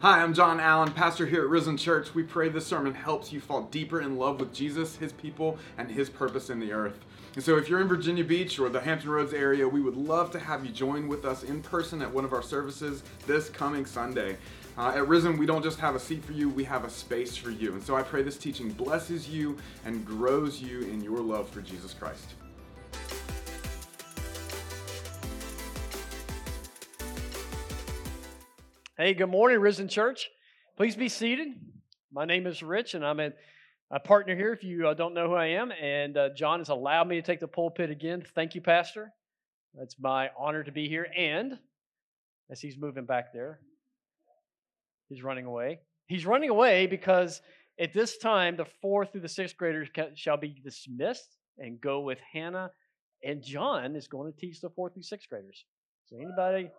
Hi, 0.00 0.22
I'm 0.22 0.32
John 0.32 0.60
Allen, 0.60 0.92
pastor 0.92 1.26
here 1.26 1.42
at 1.42 1.48
Risen 1.48 1.76
Church. 1.76 2.14
We 2.14 2.22
pray 2.22 2.48
this 2.48 2.64
sermon 2.64 2.94
helps 2.94 3.32
you 3.32 3.40
fall 3.40 3.62
deeper 3.62 4.00
in 4.00 4.16
love 4.16 4.38
with 4.38 4.54
Jesus, 4.54 4.94
his 4.94 5.12
people, 5.12 5.58
and 5.76 5.90
his 5.90 6.08
purpose 6.08 6.50
in 6.50 6.60
the 6.60 6.72
earth. 6.72 7.04
And 7.34 7.42
so, 7.42 7.56
if 7.56 7.68
you're 7.68 7.80
in 7.80 7.88
Virginia 7.88 8.22
Beach 8.22 8.60
or 8.60 8.68
the 8.68 8.78
Hampton 8.78 9.10
Roads 9.10 9.34
area, 9.34 9.66
we 9.66 9.80
would 9.80 9.96
love 9.96 10.30
to 10.30 10.38
have 10.38 10.64
you 10.64 10.70
join 10.70 11.08
with 11.08 11.24
us 11.24 11.42
in 11.42 11.62
person 11.62 12.00
at 12.00 12.14
one 12.14 12.24
of 12.24 12.32
our 12.32 12.44
services 12.44 13.02
this 13.26 13.48
coming 13.48 13.84
Sunday. 13.84 14.36
Uh, 14.76 14.92
at 14.94 15.08
Risen, 15.08 15.36
we 15.36 15.46
don't 15.46 15.64
just 15.64 15.80
have 15.80 15.96
a 15.96 16.00
seat 16.00 16.24
for 16.24 16.30
you, 16.30 16.48
we 16.48 16.62
have 16.62 16.84
a 16.84 16.90
space 16.90 17.36
for 17.36 17.50
you. 17.50 17.72
And 17.72 17.82
so, 17.82 17.96
I 17.96 18.02
pray 18.02 18.22
this 18.22 18.38
teaching 18.38 18.70
blesses 18.70 19.28
you 19.28 19.58
and 19.84 20.06
grows 20.06 20.62
you 20.62 20.82
in 20.82 21.02
your 21.02 21.18
love 21.18 21.48
for 21.48 21.60
Jesus 21.60 21.92
Christ. 21.92 22.34
Hey, 29.00 29.14
good 29.14 29.28
morning, 29.28 29.60
Risen 29.60 29.86
Church. 29.86 30.28
Please 30.76 30.96
be 30.96 31.08
seated. 31.08 31.46
My 32.12 32.24
name 32.24 32.48
is 32.48 32.64
Rich, 32.64 32.94
and 32.94 33.06
I'm 33.06 33.20
a, 33.20 33.30
a 33.92 34.00
partner 34.00 34.34
here. 34.34 34.52
If 34.52 34.64
you 34.64 34.88
uh, 34.88 34.94
don't 34.94 35.14
know 35.14 35.28
who 35.28 35.36
I 35.36 35.46
am, 35.50 35.70
and 35.70 36.16
uh, 36.16 36.30
John 36.36 36.58
has 36.58 36.68
allowed 36.68 37.06
me 37.06 37.14
to 37.14 37.22
take 37.22 37.38
the 37.38 37.46
pulpit 37.46 37.92
again. 37.92 38.24
Thank 38.34 38.56
you, 38.56 38.60
Pastor. 38.60 39.12
It's 39.80 39.94
my 40.00 40.30
honor 40.36 40.64
to 40.64 40.72
be 40.72 40.88
here. 40.88 41.06
And 41.16 41.60
as 42.50 42.60
he's 42.60 42.76
moving 42.76 43.04
back 43.04 43.32
there, 43.32 43.60
he's 45.08 45.22
running 45.22 45.46
away. 45.46 45.78
He's 46.08 46.26
running 46.26 46.50
away 46.50 46.88
because 46.88 47.40
at 47.78 47.94
this 47.94 48.18
time, 48.18 48.56
the 48.56 48.66
fourth 48.82 49.12
through 49.12 49.20
the 49.20 49.28
sixth 49.28 49.56
graders 49.56 49.86
shall 50.16 50.38
be 50.38 50.60
dismissed 50.64 51.36
and 51.56 51.80
go 51.80 52.00
with 52.00 52.18
Hannah, 52.32 52.72
and 53.22 53.44
John 53.44 53.94
is 53.94 54.08
going 54.08 54.32
to 54.32 54.36
teach 54.36 54.60
the 54.60 54.70
fourth 54.70 54.94
through 54.94 55.04
sixth 55.04 55.28
graders. 55.28 55.66
So, 56.06 56.16
anybody 56.16 56.72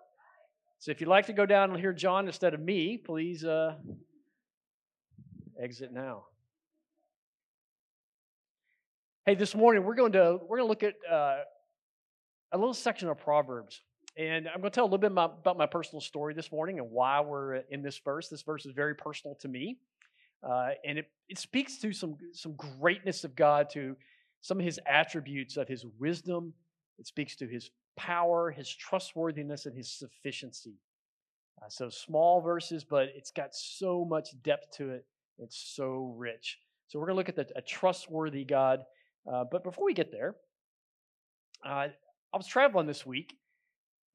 so 0.80 0.92
if 0.92 1.02
you'd 1.02 1.10
like 1.10 1.26
to 1.26 1.34
go 1.34 1.46
down 1.46 1.72
and 1.72 1.80
hear 1.80 1.92
John 1.92 2.26
instead 2.26 2.54
of 2.54 2.62
me, 2.62 2.96
please 2.96 3.44
uh, 3.44 3.76
exit 5.62 5.92
now. 5.92 6.24
Hey, 9.26 9.36
this 9.36 9.54
morning 9.54 9.84
we're 9.84 9.96
going 9.96 10.14
to 10.14 10.40
we're 10.48 10.58
going 10.60 10.68
to 10.68 10.70
look 10.70 10.84
at 10.84 10.96
uh, 11.12 11.40
a 12.54 12.58
little 12.58 12.74
section 12.74 13.10
of 13.10 13.18
Proverbs, 13.18 13.82
and 14.18 14.48
I'm 14.48 14.62
going 14.62 14.72
to 14.72 14.76
tell 14.76 14.86
a 14.86 14.88
little 14.88 15.00
bit 15.00 15.12
about, 15.12 15.40
about 15.42 15.58
my 15.58 15.66
personal 15.66 16.00
story 16.00 16.34
this 16.34 16.50
morning 16.50 16.80
and 16.80 16.90
why 16.90 17.20
we're 17.20 17.56
in 17.70 17.82
this 17.82 18.00
verse. 18.00 18.30
This 18.30 18.42
verse 18.42 18.66
is 18.66 18.72
very 18.72 18.96
personal 18.96 19.36
to 19.42 19.50
me, 19.50 19.80
uh, 20.50 20.70
and 20.86 20.98
it 20.98 21.12
it 21.28 21.38
speaks 21.38 21.78
to 21.80 21.92
some 21.92 22.16
some 22.32 22.56
greatness 22.56 23.26
of 23.26 23.36
God, 23.36 23.70
to 23.72 23.98
some 24.40 24.60
of 24.60 24.66
His 24.66 24.80
attributes 24.88 25.58
of 25.58 25.68
His 25.68 25.86
wisdom. 26.00 26.54
It 26.98 27.06
speaks 27.06 27.36
to 27.36 27.48
His 27.48 27.70
power, 28.00 28.50
his 28.50 28.74
trustworthiness, 28.74 29.66
and 29.66 29.76
his 29.76 29.92
sufficiency. 29.92 30.76
Uh, 31.62 31.68
so 31.68 31.90
small 31.90 32.40
verses, 32.40 32.86
but 32.86 33.10
it's 33.14 33.32
got 33.32 33.54
so 33.54 34.06
much 34.06 34.30
depth 34.42 34.78
to 34.78 34.92
it. 34.92 35.06
It's 35.38 35.74
so 35.76 36.16
rich. 36.18 36.58
So 36.88 36.98
we're 36.98 37.08
going 37.08 37.16
to 37.16 37.18
look 37.18 37.30
at 37.30 37.36
the, 37.36 37.48
a 37.58 37.62
trustworthy 37.62 38.46
God. 38.46 38.86
Uh, 39.30 39.44
but 39.52 39.66
before 39.66 39.86
we 39.86 39.94
get 39.94 40.14
there, 40.14 40.36
uh, 41.66 41.90
I 42.34 42.38
was 42.38 42.48
traveling 42.48 42.88
this 42.88 43.06
week, 43.06 43.36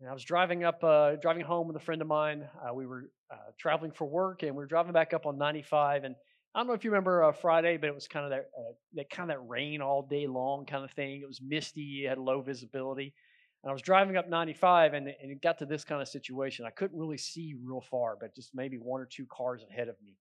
and 0.00 0.08
I 0.08 0.14
was 0.14 0.24
driving 0.24 0.64
up, 0.64 0.82
uh, 0.82 1.16
driving 1.16 1.44
home 1.44 1.66
with 1.66 1.76
a 1.76 1.80
friend 1.80 2.00
of 2.00 2.08
mine. 2.08 2.48
Uh, 2.66 2.72
we 2.72 2.86
were 2.86 3.10
uh, 3.30 3.36
traveling 3.58 3.92
for 3.92 4.06
work, 4.06 4.42
and 4.42 4.52
we 4.52 4.62
were 4.62 4.66
driving 4.66 4.94
back 4.94 5.12
up 5.12 5.26
on 5.26 5.36
95. 5.36 6.04
And 6.04 6.14
I 6.54 6.60
don't 6.60 6.68
know 6.68 6.72
if 6.72 6.84
you 6.84 6.90
remember 6.90 7.30
Friday, 7.34 7.76
but 7.76 7.88
it 7.88 7.94
was 7.94 8.08
kind 8.08 8.24
of 8.24 8.30
that, 8.30 8.46
that 8.94 9.10
kind 9.10 9.30
of 9.30 9.36
that 9.36 9.46
rain 9.46 9.82
all 9.82 10.00
day 10.00 10.26
long 10.26 10.64
kind 10.64 10.84
of 10.84 10.90
thing. 10.92 11.20
It 11.20 11.26
was 11.26 11.42
misty, 11.42 12.06
had 12.08 12.16
low 12.16 12.40
visibility. 12.40 13.12
And 13.64 13.70
I 13.70 13.72
was 13.72 13.80
driving 13.80 14.18
up 14.18 14.28
95 14.28 14.92
and, 14.92 15.08
and 15.08 15.32
it 15.32 15.40
got 15.40 15.58
to 15.60 15.64
this 15.64 15.84
kind 15.84 16.02
of 16.02 16.06
situation. 16.06 16.66
I 16.66 16.70
couldn't 16.70 16.98
really 16.98 17.16
see 17.16 17.54
real 17.64 17.80
far, 17.80 18.14
but 18.20 18.34
just 18.34 18.54
maybe 18.54 18.76
one 18.76 19.00
or 19.00 19.06
two 19.06 19.24
cars 19.24 19.64
ahead 19.70 19.88
of 19.88 19.96
me. 20.04 20.18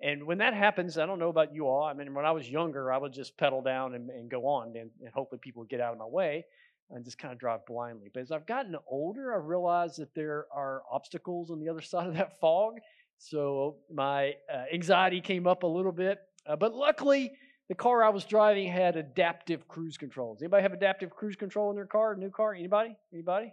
And 0.00 0.24
when 0.24 0.38
that 0.38 0.54
happens, 0.54 0.96
I 0.96 1.04
don't 1.04 1.18
know 1.18 1.30
about 1.30 1.52
you 1.52 1.66
all. 1.66 1.82
I 1.82 1.94
mean, 1.94 2.14
when 2.14 2.24
I 2.24 2.30
was 2.30 2.48
younger, 2.48 2.92
I 2.92 2.96
would 2.96 3.12
just 3.12 3.36
pedal 3.36 3.60
down 3.60 3.96
and, 3.96 4.08
and 4.08 4.30
go 4.30 4.46
on, 4.46 4.68
and, 4.76 4.88
and 5.02 5.12
hopefully 5.12 5.40
people 5.42 5.62
would 5.62 5.68
get 5.68 5.80
out 5.80 5.92
of 5.92 5.98
my 5.98 6.06
way 6.06 6.44
and 6.90 7.04
just 7.04 7.18
kind 7.18 7.32
of 7.32 7.40
drive 7.40 7.66
blindly. 7.66 8.08
But 8.14 8.20
as 8.20 8.30
I've 8.30 8.46
gotten 8.46 8.76
older, 8.88 9.36
I've 9.36 9.46
realized 9.46 9.98
that 9.98 10.14
there 10.14 10.46
are 10.54 10.82
obstacles 10.90 11.50
on 11.50 11.58
the 11.58 11.68
other 11.68 11.80
side 11.80 12.06
of 12.06 12.14
that 12.14 12.38
fog. 12.40 12.78
So 13.18 13.78
my 13.92 14.34
uh, 14.52 14.64
anxiety 14.72 15.20
came 15.20 15.48
up 15.48 15.64
a 15.64 15.66
little 15.66 15.92
bit. 15.92 16.18
Uh, 16.46 16.54
but 16.54 16.72
luckily, 16.72 17.32
the 17.70 17.76
car 17.76 18.02
I 18.02 18.08
was 18.08 18.24
driving 18.24 18.66
had 18.66 18.96
adaptive 18.96 19.68
cruise 19.68 19.96
controls. 19.96 20.42
Anybody 20.42 20.62
have 20.64 20.72
adaptive 20.72 21.10
cruise 21.10 21.36
control 21.36 21.70
in 21.70 21.76
their 21.76 21.86
car? 21.86 22.16
New 22.16 22.28
car? 22.28 22.52
Anybody? 22.52 22.96
Anybody? 23.12 23.52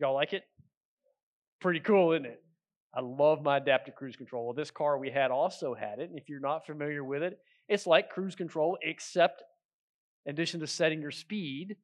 Y'all 0.00 0.12
like 0.12 0.32
it? 0.32 0.42
Pretty 1.60 1.78
cool, 1.78 2.12
isn't 2.14 2.26
it? 2.26 2.42
I 2.92 3.00
love 3.00 3.44
my 3.44 3.58
adaptive 3.58 3.94
cruise 3.94 4.16
control. 4.16 4.46
Well, 4.46 4.54
this 4.54 4.72
car 4.72 4.98
we 4.98 5.08
had 5.08 5.30
also 5.30 5.72
had 5.72 6.00
it. 6.00 6.10
And 6.10 6.18
if 6.18 6.28
you're 6.28 6.40
not 6.40 6.66
familiar 6.66 7.04
with 7.04 7.22
it, 7.22 7.38
it's 7.68 7.86
like 7.86 8.10
cruise 8.10 8.34
control, 8.34 8.76
except 8.82 9.44
in 10.26 10.32
addition 10.32 10.58
to 10.58 10.66
setting 10.66 11.00
your 11.00 11.12
speed, 11.12 11.76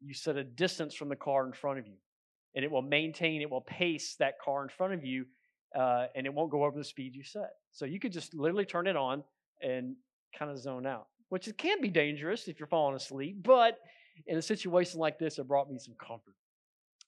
you 0.00 0.14
set 0.14 0.36
a 0.36 0.44
distance 0.44 0.94
from 0.94 1.08
the 1.08 1.16
car 1.16 1.44
in 1.44 1.52
front 1.52 1.80
of 1.80 1.88
you. 1.88 1.96
And 2.54 2.64
it 2.64 2.70
will 2.70 2.82
maintain, 2.82 3.42
it 3.42 3.50
will 3.50 3.62
pace 3.62 4.14
that 4.20 4.34
car 4.40 4.62
in 4.62 4.68
front 4.68 4.92
of 4.92 5.04
you, 5.04 5.24
uh, 5.76 6.06
and 6.14 6.24
it 6.24 6.32
won't 6.32 6.52
go 6.52 6.62
over 6.64 6.78
the 6.78 6.84
speed 6.84 7.16
you 7.16 7.24
set. 7.24 7.50
So 7.72 7.84
you 7.84 7.98
could 7.98 8.12
just 8.12 8.32
literally 8.32 8.64
turn 8.64 8.86
it 8.86 8.94
on 8.94 9.24
and 9.60 9.96
kind 10.38 10.50
of 10.50 10.58
zone 10.58 10.86
out, 10.86 11.06
which 11.28 11.48
it 11.48 11.58
can 11.58 11.80
be 11.80 11.88
dangerous 11.88 12.48
if 12.48 12.58
you're 12.58 12.66
falling 12.66 12.96
asleep. 12.96 13.42
But 13.42 13.78
in 14.26 14.36
a 14.38 14.42
situation 14.42 15.00
like 15.00 15.18
this, 15.18 15.38
it 15.38 15.48
brought 15.48 15.70
me 15.70 15.78
some 15.78 15.94
comfort. 15.98 16.34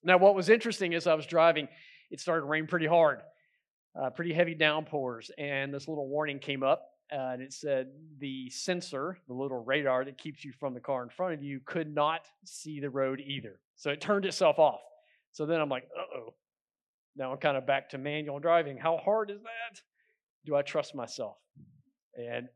Now, 0.03 0.17
what 0.17 0.35
was 0.35 0.49
interesting 0.49 0.93
is 0.93 1.07
I 1.07 1.13
was 1.15 1.25
driving, 1.25 1.67
it 2.11 2.19
started 2.19 2.41
to 2.41 2.47
rain 2.47 2.67
pretty 2.67 2.85
hard, 2.87 3.21
uh, 3.99 4.09
pretty 4.11 4.33
heavy 4.33 4.53
downpours, 4.53 5.31
and 5.37 5.73
this 5.73 5.87
little 5.87 6.07
warning 6.07 6.39
came 6.39 6.63
up. 6.63 6.83
Uh, 7.11 7.33
and 7.33 7.41
it 7.41 7.53
said 7.53 7.87
the 8.17 8.49
sensor, 8.49 9.19
the 9.27 9.33
little 9.33 9.63
radar 9.63 10.03
that 10.03 10.17
keeps 10.17 10.43
you 10.43 10.51
from 10.59 10.73
the 10.73 10.79
car 10.79 11.03
in 11.03 11.09
front 11.09 11.35
of 11.35 11.43
you, 11.43 11.59
could 11.63 11.93
not 11.93 12.21
see 12.45 12.79
the 12.79 12.89
road 12.89 13.21
either. 13.23 13.59
So 13.75 13.91
it 13.91 14.01
turned 14.01 14.25
itself 14.25 14.57
off. 14.57 14.79
So 15.31 15.45
then 15.45 15.61
I'm 15.61 15.69
like, 15.69 15.83
uh 15.95 16.17
oh. 16.17 16.33
Now 17.15 17.31
I'm 17.31 17.37
kind 17.37 17.57
of 17.57 17.67
back 17.67 17.89
to 17.91 17.99
manual 17.99 18.39
driving. 18.39 18.77
How 18.77 18.97
hard 18.97 19.29
is 19.29 19.41
that? 19.43 19.81
Do 20.45 20.55
I 20.55 20.63
trust 20.63 20.95
myself? 20.95 21.37
And 22.15 22.47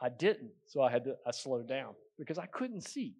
I 0.00 0.08
didn't, 0.08 0.52
so 0.66 0.82
I 0.82 0.90
had 0.90 1.04
to 1.04 1.16
I 1.26 1.32
slowed 1.32 1.68
down 1.68 1.94
because 2.18 2.38
I 2.38 2.46
couldn't 2.46 2.82
see. 2.82 3.14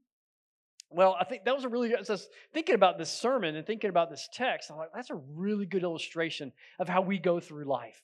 Well, 0.91 1.17
I 1.21 1.25
think 1.25 1.45
that 1.45 1.55
was 1.55 1.65
a 1.65 1.69
really 1.69 1.91
good. 1.91 2.09
thinking 2.55 2.75
about 2.75 2.99
this 2.99 3.11
sermon 3.11 3.57
and 3.57 3.67
thinking 3.67 3.91
about 3.91 4.11
this 4.11 4.29
text, 4.33 4.71
I'm 4.71 4.79
like, 4.79 4.91
that's 4.95 5.11
a 5.11 5.21
really 5.35 5.67
good 5.67 5.83
illustration 5.83 6.53
of 6.79 6.89
how 6.89 7.03
we 7.03 7.19
go 7.19 7.41
through 7.41 7.65
life. 7.65 8.03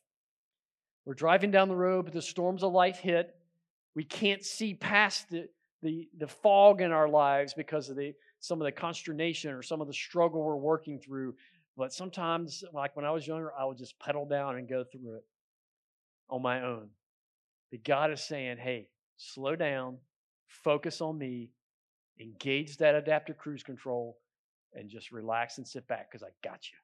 We're 1.07 1.15
driving 1.15 1.51
down 1.51 1.69
the 1.69 1.77
road, 1.77 2.05
but 2.05 2.15
the 2.15 2.23
storms 2.23 2.63
of 2.63 2.73
life 2.73 2.99
hit. 2.99 3.35
We 3.95 4.05
can't 4.05 4.45
see 4.45 4.75
past 4.75 5.31
the, 5.31 5.49
the, 5.83 6.09
the 6.19 6.27
fog 6.27 6.83
in 6.83 6.93
our 6.93 7.09
lives 7.09 7.55
because 7.55 7.89
of 7.89 7.97
the, 7.97 8.13
some 8.41 8.61
of 8.61 8.65
the 8.67 8.73
consternation 8.73 9.53
or 9.53 9.63
some 9.63 9.81
of 9.81 9.87
the 9.87 9.95
struggle 9.95 10.43
we're 10.43 10.57
working 10.57 10.99
through. 10.99 11.35
But 11.77 11.93
sometimes, 11.93 12.65
like 12.73 12.97
when 12.97 13.05
I 13.05 13.11
was 13.13 13.27
younger, 13.27 13.53
I 13.59 13.65
would 13.65 13.79
just 13.79 13.99
pedal 13.99 14.27
down 14.27 14.57
and 14.57 14.69
go 14.69 14.85
through 14.85 15.17
it 15.17 15.25
on 16.29 16.43
my 16.43 16.63
own 16.63 16.89
that 17.71 17.85
God 17.85 18.13
is 18.13 18.23
saying, 18.23 18.59
hey, 18.59 18.89
slow 19.17 19.57
down, 19.57 19.99
focus 20.47 21.01
on 21.01 21.19
me, 21.19 21.51
engage 22.21 22.77
that 22.79 22.95
adaptive 22.95 23.39
cruise 23.39 23.63
control, 23.63 24.19
and 24.75 24.89
just 24.89 25.13
relax 25.13 25.59
and 25.59 25.67
sit 25.67 25.87
back 25.87 26.11
because 26.11 26.23
I 26.23 26.31
got 26.43 26.71
you. 26.71 26.79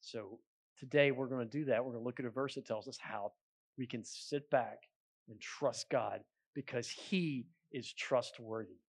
So 0.00 0.38
today 0.78 1.10
we're 1.10 1.28
going 1.28 1.46
to 1.46 1.58
do 1.58 1.64
that. 1.66 1.84
We're 1.84 1.92
going 1.92 2.02
to 2.02 2.06
look 2.06 2.20
at 2.20 2.26
a 2.26 2.30
verse 2.30 2.54
that 2.54 2.66
tells 2.66 2.88
us 2.88 2.98
how 3.00 3.32
we 3.78 3.86
can 3.86 4.04
sit 4.04 4.50
back 4.50 4.78
and 5.28 5.40
trust 5.40 5.88
God 5.90 6.20
because 6.54 6.88
He 6.88 7.46
is 7.72 7.92
trustworthy. 7.92 8.80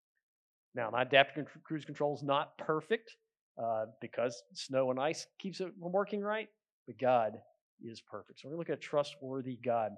Now, 0.74 0.90
my 0.90 1.02
adaptive 1.02 1.48
cruise 1.64 1.86
control 1.86 2.16
is 2.16 2.24
not 2.24 2.58
perfect 2.58 3.16
uh, 3.62 3.86
because 4.00 4.42
snow 4.54 4.90
and 4.92 5.00
ice 5.00 5.28
keeps 5.40 5.60
it 5.60 5.74
from 5.80 5.92
working 5.92 6.22
right, 6.22 6.48
but 6.88 6.98
God 6.98 7.34
is 7.84 8.02
perfect. 8.02 8.40
So 8.40 8.48
we're 8.48 8.56
going 8.56 8.66
to 8.66 8.72
look 8.72 8.80
at 8.80 8.84
a 8.84 8.88
trustworthy 8.88 9.58
God. 9.64 9.92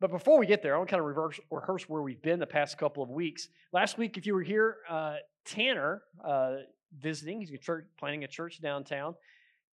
But 0.00 0.10
before 0.10 0.38
we 0.38 0.46
get 0.46 0.62
there, 0.62 0.74
I 0.74 0.78
want 0.78 0.88
to 0.88 0.92
kind 0.92 1.00
of 1.00 1.06
reverse, 1.06 1.38
rehearse 1.50 1.88
where 1.88 2.00
we've 2.00 2.22
been 2.22 2.40
the 2.40 2.46
past 2.46 2.78
couple 2.78 3.02
of 3.02 3.10
weeks. 3.10 3.48
Last 3.72 3.98
week, 3.98 4.16
if 4.16 4.24
you 4.24 4.32
were 4.34 4.42
here, 4.42 4.78
uh, 4.88 5.16
Tanner 5.44 6.02
uh, 6.24 6.56
visiting, 6.98 7.40
he's 7.40 7.50
a 7.50 7.58
church, 7.58 7.84
planning 7.98 8.24
a 8.24 8.28
church 8.28 8.62
downtown, 8.62 9.14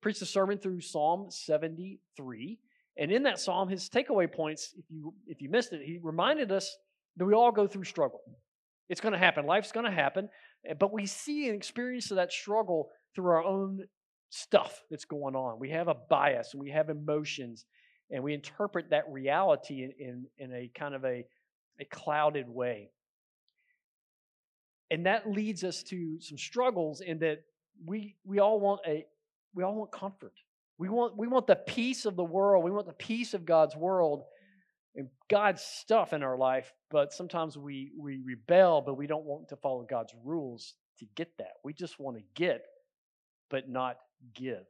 preached 0.02 0.22
a 0.22 0.26
sermon 0.26 0.58
through 0.58 0.82
Psalm 0.82 1.28
73. 1.30 2.60
And 2.98 3.12
in 3.12 3.24
that 3.24 3.40
psalm, 3.40 3.70
his 3.70 3.90
takeaway 3.90 4.32
points, 4.32 4.74
if 4.78 4.86
you 4.90 5.14
if 5.28 5.42
you 5.42 5.50
missed 5.50 5.72
it, 5.72 5.82
he 5.86 6.00
reminded 6.02 6.52
us 6.52 6.76
that 7.16 7.26
we 7.26 7.34
all 7.34 7.52
go 7.52 7.68
through 7.68 7.86
struggle. 7.86 8.22
It's 8.90 9.02
going 9.02 9.14
to 9.14 9.20
happen. 9.20 9.46
Life's 9.46 9.72
going 9.72 9.86
to 9.86 9.92
happen. 9.92 10.30
Eh, 10.68 10.74
but 10.74 10.92
we 10.92 11.06
see 11.06 11.48
and 11.48 11.56
experience 11.56 12.12
of 12.12 12.18
that 12.18 12.34
struggle 12.34 12.90
through 13.16 13.30
our 13.30 13.44
own 13.44 13.82
stuff 14.30 14.82
that's 14.90 15.06
going 15.06 15.36
on. 15.36 15.60
We 15.60 15.70
have 15.70 15.88
a 15.88 15.96
bias 16.10 16.54
and 16.54 16.62
we 16.62 16.72
have 16.72 16.90
emotions 16.90 17.66
and 18.10 18.24
we 18.24 18.34
interpret 18.34 18.90
that 18.92 19.04
reality 19.10 19.84
in, 19.84 19.94
in, 20.00 20.28
in 20.38 20.54
a 20.54 20.72
kind 20.74 20.96
of 20.96 21.04
a, 21.04 21.26
a 21.80 21.86
clouded 21.86 22.50
way. 22.50 22.90
And 24.90 25.06
that 25.06 25.30
leads 25.30 25.64
us 25.64 25.84
to 25.84 26.20
some 26.22 26.38
struggles 26.38 27.02
in 27.02 27.20
that 27.20 27.44
we, 27.86 28.16
we 28.26 28.40
all 28.40 28.60
want 28.60 28.82
a 28.88 29.06
we 29.54 29.64
all 29.64 29.76
want 29.76 29.92
comfort. 29.92 30.34
We 30.78 30.90
want, 30.90 31.18
we 31.18 31.28
want 31.28 31.48
the 31.48 31.56
peace 31.56 32.06
of 32.06 32.16
the 32.16 32.24
world. 32.24 32.64
We 32.64 32.72
want 32.72 32.86
the 32.86 32.94
peace 32.94 33.34
of 33.34 33.46
God's 33.46 33.76
world 33.76 34.24
and 34.96 35.10
God's 35.30 35.62
stuff 35.62 36.14
in 36.14 36.24
our 36.24 36.38
life, 36.38 36.72
but 36.90 37.14
sometimes 37.14 37.58
we, 37.58 37.92
we 37.98 38.20
rebel, 38.24 38.82
but 38.82 38.96
we 38.96 39.08
don't 39.08 39.26
want 39.26 39.50
to 39.50 39.56
follow 39.56 39.86
God's 39.88 40.14
rules 40.24 40.76
to 41.00 41.06
get 41.16 41.30
that. 41.38 41.54
We 41.64 41.74
just 41.74 42.00
want 42.00 42.18
to 42.18 42.24
get, 42.36 42.64
but 43.50 43.70
not 43.70 43.98
give. 44.34 44.66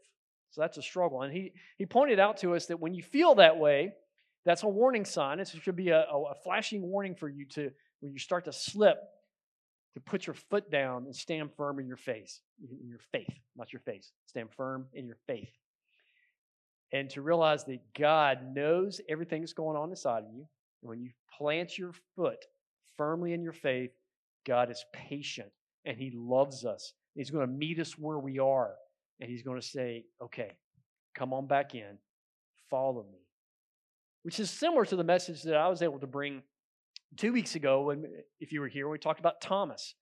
So 0.58 0.62
that's 0.62 0.80
a 0.80 0.82
struggle. 0.82 1.22
And 1.22 1.32
he, 1.32 1.54
he 1.78 1.86
pointed 1.86 2.20
out 2.20 2.38
to 2.38 2.56
us 2.56 2.66
that 2.66 2.80
when 2.80 2.96
you 2.96 3.04
feel 3.04 3.36
that 3.36 3.60
way, 3.60 3.92
that's 4.44 4.64
a 4.64 4.68
warning 4.68 5.06
sign. 5.06 5.40
It 5.40 5.54
should 5.62 5.76
be 5.76 5.90
a, 5.90 6.00
a 6.02 6.34
flashing 6.44 6.82
warning 6.82 7.14
for 7.14 7.30
you 7.30 7.46
to, 7.50 7.70
when 8.00 8.12
you 8.12 8.18
start 8.18 8.46
to 8.46 8.52
slip, 8.52 8.98
to 9.94 10.00
put 10.00 10.26
your 10.26 10.34
foot 10.34 10.72
down 10.72 11.06
and 11.06 11.16
stand 11.16 11.52
firm 11.56 11.80
in 11.80 11.86
your 11.86 11.98
face, 11.98 12.42
in 12.60 12.90
your 12.90 13.02
faith, 13.12 13.30
not 13.56 13.72
your 13.72 13.82
face. 13.82 14.12
Stand 14.26 14.50
firm 14.52 14.88
in 14.94 15.06
your 15.06 15.18
faith. 15.28 15.52
And 16.92 17.08
to 17.12 17.22
realize 17.22 17.64
that 17.66 17.94
God 17.94 18.56
knows 18.56 19.00
everything 19.08 19.42
that's 19.42 19.54
going 19.54 19.78
on 19.78 19.92
inside 19.92 20.24
of 20.24 20.32
you. 20.34 20.48
And 20.82 20.90
when 20.90 21.02
you 21.02 21.12
plant 21.38 21.78
your 21.78 21.92
foot 22.16 22.44
firmly 22.96 23.34
in 23.34 23.44
your 23.44 23.54
faith, 23.54 23.92
God 24.44 24.72
is 24.72 24.84
patient 24.92 25.52
and 25.86 25.98
He 25.98 26.10
loves 26.16 26.66
us. 26.66 26.94
He's 27.14 27.30
going 27.30 27.46
to 27.46 27.54
meet 27.54 27.80
us 27.80 27.96
where 27.96 28.18
we 28.18 28.40
are. 28.40 28.74
And 29.20 29.30
He's 29.30 29.44
going 29.44 29.60
to 29.60 29.66
say, 29.66 30.06
okay, 30.22 30.52
come 31.16 31.34
on 31.34 31.48
back 31.48 31.76
in, 31.76 31.98
follow 32.70 33.06
me. 33.12 33.20
Which 34.24 34.40
is 34.40 34.50
similar 34.50 34.86
to 34.86 34.96
the 34.96 35.04
message 35.04 35.44
that 35.44 35.56
I 35.56 35.68
was 35.68 35.82
able 35.82 36.00
to 36.00 36.08
bring 36.08 36.42
two 37.16 37.32
weeks 37.32 37.56
ago 37.56 37.84
when 37.84 38.06
if 38.40 38.52
you 38.52 38.60
were 38.60 38.68
here 38.68 38.90
we 38.90 38.98
talked 38.98 39.20
about 39.20 39.40
thomas. 39.42 39.96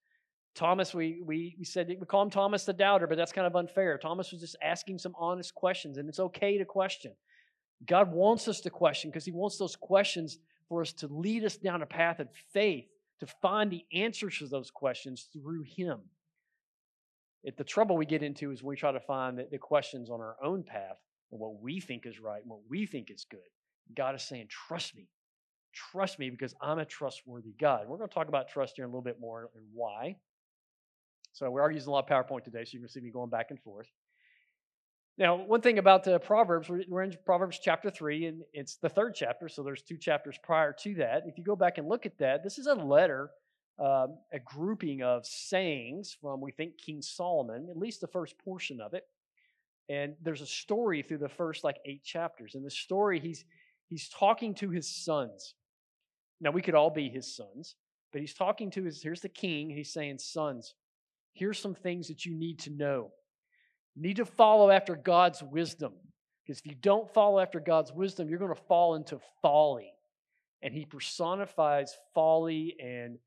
Thomas 0.55 0.93
we, 0.93 1.21
we, 1.25 1.55
we 1.59 1.65
said 1.65 1.87
we 1.87 2.05
call 2.05 2.23
him 2.23 2.29
thomas 2.29 2.65
the 2.65 2.73
doubter 2.73 3.07
but 3.07 3.17
that's 3.17 3.31
kind 3.31 3.45
of 3.45 3.55
unfair. 3.55 3.97
Thomas 3.97 4.31
was 4.31 4.41
just 4.41 4.55
asking 4.63 4.97
some 4.97 5.13
honest 5.17 5.53
questions 5.53 5.97
and 5.97 6.09
it's 6.09 6.19
okay 6.19 6.57
to 6.57 6.65
question. 6.65 7.13
God 7.85 8.11
wants 8.11 8.47
us 8.47 8.61
to 8.61 8.69
question 8.69 9.11
because 9.11 9.25
he 9.25 9.31
wants 9.31 9.57
those 9.57 9.75
questions 9.75 10.39
for 10.67 10.81
us 10.81 10.93
to 10.93 11.07
lead 11.07 11.43
us 11.43 11.57
down 11.57 11.81
a 11.81 11.85
path 11.85 12.19
of 12.19 12.29
faith 12.53 12.85
to 13.19 13.27
find 13.41 13.69
the 13.71 13.85
answers 13.93 14.39
to 14.39 14.47
those 14.47 14.71
questions 14.71 15.29
through 15.31 15.63
him 15.63 15.99
it, 17.45 17.55
the 17.57 17.63
trouble 17.63 17.95
we 17.95 18.05
get 18.05 18.23
into 18.23 18.51
is 18.51 18.61
we 18.61 18.75
try 18.75 18.91
to 18.91 18.99
find 18.99 19.37
the, 19.37 19.47
the 19.49 19.57
questions 19.57 20.09
on 20.09 20.19
our 20.19 20.35
own 20.43 20.63
path 20.63 20.97
and 21.31 21.39
what 21.39 21.61
we 21.61 21.79
think 21.79 22.05
is 22.05 22.19
right 22.19 22.41
and 22.41 22.49
what 22.49 22.59
we 22.69 22.85
think 22.85 23.09
is 23.09 23.25
good 23.29 23.39
god 23.95 24.15
is 24.15 24.23
saying 24.23 24.47
trust 24.49 24.95
me 24.95 25.07
Trust 25.75 26.19
me 26.19 26.29
because 26.29 26.55
I'm 26.61 26.79
a 26.79 26.85
trustworthy 26.85 27.53
God. 27.59 27.87
We're 27.87 27.97
going 27.97 28.07
to 28.07 28.13
talk 28.13 28.29
about 28.29 28.47
trust 28.47 28.75
here 28.77 28.85
a 28.85 28.87
little 28.87 29.01
bit 29.01 29.19
more 29.19 29.49
and 29.53 29.65
why. 29.73 30.15
So 31.33 31.51
we 31.51 31.59
are 31.59 31.69
using 31.69 31.89
a 31.89 31.91
lot 31.91 32.09
of 32.09 32.09
PowerPoint 32.09 32.45
today, 32.45 32.63
so 32.63 32.71
you 32.73 32.79
can 32.79 32.87
see 32.87 33.01
me 33.01 33.11
going 33.11 33.29
back 33.29 33.47
and 33.49 33.59
forth. 33.59 33.89
Now, 35.17 35.35
one 35.35 35.59
thing 35.59 35.77
about 35.77 36.05
the 36.05 36.17
Proverbs, 36.17 36.69
we're 36.69 37.03
in 37.03 37.13
Proverbs 37.25 37.59
chapter 37.61 37.89
3, 37.89 38.25
and 38.25 38.41
it's 38.53 38.77
the 38.77 38.87
third 38.87 39.15
chapter, 39.15 39.49
so 39.49 39.63
there's 39.63 39.81
two 39.81 39.97
chapters 39.97 40.37
prior 40.41 40.73
to 40.79 40.95
that. 40.95 41.23
If 41.25 41.37
you 41.37 41.43
go 41.43 41.57
back 41.57 41.77
and 41.77 41.89
look 41.89 42.05
at 42.05 42.17
that, 42.19 42.41
this 42.41 42.57
is 42.57 42.67
a 42.67 42.73
letter, 42.73 43.31
um, 43.79 44.17
a 44.31 44.39
grouping 44.39 45.03
of 45.03 45.25
sayings 45.25 46.15
from, 46.21 46.41
we 46.41 46.51
think, 46.51 46.77
King 46.77 47.01
Solomon, 47.01 47.67
at 47.69 47.77
least 47.77 48.01
the 48.01 48.07
first 48.07 48.37
portion 48.39 48.79
of 48.79 48.93
it. 48.93 49.03
And 49.89 50.15
there's 50.21 50.41
a 50.41 50.47
story 50.47 51.01
through 51.01 51.19
the 51.19 51.29
first 51.29 51.63
like 51.63 51.77
eight 51.85 52.03
chapters. 52.03 52.55
And 52.55 52.65
the 52.65 52.71
story, 52.71 53.19
he's 53.19 53.45
he's 53.87 54.09
talking 54.09 54.55
to 54.55 54.69
his 54.69 54.87
sons. 54.87 55.53
Now, 56.41 56.51
we 56.51 56.61
could 56.61 56.75
all 56.75 56.89
be 56.89 57.09
his 57.09 57.35
sons, 57.35 57.75
but 58.11 58.21
he's 58.21 58.33
talking 58.33 58.71
to 58.71 58.83
his, 58.83 59.01
here's 59.01 59.21
the 59.21 59.29
king, 59.29 59.69
he's 59.69 59.93
saying, 59.93 60.17
Sons, 60.19 60.73
here's 61.33 61.59
some 61.59 61.75
things 61.75 62.07
that 62.07 62.25
you 62.25 62.35
need 62.35 62.59
to 62.59 62.69
know. 62.71 63.11
You 63.95 64.01
need 64.01 64.17
to 64.17 64.25
follow 64.25 64.69
after 64.69 64.95
God's 64.95 65.41
wisdom. 65.41 65.93
Because 66.45 66.59
if 66.59 66.65
you 66.65 66.75
don't 66.75 67.11
follow 67.13 67.39
after 67.39 67.59
God's 67.59 67.91
wisdom, 67.91 68.29
you're 68.29 68.39
going 68.39 68.53
to 68.53 68.61
fall 68.67 68.95
into 68.95 69.19
folly. 69.41 69.91
And 70.61 70.73
he 70.73 70.85
personifies 70.85 71.95
folly 72.13 72.75
and 72.79 73.17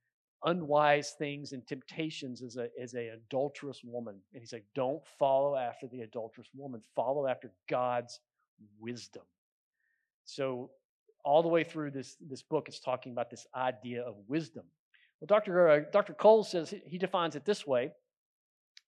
unwise 0.45 1.15
things 1.19 1.53
and 1.53 1.67
temptations 1.67 2.43
as 2.43 2.57
a 2.57 2.69
as 2.81 2.95
a 2.95 3.09
adulterous 3.09 3.83
woman. 3.85 4.17
And 4.33 4.43
he 4.43 4.47
said, 4.47 4.63
Don't 4.75 5.03
follow 5.19 5.57
after 5.57 5.87
the 5.87 6.03
adulterous 6.03 6.49
woman. 6.55 6.81
Follow 6.95 7.27
after 7.27 7.51
God's 7.69 8.21
wisdom. 8.79 9.23
So 10.25 10.71
all 11.25 11.43
the 11.43 11.49
way 11.49 11.65
through 11.65 11.91
this, 11.91 12.17
this 12.21 12.43
book, 12.43 12.69
it's 12.69 12.81
talking 12.81 13.13
about 13.13 13.31
this 13.31 13.47
idea 13.55 14.03
of 14.03 14.15
wisdom. 14.29 14.65
Well, 15.21 15.27
Dr. 15.27 15.69
Uh, 15.69 15.81
Dr. 15.93 16.15
Cole 16.15 16.45
says 16.45 16.73
he 16.87 16.99
defines 16.99 17.35
it 17.35 17.45
this 17.45 17.67
way 17.67 17.93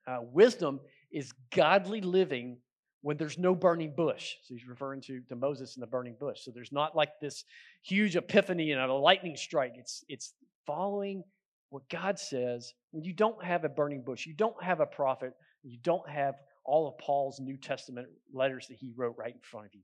uh, 0.06 0.18
wisdom 0.22 0.80
is 1.10 1.32
godly 1.54 2.00
living 2.00 2.58
when 3.02 3.16
there's 3.16 3.38
no 3.38 3.54
burning 3.54 3.94
bush. 3.96 4.34
So 4.44 4.54
he's 4.54 4.68
referring 4.68 5.00
to, 5.02 5.20
to 5.28 5.36
Moses 5.36 5.76
and 5.76 5.82
the 5.82 5.86
burning 5.86 6.16
bush. 6.20 6.40
So 6.42 6.50
there's 6.50 6.72
not 6.72 6.94
like 6.94 7.18
this 7.20 7.44
huge 7.82 8.16
epiphany 8.16 8.72
and 8.72 8.80
a 8.80 8.92
lightning 8.92 9.36
strike. 9.36 9.72
It's, 9.76 10.04
it's 10.08 10.34
following 10.66 11.24
what 11.70 11.88
God 11.88 12.18
says 12.18 12.74
when 12.90 13.04
you 13.04 13.12
don't 13.12 13.42
have 13.42 13.64
a 13.64 13.68
burning 13.68 14.02
bush, 14.02 14.26
you 14.26 14.34
don't 14.34 14.62
have 14.62 14.80
a 14.80 14.86
prophet, 14.86 15.32
you 15.62 15.78
don't 15.82 16.08
have 16.08 16.34
all 16.64 16.88
of 16.88 16.98
Paul's 16.98 17.40
New 17.40 17.56
Testament 17.56 18.08
letters 18.32 18.66
that 18.68 18.76
he 18.78 18.92
wrote 18.94 19.16
right 19.18 19.34
in 19.34 19.40
front 19.40 19.66
of 19.66 19.74
you. 19.74 19.82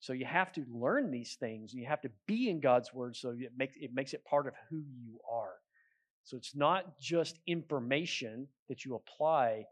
So 0.00 0.12
you 0.12 0.26
have 0.26 0.52
to 0.52 0.64
learn 0.70 1.10
these 1.10 1.36
things. 1.40 1.72
You 1.72 1.86
have 1.86 2.02
to 2.02 2.10
be 2.26 2.50
in 2.50 2.60
God's 2.60 2.92
word 2.92 3.16
so 3.16 3.30
it 3.30 3.52
makes 3.56 3.74
it 3.80 3.90
makes 3.94 4.12
it 4.12 4.24
part 4.24 4.46
of 4.46 4.52
who 4.68 4.76
you 4.76 5.18
are. 5.30 5.54
So 6.24 6.36
it's 6.36 6.54
not 6.54 6.98
just 6.98 7.38
information 7.46 8.48
that 8.68 8.84
you 8.84 8.94
apply, 8.94 9.64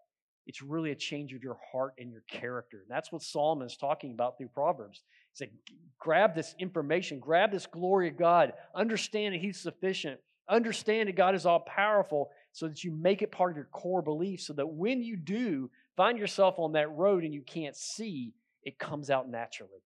it's 0.47 0.63
really 0.63 0.91
a 0.91 0.97
change 0.97 1.33
of 1.33 1.43
your 1.43 1.59
heart 1.71 1.95
and 1.99 2.11
your 2.11 2.25
character. 2.29 2.79
And 2.79 2.89
that's 2.89 3.13
what 3.13 3.23
Solomon 3.23 3.67
is 3.67 3.77
talking 3.77 4.13
about 4.13 4.37
through 4.37 4.49
Proverbs. 4.49 5.03
He 5.33 5.37
said, 5.37 5.51
grab 5.99 6.35
this 6.35 6.55
information, 6.59 7.21
grab 7.21 7.53
this 7.53 7.67
glory 7.67 8.09
of 8.09 8.19
God, 8.19 8.53
understand 8.75 9.35
that 9.35 9.41
He's 9.41 9.61
sufficient, 9.61 10.21
understand 10.49 11.09
that 11.09 11.17
God 11.17 11.35
is 11.35 11.47
all 11.47 11.61
powerful, 11.61 12.31
so 12.53 12.69
that 12.69 12.85
you 12.85 12.91
make 12.91 13.23
it 13.23 13.33
part 13.33 13.53
of 13.53 13.57
your 13.57 13.69
core 13.73 14.03
belief, 14.03 14.41
so 14.41 14.53
that 14.55 14.67
when 14.67 15.03
you 15.03 15.17
do 15.17 15.71
find 15.97 16.19
yourself 16.19 16.59
on 16.59 16.73
that 16.73 16.91
road 16.91 17.25
and 17.25 17.33
you 17.33 17.43
can't 17.43 17.77
see, 17.77 18.35
it 18.65 18.79
comes 18.79 19.11
out 19.11 19.29
naturally. 19.29 19.83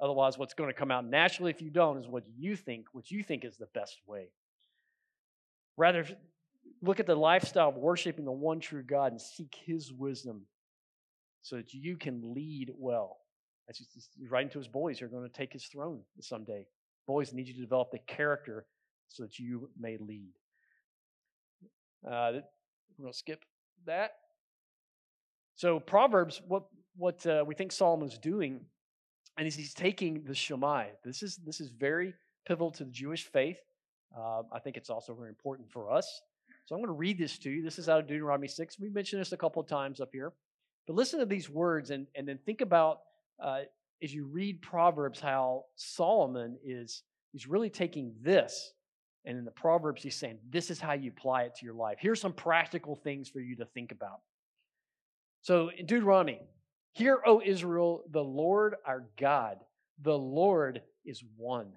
Otherwise, 0.00 0.38
what's 0.38 0.54
going 0.54 0.70
to 0.70 0.78
come 0.78 0.90
out 0.90 1.04
naturally 1.04 1.50
if 1.50 1.60
you 1.60 1.70
don't 1.70 1.98
is 1.98 2.06
what 2.06 2.24
you 2.36 2.54
think, 2.54 2.86
what 2.92 3.10
you 3.10 3.22
think 3.22 3.44
is 3.44 3.56
the 3.56 3.66
best 3.74 3.98
way. 4.06 4.28
Rather, 5.76 6.06
look 6.82 7.00
at 7.00 7.06
the 7.06 7.16
lifestyle 7.16 7.70
of 7.70 7.76
worshiping 7.76 8.24
the 8.24 8.32
one 8.32 8.60
true 8.60 8.82
God 8.82 9.12
and 9.12 9.20
seek 9.20 9.56
His 9.64 9.92
wisdom 9.92 10.42
so 11.42 11.56
that 11.56 11.72
you 11.72 11.96
can 11.96 12.34
lead 12.34 12.70
well. 12.76 13.18
As 13.68 13.78
he's 13.78 14.30
writing 14.30 14.50
to 14.50 14.58
his 14.58 14.68
boys 14.68 14.98
who 14.98 15.06
are 15.06 15.10
going 15.10 15.28
to 15.28 15.36
take 15.36 15.52
his 15.52 15.66
throne 15.66 16.00
someday. 16.20 16.66
Boys 17.06 17.32
need 17.32 17.48
you 17.48 17.54
to 17.54 17.60
develop 17.60 17.90
the 17.90 17.98
character 17.98 18.66
so 19.08 19.24
that 19.24 19.38
you 19.38 19.70
may 19.78 19.96
lead. 19.98 20.32
Uh, 22.06 22.40
we're 22.96 23.02
going 23.02 23.12
to 23.12 23.18
skip 23.18 23.44
that. 23.86 24.12
So 25.56 25.80
Proverbs, 25.80 26.40
what 26.46 26.64
what 26.96 27.24
uh, 27.26 27.44
we 27.46 27.54
think 27.54 27.72
Solomon's 27.72 28.18
doing 28.18 28.60
and 29.36 29.46
he's, 29.46 29.54
he's 29.54 29.74
taking 29.74 30.24
the 30.24 30.34
Shema. 30.34 30.84
This 31.04 31.22
is 31.22 31.36
this 31.36 31.60
is 31.60 31.70
very 31.70 32.14
pivotal 32.46 32.70
to 32.72 32.84
the 32.84 32.90
Jewish 32.90 33.24
faith. 33.24 33.58
Uh, 34.16 34.42
I 34.52 34.58
think 34.58 34.76
it's 34.76 34.90
also 34.90 35.14
very 35.14 35.28
important 35.28 35.70
for 35.70 35.90
us. 35.90 36.22
So 36.66 36.74
I'm 36.74 36.80
going 36.80 36.92
to 36.92 36.98
read 36.98 37.18
this 37.18 37.38
to 37.38 37.50
you. 37.50 37.62
This 37.62 37.78
is 37.78 37.88
out 37.88 38.00
of 38.00 38.06
Deuteronomy 38.06 38.48
6. 38.48 38.78
We 38.78 38.90
mentioned 38.90 39.20
this 39.20 39.32
a 39.32 39.36
couple 39.36 39.62
of 39.62 39.68
times 39.68 40.00
up 40.00 40.10
here. 40.12 40.32
But 40.86 40.96
listen 40.96 41.20
to 41.20 41.26
these 41.26 41.48
words 41.48 41.90
and, 41.90 42.06
and 42.14 42.26
then 42.26 42.38
think 42.44 42.60
about 42.60 43.00
uh, 43.42 43.60
as 44.02 44.12
you 44.12 44.26
read 44.26 44.60
Proverbs 44.60 45.20
how 45.20 45.64
Solomon 45.76 46.58
is 46.64 47.02
he's 47.32 47.46
really 47.46 47.70
taking 47.70 48.14
this 48.22 48.72
and 49.24 49.38
in 49.38 49.44
the 49.44 49.50
Proverbs 49.50 50.02
he's 50.02 50.16
saying 50.16 50.38
this 50.50 50.70
is 50.70 50.80
how 50.80 50.92
you 50.92 51.10
apply 51.10 51.42
it 51.42 51.54
to 51.56 51.64
your 51.64 51.74
life. 51.74 51.98
Here's 52.00 52.20
some 52.20 52.32
practical 52.32 52.96
things 52.96 53.28
for 53.28 53.40
you 53.40 53.56
to 53.56 53.64
think 53.66 53.92
about. 53.92 54.20
So 55.42 55.70
in 55.70 55.86
Deuteronomy 55.86 56.40
Hear, 56.98 57.20
O 57.24 57.40
Israel, 57.40 58.02
the 58.10 58.24
Lord 58.24 58.74
our 58.84 59.04
God, 59.16 59.58
the 60.02 60.18
Lord 60.18 60.82
is 61.04 61.22
one. 61.36 61.68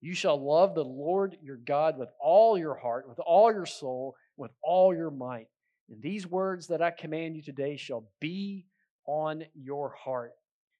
You 0.00 0.14
shall 0.14 0.36
love 0.36 0.74
the 0.74 0.84
Lord 0.84 1.36
your 1.40 1.58
God 1.58 1.96
with 1.96 2.08
all 2.20 2.58
your 2.58 2.74
heart, 2.74 3.08
with 3.08 3.20
all 3.20 3.52
your 3.52 3.66
soul, 3.66 4.16
with 4.36 4.50
all 4.60 4.92
your 4.92 5.12
might. 5.12 5.46
And 5.88 6.02
these 6.02 6.26
words 6.26 6.66
that 6.68 6.82
I 6.82 6.90
command 6.90 7.36
you 7.36 7.42
today 7.42 7.76
shall 7.76 8.08
be 8.20 8.66
on 9.06 9.44
your 9.54 9.90
heart. 9.90 10.32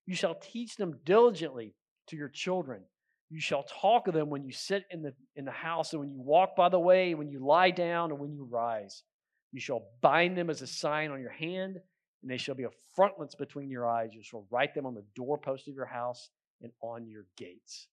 You 0.05 0.15
shall 0.15 0.35
teach 0.35 0.75
them 0.75 0.99
diligently 1.05 1.73
to 2.07 2.17
your 2.17 2.27
children. 2.27 2.81
You 3.29 3.39
shall 3.39 3.63
talk 3.63 4.07
of 4.07 4.13
them 4.13 4.29
when 4.29 4.43
you 4.43 4.51
sit 4.51 4.85
in 4.89 5.01
the, 5.03 5.13
in 5.35 5.45
the 5.45 5.51
house, 5.51 5.93
and 5.93 5.99
when 5.99 6.11
you 6.11 6.19
walk 6.19 6.55
by 6.55 6.69
the 6.69 6.79
way, 6.79 7.13
when 7.13 7.29
you 7.29 7.45
lie 7.45 7.71
down, 7.71 8.11
and 8.11 8.19
when 8.19 8.33
you 8.33 8.47
rise. 8.49 9.03
You 9.51 9.59
shall 9.59 9.83
bind 10.01 10.37
them 10.37 10.49
as 10.49 10.61
a 10.61 10.67
sign 10.67 11.11
on 11.11 11.21
your 11.21 11.31
hand 11.31 11.79
and 12.21 12.29
they 12.29 12.37
shall 12.37 12.55
be 12.55 12.63
a 12.63 12.69
frontlets 12.95 13.35
between 13.35 13.69
your 13.69 13.87
eyes. 13.87 14.09
You 14.13 14.23
shall 14.23 14.45
write 14.51 14.73
them 14.73 14.85
on 14.85 14.93
the 14.93 15.05
doorpost 15.15 15.67
of 15.67 15.75
your 15.75 15.85
house 15.85 16.29
and 16.61 16.71
on 16.81 17.07
your 17.07 17.25
gates. 17.37 17.87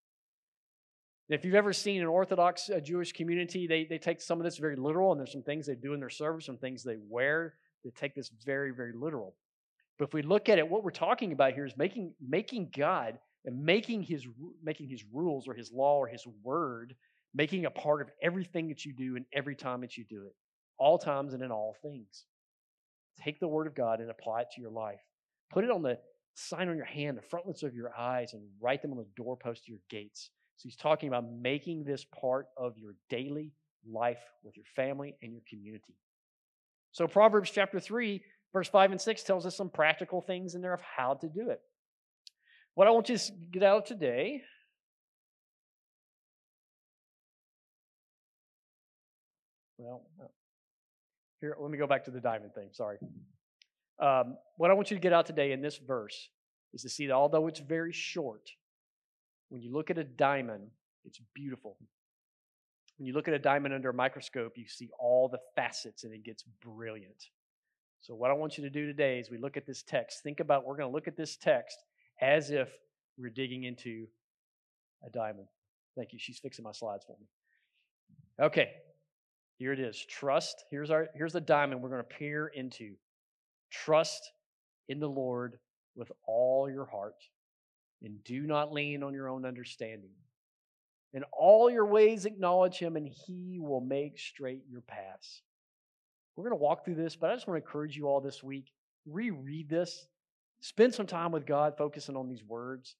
If 1.28 1.45
you've 1.45 1.55
ever 1.55 1.73
seen 1.73 2.00
an 2.02 2.07
Orthodox 2.07 2.71
uh, 2.71 2.78
Jewish 2.81 3.12
community, 3.12 3.66
they, 3.66 3.85
they 3.85 3.99
take 3.99 4.21
some 4.21 4.38
of 4.38 4.45
this 4.45 4.59
very 4.59 4.76
literal, 4.76 5.11
and 5.11 5.21
there's 5.21 5.33
some 5.33 5.43
things 5.43 5.66
they 5.66 5.75
do 5.75 5.93
in 5.93 6.00
their 6.00 6.11
service, 6.11 6.47
some 6.47 6.57
things 6.57 6.85
they 6.85 6.99
wear. 7.09 7.55
They 7.85 7.90
take 7.90 8.14
this 8.14 8.31
very, 8.45 8.71
very 8.73 8.93
literal. 8.93 9.35
But 9.99 10.09
if 10.09 10.14
we 10.14 10.23
look 10.23 10.49
at 10.49 10.59
it, 10.59 10.69
what 10.69 10.85
we're 10.85 10.90
talking 10.90 11.33
about 11.33 11.55
here 11.55 11.64
is 11.64 11.76
making, 11.76 12.12
making 12.21 12.71
God 12.76 13.19
and 13.47 13.65
making 13.65 14.03
his, 14.03 14.26
making 14.62 14.88
his 14.88 15.05
rules 15.12 15.49
or 15.49 15.55
his 15.55 15.73
law 15.73 15.99
or 15.99 16.09
his 16.09 16.26
word, 16.43 16.95
making 17.33 17.65
a 17.65 17.71
part 17.71 18.03
of 18.03 18.11
everything 18.23 18.69
that 18.69 18.85
you 18.85 18.93
do 18.93 19.17
and 19.17 19.25
every 19.33 19.55
time 19.55 19.81
that 19.81 19.97
you 19.97 20.05
do 20.05 20.25
it, 20.26 20.35
all 20.79 20.99
times 20.99 21.33
and 21.33 21.43
in 21.43 21.50
all 21.50 21.76
things. 21.81 22.25
Take 23.23 23.41
the 23.41 23.49
word 23.49 23.67
of 23.67 23.75
God 23.75 24.00
and 24.00 24.11
apply 24.11 24.43
it 24.43 24.49
to 24.55 24.61
your 24.61 24.71
life. 24.71 25.00
Put 25.50 25.65
it 25.65 25.71
on 25.71 25.83
the 25.83 25.99
sign 26.35 26.69
on 26.69 26.76
your 26.76 26.85
hand, 26.85 27.17
the 27.17 27.23
frontlets 27.23 27.62
of 27.62 27.75
your 27.75 27.93
eyes, 27.97 28.35
and 28.35 28.43
write 28.61 28.83
them 28.83 28.91
on 28.91 28.99
the 28.99 29.07
doorpost 29.17 29.62
of 29.62 29.69
your 29.69 29.79
gates. 29.88 30.31
So 30.57 30.62
he's 30.65 30.76
talking 30.76 31.09
about 31.09 31.31
making 31.31 31.85
this 31.85 32.05
part 32.05 32.49
of 32.57 32.76
your 32.76 32.95
daily 33.09 33.53
life 33.88 34.23
with 34.43 34.57
your 34.57 34.67
family 34.75 35.17
and 35.23 35.33
your 35.33 35.43
community. 35.49 35.95
So 36.93 37.07
Proverbs 37.07 37.50
chapter 37.50 37.79
3, 37.79 38.23
verse 38.53 38.69
5 38.69 38.93
and 38.93 39.00
6 39.00 39.23
tells 39.23 39.47
us 39.47 39.57
some 39.57 39.71
practical 39.71 40.21
things 40.21 40.55
in 40.55 40.62
there 40.62 40.75
of 40.75 40.81
how 40.81 41.15
to 41.15 41.29
do 41.29 41.50
it. 41.50 41.61
What 42.76 42.87
I 42.87 42.90
want 42.90 43.09
you 43.09 43.16
to 43.16 43.33
get 43.50 43.62
out 43.62 43.87
today 43.87 44.42
well, 49.78 50.02
here, 51.40 51.56
let 51.59 51.71
me 51.71 51.78
go 51.78 51.87
back 51.87 52.04
to 52.04 52.11
the 52.11 52.21
diamond 52.21 52.52
thing. 52.54 52.68
Sorry. 52.73 52.99
Um, 53.99 54.37
what 54.59 54.71
I 54.71 54.75
want 54.75 54.90
you 54.90 54.97
to 54.99 55.00
get 55.00 55.14
out 55.14 55.25
today 55.25 55.52
in 55.52 55.62
this 55.62 55.78
verse 55.78 56.28
is 56.75 56.83
to 56.83 56.90
see 56.90 57.06
that 57.06 57.14
although 57.14 57.47
it's 57.47 57.61
very 57.61 57.95
short, 57.95 58.47
when 59.49 59.62
you 59.62 59.73
look 59.73 59.90
at 59.90 59.97
a 59.97 60.04
diamond, 60.04 60.68
it's 61.06 61.18
beautiful. 61.35 61.78
When 62.99 63.06
you 63.06 63.14
look 63.14 63.26
at 63.26 63.33
a 63.33 63.38
diamond 63.38 63.73
under 63.73 63.88
a 63.88 63.95
microscope, 63.95 64.52
you 64.56 64.68
see 64.68 64.90
all 64.99 65.30
the 65.30 65.40
facets 65.54 66.04
and 66.04 66.12
it 66.12 66.25
gets 66.25 66.45
brilliant. 66.62 67.25
So, 68.02 68.14
what 68.14 68.30
I 68.30 68.35
want 68.35 68.59
you 68.59 68.64
to 68.64 68.71
do 68.71 68.85
today 68.85 69.18
is 69.18 69.30
we 69.30 69.38
look 69.38 69.56
at 69.56 69.66
this 69.66 69.83
text. 69.83 70.23
Think 70.23 70.40
about 70.40 70.66
we're 70.66 70.76
going 70.76 70.90
to 70.90 70.95
look 70.95 71.09
at 71.09 71.16
this 71.16 71.38
text 71.38 71.78
as 72.21 72.51
if 72.51 72.69
we're 73.19 73.31
digging 73.31 73.65
into 73.65 74.07
a 75.05 75.11
diamond. 75.11 75.47
Thank 75.97 76.13
you. 76.13 76.19
She's 76.19 76.39
fixing 76.39 76.63
my 76.63 76.73
slides 76.73 77.05
for 77.05 77.17
me. 77.19 77.27
Okay, 78.41 78.69
here 79.59 79.73
it 79.73 79.81
is. 79.81 80.05
Trust. 80.05 80.65
Here's 80.71 80.91
our 80.91 81.09
here's 81.15 81.33
the 81.33 81.41
diamond 81.41 81.83
we're 81.83 81.89
going 81.89 82.03
to 82.03 82.17
peer 82.19 82.49
into. 82.49 82.95
Trust 83.71 84.31
in 84.89 85.01
the 85.01 85.09
Lord 85.09 85.59
with 85.97 86.13
all 86.27 86.71
your 86.71 86.85
heart 86.85 87.17
and 88.03 88.23
do 88.25 88.43
not 88.43 88.73
lean 88.73 89.03
on 89.03 89.15
your 89.15 89.29
own 89.29 89.47
understanding. 89.47 90.11
In 91.15 91.25
all 91.33 91.71
your 91.71 91.87
ways 91.87 92.27
acknowledge 92.27 92.79
him 92.79 92.97
and 92.97 93.09
he 93.09 93.59
will 93.59 93.81
make 93.81 94.19
straight 94.19 94.63
your 94.69 94.83
paths. 94.83 95.43
We're 96.37 96.45
going 96.45 96.59
to 96.59 96.63
walk 96.63 96.85
through 96.85 96.97
this, 96.97 97.17
but 97.17 97.31
I 97.31 97.35
just 97.35 97.49
want 97.49 97.59
to 97.59 97.67
encourage 97.67 97.97
you 97.97 98.07
all 98.07 98.21
this 98.21 98.43
week. 98.43 98.67
Reread 99.07 99.71
this. 99.71 100.07
Spend 100.61 100.95
some 100.95 101.07
time 101.07 101.33
with 101.33 101.47
God 101.47 101.75
focusing 101.77 102.17
on 102.17 102.29
these 102.29 102.45
words 102.45 102.97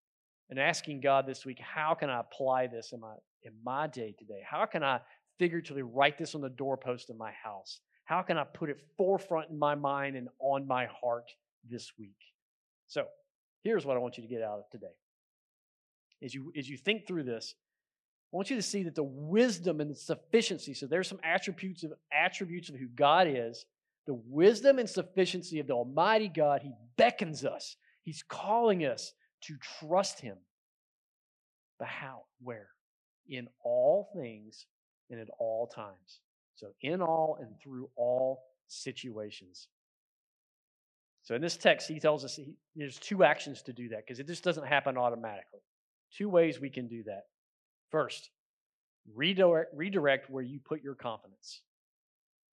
and 0.51 0.59
asking 0.59 1.01
God 1.01 1.27
this 1.27 1.45
week, 1.45 1.59
how 1.59 1.95
can 1.95 2.11
I 2.11 2.21
apply 2.21 2.67
this 2.69 2.93
in 2.93 3.01
my 3.01 3.15
in 3.43 3.53
my 3.65 3.87
day 3.87 4.15
today? 4.19 4.43
How 4.49 4.67
can 4.67 4.83
I 4.83 5.01
figuratively 5.39 5.83
write 5.83 6.19
this 6.19 6.35
on 6.35 6.41
the 6.41 6.49
doorpost 6.49 7.11
of 7.11 7.17
my 7.17 7.33
house? 7.33 7.81
How 8.05 8.23
can 8.23 8.39
I 8.39 8.45
put 8.45 8.71
it 8.71 8.79
forefront 8.97 9.51
in 9.51 9.59
my 9.59 9.75
mind 9.75 10.17
and 10.17 10.29
on 10.39 10.67
my 10.67 10.87
heart 10.87 11.31
this 11.69 11.93
week? 11.99 12.17
So, 12.89 13.07
here's 13.63 13.85
what 13.85 13.97
I 13.97 14.01
want 14.01 14.17
you 14.17 14.23
to 14.23 14.29
get 14.29 14.43
out 14.43 14.59
of 14.59 14.71
today. 14.71 14.95
As 16.23 16.35
you, 16.35 16.53
as 16.57 16.69
you 16.69 16.77
think 16.77 17.07
through 17.07 17.25
this, 17.25 17.55
I 18.33 18.37
want 18.37 18.51
you 18.51 18.57
to 18.57 18.63
see 18.63 18.85
that 18.85 18.95
the 18.95 19.03
wisdom 19.03 19.81
and 19.81 19.91
the 19.91 19.95
sufficiency, 19.95 20.75
so 20.75 20.87
there's 20.87 21.09
some 21.09 21.21
attributes 21.23 21.83
of 21.85 21.93
attributes 22.13 22.69
of 22.69 22.77
who 22.77 22.87
God 22.87 23.27
is, 23.29 23.67
the 24.07 24.15
wisdom 24.27 24.79
and 24.79 24.89
sufficiency 24.89 25.59
of 25.59 25.67
the 25.67 25.73
Almighty 25.73 26.29
God, 26.29 26.63
He 26.63 26.73
beckons 26.97 27.45
us. 27.45 27.77
He's 28.03 28.23
calling 28.29 28.85
us 28.85 29.13
to 29.43 29.57
trust 29.81 30.21
Him. 30.21 30.37
But 31.79 31.89
how? 31.89 32.23
Where? 32.43 32.69
In 33.29 33.49
all 33.65 34.09
things 34.17 34.67
and 35.11 35.21
at 35.21 35.29
all 35.39 35.67
times. 35.67 36.21
So, 36.55 36.69
in 36.81 37.03
all 37.03 37.39
and 37.41 37.51
through 37.63 37.91
all 37.97 38.43
situations. 38.69 39.69
So, 41.23 41.35
in 41.35 41.43
this 41.43 41.57
text, 41.57 41.89
he 41.89 41.99
tells 41.99 42.25
us 42.25 42.37
he, 42.37 42.55
there's 42.77 42.99
two 42.99 43.25
actions 43.25 43.63
to 43.63 43.73
do 43.73 43.89
that 43.89 44.07
because 44.07 44.21
it 44.21 44.27
just 44.27 44.45
doesn't 44.45 44.67
happen 44.67 44.97
automatically. 44.97 45.61
Two 46.17 46.29
ways 46.29 46.61
we 46.61 46.71
can 46.71 46.87
do 46.87 47.03
that. 47.05 47.25
First, 47.91 48.31
redirect, 49.15 49.75
redirect 49.75 50.31
where 50.31 50.43
you 50.43 50.61
put 50.65 50.83
your 50.83 50.95
confidence. 50.95 51.63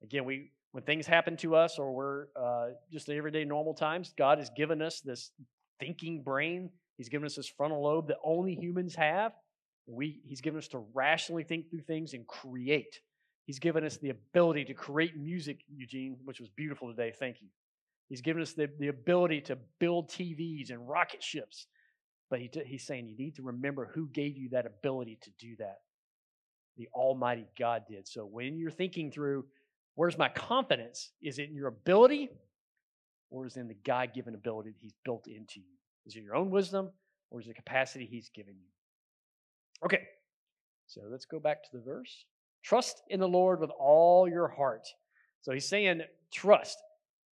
Again, 0.02 0.26
we 0.26 0.52
when 0.74 0.84
things 0.84 1.06
happen 1.06 1.38
to 1.38 1.56
us 1.56 1.78
or 1.78 1.94
we're 1.94 2.26
uh, 2.36 2.72
just 2.92 3.08
everyday 3.08 3.46
normal 3.46 3.76
times, 3.76 4.12
God 4.18 4.40
has 4.40 4.50
given 4.58 4.82
us 4.82 5.02
this 5.02 5.32
thinking 5.80 6.24
brain. 6.24 6.72
He's 6.98 7.10
given 7.10 7.28
us 7.28 7.36
this 7.36 7.48
frontal 7.48 7.84
lobe 7.84 8.08
that 8.08 8.18
only 8.24 8.56
humans 8.56 8.96
have. 8.96 9.34
We, 9.86 10.22
he's 10.26 10.42
given 10.42 10.58
us 10.58 10.68
to 10.70 10.84
rationally 10.94 11.44
think 11.44 11.70
through 11.70 11.82
things 11.82 12.14
and 12.14 12.26
create. 12.26 13.00
He's 13.46 13.60
given 13.60 13.86
us 13.86 13.98
the 13.98 14.10
ability 14.10 14.66
to 14.66 14.74
create 14.74 15.16
music, 15.16 15.60
Eugene, 15.70 16.18
which 16.26 16.40
was 16.40 16.50
beautiful 16.50 16.90
today. 16.90 17.14
Thank 17.18 17.42
you. 17.42 17.50
He's 18.10 18.22
given 18.22 18.42
us 18.42 18.54
the, 18.54 18.68
the 18.80 18.88
ability 18.88 19.42
to 19.42 19.58
build 19.80 20.10
TVs 20.10 20.72
and 20.72 20.90
rocket 20.90 21.22
ships. 21.22 21.68
But 22.32 22.40
he, 22.40 22.50
he's 22.66 22.88
saying 22.88 23.08
you 23.08 23.18
need 23.18 23.36
to 23.36 23.44
remember 23.44 23.92
who 23.94 24.08
gave 24.08 24.38
you 24.38 24.50
that 24.50 24.66
ability 24.66 25.20
to 25.22 25.30
do 25.38 25.56
that. 25.60 25.82
The 26.78 26.88
Almighty 26.96 27.46
God 27.60 27.84
did. 27.88 28.08
So 28.08 28.26
when 28.26 28.58
you're 28.58 28.72
thinking 28.72 29.12
through, 29.12 29.46
where's 29.96 30.18
my 30.18 30.30
confidence? 30.30 31.12
Is 31.22 31.40
it 31.40 31.50
in 31.50 31.56
your 31.56 31.68
ability 31.68 32.30
or 33.30 33.46
is 33.46 33.58
it 33.58 33.62
in 33.62 33.68
the 33.68 33.78
God 33.86 34.14
given 34.14 34.36
ability 34.36 34.72
that 34.72 34.82
He's 34.82 34.94
built 35.04 35.28
into 35.28 35.60
you? 35.60 35.76
Is 36.06 36.16
it 36.16 36.24
your 36.24 36.36
own 36.36 36.50
wisdom 36.50 36.90
or 37.32 37.40
is 37.40 37.48
it 37.48 37.50
the 37.50 37.56
capacity 37.56 38.06
He's 38.06 38.30
given 38.30 38.56
you? 38.56 39.86
Okay, 39.86 40.04
so 40.88 41.02
let's 41.10 41.26
go 41.26 41.40
back 41.40 41.64
to 41.64 41.70
the 41.74 41.84
verse. 41.84 42.26
Trust 42.64 43.02
in 43.10 43.20
the 43.20 43.28
Lord 43.28 43.60
with 43.60 43.72
all 43.72 44.30
your 44.30 44.48
heart. 44.48 44.88
So 45.42 45.52
he's 45.52 45.68
saying, 45.68 46.02
trust 46.32 46.78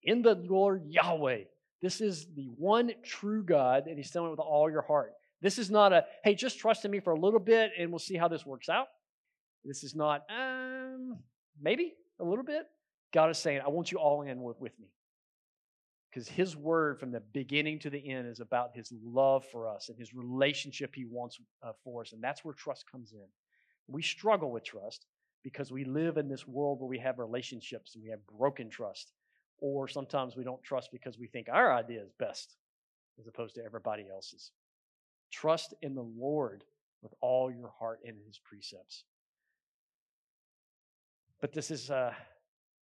in 0.04 0.22
the 0.22 0.36
Lord 0.36 0.84
Yahweh. 0.88 1.44
This 1.82 2.02
is 2.02 2.28
the 2.36 2.50
one 2.58 2.92
true 3.04 3.44
God, 3.44 3.88
and 3.88 3.98
he's 3.98 4.12
telling 4.12 4.28
it 4.28 4.32
with 4.32 4.40
all 4.40 4.70
your 4.70 4.82
heart. 4.82 5.14
This 5.42 5.58
is 5.58 5.72
not 5.72 5.94
a, 5.94 6.06
hey, 6.24 6.36
just 6.36 6.60
trust 6.60 6.86
in 6.86 6.92
me 6.92 7.00
for 7.00 7.14
a 7.14 7.20
little 7.20 7.40
bit 7.40 7.72
and 7.80 7.90
we'll 7.90 8.00
see 8.00 8.16
how 8.16 8.28
this 8.28 8.46
works 8.46 8.70
out. 8.70 8.88
This 9.66 9.84
is 9.84 9.96
not, 9.96 10.22
um, 10.30 11.18
maybe 11.60 11.94
a 12.22 12.26
little 12.26 12.46
bit. 12.46 12.68
God 13.14 13.30
is 13.30 13.38
saying, 13.38 13.62
I 13.66 13.70
want 13.70 13.92
you 13.92 13.98
all 13.98 14.22
in 14.22 14.42
with, 14.42 14.60
with 14.60 14.80
me. 14.80 14.88
Because 16.10 16.28
his 16.28 16.56
word 16.56 17.00
from 17.00 17.12
the 17.12 17.22
beginning 17.34 17.80
to 17.80 17.90
the 17.90 18.10
end 18.10 18.28
is 18.28 18.42
about 18.42 18.76
his 18.76 18.92
love 19.04 19.46
for 19.52 19.68
us 19.68 19.90
and 19.90 19.98
his 19.98 20.14
relationship 20.14 20.94
he 20.94 21.06
wants 21.06 21.40
uh, 21.64 21.72
for 21.84 22.02
us 22.02 22.12
and 22.12 22.22
that's 22.22 22.44
where 22.44 22.54
trust 22.54 22.90
comes 22.90 23.14
in. 23.14 23.26
We 23.88 24.02
struggle 24.02 24.52
with 24.52 24.66
trust 24.66 25.06
because 25.44 25.72
we 25.72 25.86
live 25.86 26.18
in 26.18 26.28
this 26.28 26.48
world 26.48 26.80
where 26.80 26.90
we 26.90 27.00
have 27.00 27.18
relationships 27.18 27.96
and 27.96 28.04
we 28.04 28.10
have 28.10 28.20
broken 28.28 28.70
trust 28.70 29.14
or 29.60 29.88
sometimes 29.88 30.36
we 30.36 30.44
don't 30.44 30.62
trust 30.64 30.92
because 30.92 31.18
we 31.18 31.28
think 31.28 31.48
our 31.50 31.74
idea 31.74 32.02
is 32.02 32.12
best 32.20 32.58
as 33.18 33.28
opposed 33.28 33.56
to 33.56 33.64
everybody 33.64 34.06
else's. 34.12 34.52
Trust 35.32 35.74
in 35.82 35.96
the 35.96 36.02
lord 36.18 36.66
with 37.02 37.14
all 37.22 37.50
your 37.50 37.72
heart 37.80 38.00
and 38.06 38.18
his 38.28 38.38
precepts 38.38 39.06
but 41.42 41.52
this 41.54 41.72
is 41.72 41.90
uh, 41.90 42.14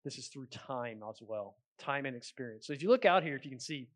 this 0.05 0.19
is 0.19 0.29
through 0.29 0.47
time 0.47 1.03
as 1.09 1.21
well 1.23 1.57
time 1.79 2.07
and 2.07 2.17
experience. 2.17 2.67
So 2.67 2.75
as 2.75 2.83
you 2.83 2.89
look 2.89 3.05
out 3.05 3.23
here, 3.23 3.37
if 3.37 3.45
you 3.45 3.53
can 3.53 3.61
see, 3.61 3.89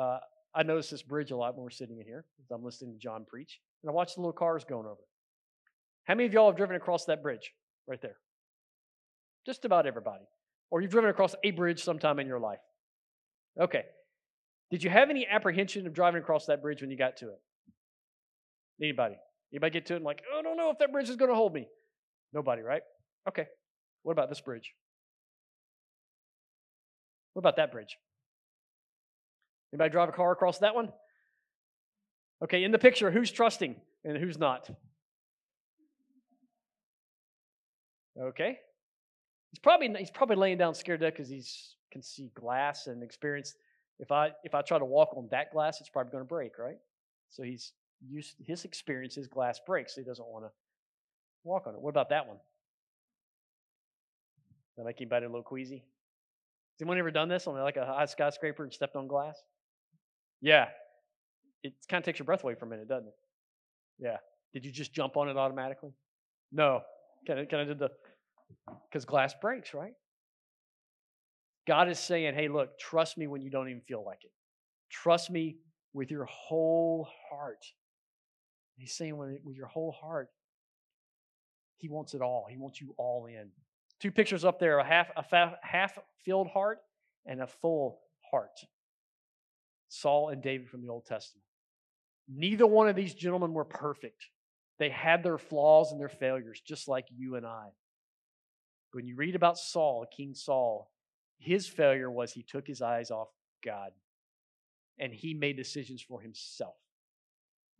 uh, 0.00 0.18
I 0.54 0.62
notice 0.62 0.88
this 0.88 1.02
bridge 1.02 1.30
a 1.30 1.36
lot 1.36 1.54
when 1.54 1.62
we're 1.62 1.70
sitting 1.70 1.98
in 1.98 2.06
here 2.06 2.24
I'm 2.52 2.64
listening 2.64 2.94
to 2.94 2.98
John 2.98 3.24
preach, 3.28 3.60
and 3.82 3.90
I 3.90 3.92
watch 3.92 4.14
the 4.14 4.20
little 4.20 4.32
cars 4.32 4.64
going 4.64 4.86
over. 4.86 5.00
How 6.04 6.14
many 6.14 6.26
of 6.26 6.32
y'all 6.32 6.46
have 6.46 6.56
driven 6.56 6.74
across 6.74 7.04
that 7.04 7.22
bridge 7.22 7.52
right 7.86 8.00
there? 8.00 8.16
Just 9.46 9.64
about 9.64 9.86
everybody. 9.86 10.24
Or 10.70 10.80
you've 10.80 10.90
driven 10.90 11.10
across 11.10 11.34
a 11.44 11.50
bridge 11.50 11.82
sometime 11.82 12.18
in 12.18 12.26
your 12.26 12.40
life. 12.40 12.60
Okay. 13.60 13.84
Did 14.70 14.82
you 14.82 14.90
have 14.90 15.10
any 15.10 15.26
apprehension 15.26 15.86
of 15.86 15.92
driving 15.92 16.20
across 16.20 16.46
that 16.46 16.62
bridge 16.62 16.80
when 16.80 16.90
you 16.90 16.96
got 16.96 17.16
to 17.18 17.28
it? 17.28 17.40
Anybody? 18.82 19.16
Anybody 19.52 19.72
get 19.72 19.86
to 19.86 19.94
it 19.94 19.96
and 19.96 20.04
like, 20.04 20.22
oh, 20.32 20.38
I 20.38 20.42
don't 20.42 20.56
know 20.56 20.70
if 20.70 20.78
that 20.78 20.92
bridge 20.92 21.08
is 21.08 21.16
going 21.16 21.30
to 21.30 21.34
hold 21.34 21.52
me? 21.52 21.68
Nobody, 22.32 22.62
right? 22.62 22.82
Okay. 23.28 23.46
What 24.02 24.12
about 24.12 24.28
this 24.28 24.40
bridge? 24.40 24.72
What 27.34 27.40
about 27.40 27.56
that 27.56 27.72
bridge? 27.72 27.96
Anybody 29.72 29.90
drive 29.90 30.08
a 30.08 30.12
car 30.12 30.32
across 30.32 30.58
that 30.58 30.74
one? 30.74 30.92
Okay, 32.42 32.64
in 32.64 32.72
the 32.72 32.78
picture, 32.78 33.10
who's 33.10 33.30
trusting 33.30 33.76
and 34.04 34.16
who's 34.16 34.38
not? 34.38 34.68
Okay. 38.20 38.58
He's 39.50 39.58
probably 39.58 39.94
he's 39.98 40.10
probably 40.10 40.36
laying 40.36 40.58
down 40.58 40.74
scared 40.74 41.00
because 41.00 41.28
he 41.28 41.42
can 41.92 42.02
see 42.02 42.30
glass 42.34 42.86
and 42.86 43.02
experience. 43.02 43.54
If 43.98 44.10
I 44.10 44.30
if 44.44 44.54
I 44.54 44.62
try 44.62 44.78
to 44.78 44.84
walk 44.84 45.10
on 45.16 45.28
that 45.30 45.52
glass, 45.52 45.80
it's 45.80 45.90
probably 45.90 46.12
going 46.12 46.24
to 46.24 46.28
break, 46.28 46.58
right? 46.58 46.78
So 47.28 47.42
he's 47.42 47.72
used 48.08 48.36
his 48.44 48.64
experience, 48.64 49.14
his 49.14 49.28
glass 49.28 49.60
breaks, 49.64 49.94
so 49.94 50.00
he 50.00 50.06
doesn't 50.06 50.26
want 50.26 50.44
to 50.44 50.50
walk 51.44 51.66
on 51.66 51.74
it. 51.74 51.80
What 51.80 51.90
about 51.90 52.08
that 52.10 52.26
one? 52.26 52.38
That 54.80 54.86
make 54.86 55.00
anybody 55.00 55.26
a 55.26 55.28
little 55.28 55.42
queasy? 55.42 55.76
Has 55.76 56.82
anyone 56.82 56.98
ever 56.98 57.10
done 57.10 57.28
this 57.28 57.46
on 57.46 57.54
like 57.60 57.76
a 57.76 57.84
high 57.84 58.06
skyscraper 58.06 58.64
and 58.64 58.72
stepped 58.72 58.96
on 58.96 59.06
glass? 59.06 59.36
Yeah. 60.40 60.68
It 61.62 61.74
kind 61.90 62.00
of 62.00 62.06
takes 62.06 62.18
your 62.18 62.24
breath 62.24 62.42
away 62.42 62.54
for 62.54 62.64
a 62.64 62.68
minute, 62.68 62.88
doesn't 62.88 63.08
it? 63.08 63.14
Yeah. 63.98 64.16
Did 64.54 64.64
you 64.64 64.72
just 64.72 64.94
jump 64.94 65.18
on 65.18 65.28
it 65.28 65.36
automatically? 65.36 65.90
No. 66.50 66.80
Kind 67.26 67.40
of, 67.40 67.48
kind 67.50 67.60
of 67.62 67.68
did 67.68 67.78
the, 67.78 67.90
because 68.88 69.04
glass 69.04 69.34
breaks, 69.38 69.74
right? 69.74 69.92
God 71.68 71.90
is 71.90 71.98
saying, 71.98 72.34
hey, 72.34 72.48
look, 72.48 72.78
trust 72.78 73.18
me 73.18 73.26
when 73.26 73.42
you 73.42 73.50
don't 73.50 73.68
even 73.68 73.82
feel 73.82 74.02
like 74.02 74.24
it. 74.24 74.32
Trust 74.90 75.30
me 75.30 75.58
with 75.92 76.10
your 76.10 76.24
whole 76.24 77.06
heart. 77.30 77.66
He's 78.76 78.96
saying, 78.96 79.18
with 79.44 79.56
your 79.56 79.66
whole 79.66 79.92
heart, 79.92 80.30
He 81.76 81.90
wants 81.90 82.14
it 82.14 82.22
all. 82.22 82.46
He 82.48 82.56
wants 82.56 82.80
you 82.80 82.94
all 82.96 83.26
in. 83.26 83.50
Two 84.00 84.10
pictures 84.10 84.44
up 84.44 84.58
there 84.58 84.78
a 84.78 84.84
half, 84.84 85.10
a 85.16 85.52
half 85.62 85.98
filled 86.24 86.48
heart 86.48 86.78
and 87.26 87.40
a 87.40 87.46
full 87.46 88.00
heart. 88.30 88.64
Saul 89.88 90.30
and 90.30 90.42
David 90.42 90.68
from 90.68 90.82
the 90.82 90.88
Old 90.88 91.04
Testament. 91.06 91.44
Neither 92.28 92.66
one 92.66 92.88
of 92.88 92.96
these 92.96 93.14
gentlemen 93.14 93.52
were 93.52 93.64
perfect. 93.64 94.28
They 94.78 94.88
had 94.88 95.22
their 95.22 95.36
flaws 95.36 95.92
and 95.92 96.00
their 96.00 96.08
failures, 96.08 96.62
just 96.64 96.88
like 96.88 97.06
you 97.14 97.34
and 97.34 97.44
I. 97.44 97.66
When 98.92 99.06
you 99.06 99.16
read 99.16 99.36
about 99.36 99.58
Saul, 99.58 100.06
King 100.16 100.34
Saul, 100.34 100.90
his 101.38 101.66
failure 101.66 102.10
was 102.10 102.32
he 102.32 102.42
took 102.42 102.66
his 102.66 102.80
eyes 102.80 103.10
off 103.10 103.28
God 103.64 103.90
and 104.98 105.12
he 105.12 105.34
made 105.34 105.56
decisions 105.56 106.02
for 106.02 106.20
himself. 106.20 106.76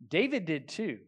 David 0.07 0.45
did 0.45 0.67
too. 0.67 0.99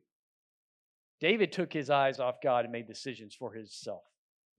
David 1.19 1.51
took 1.51 1.73
his 1.73 1.89
eyes 1.89 2.19
off 2.19 2.41
God 2.41 2.65
and 2.65 2.71
made 2.71 2.87
decisions 2.87 3.33
for 3.33 3.53
himself, 3.53 4.03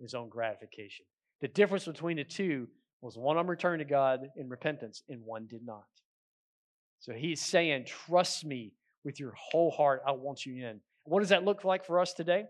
his 0.01 0.15
own 0.15 0.29
gratification. 0.29 1.05
The 1.41 1.49
difference 1.49 1.85
between 1.85 2.17
the 2.17 2.25
two 2.25 2.69
was 3.01 3.19
one 3.19 3.37
of 3.37 3.41
them 3.41 3.51
returned 3.51 3.81
to 3.81 3.85
God 3.85 4.21
in 4.37 4.49
repentance 4.49 5.03
and 5.09 5.23
one 5.25 5.47
did 5.47 5.65
not. 5.65 5.85
So 7.01 7.13
he's 7.13 7.41
saying, 7.41 7.85
Trust 7.87 8.45
me 8.45 8.73
with 9.05 9.21
your 9.21 9.35
whole 9.37 9.71
heart. 9.71 10.03
I 10.07 10.13
want 10.13 10.47
you 10.47 10.67
in. 10.67 10.81
What 11.05 11.21
does 11.21 11.29
that 11.29 11.45
look 11.45 11.65
like 11.65 11.85
for 11.85 12.01
us 12.01 12.15
today? 12.15 12.45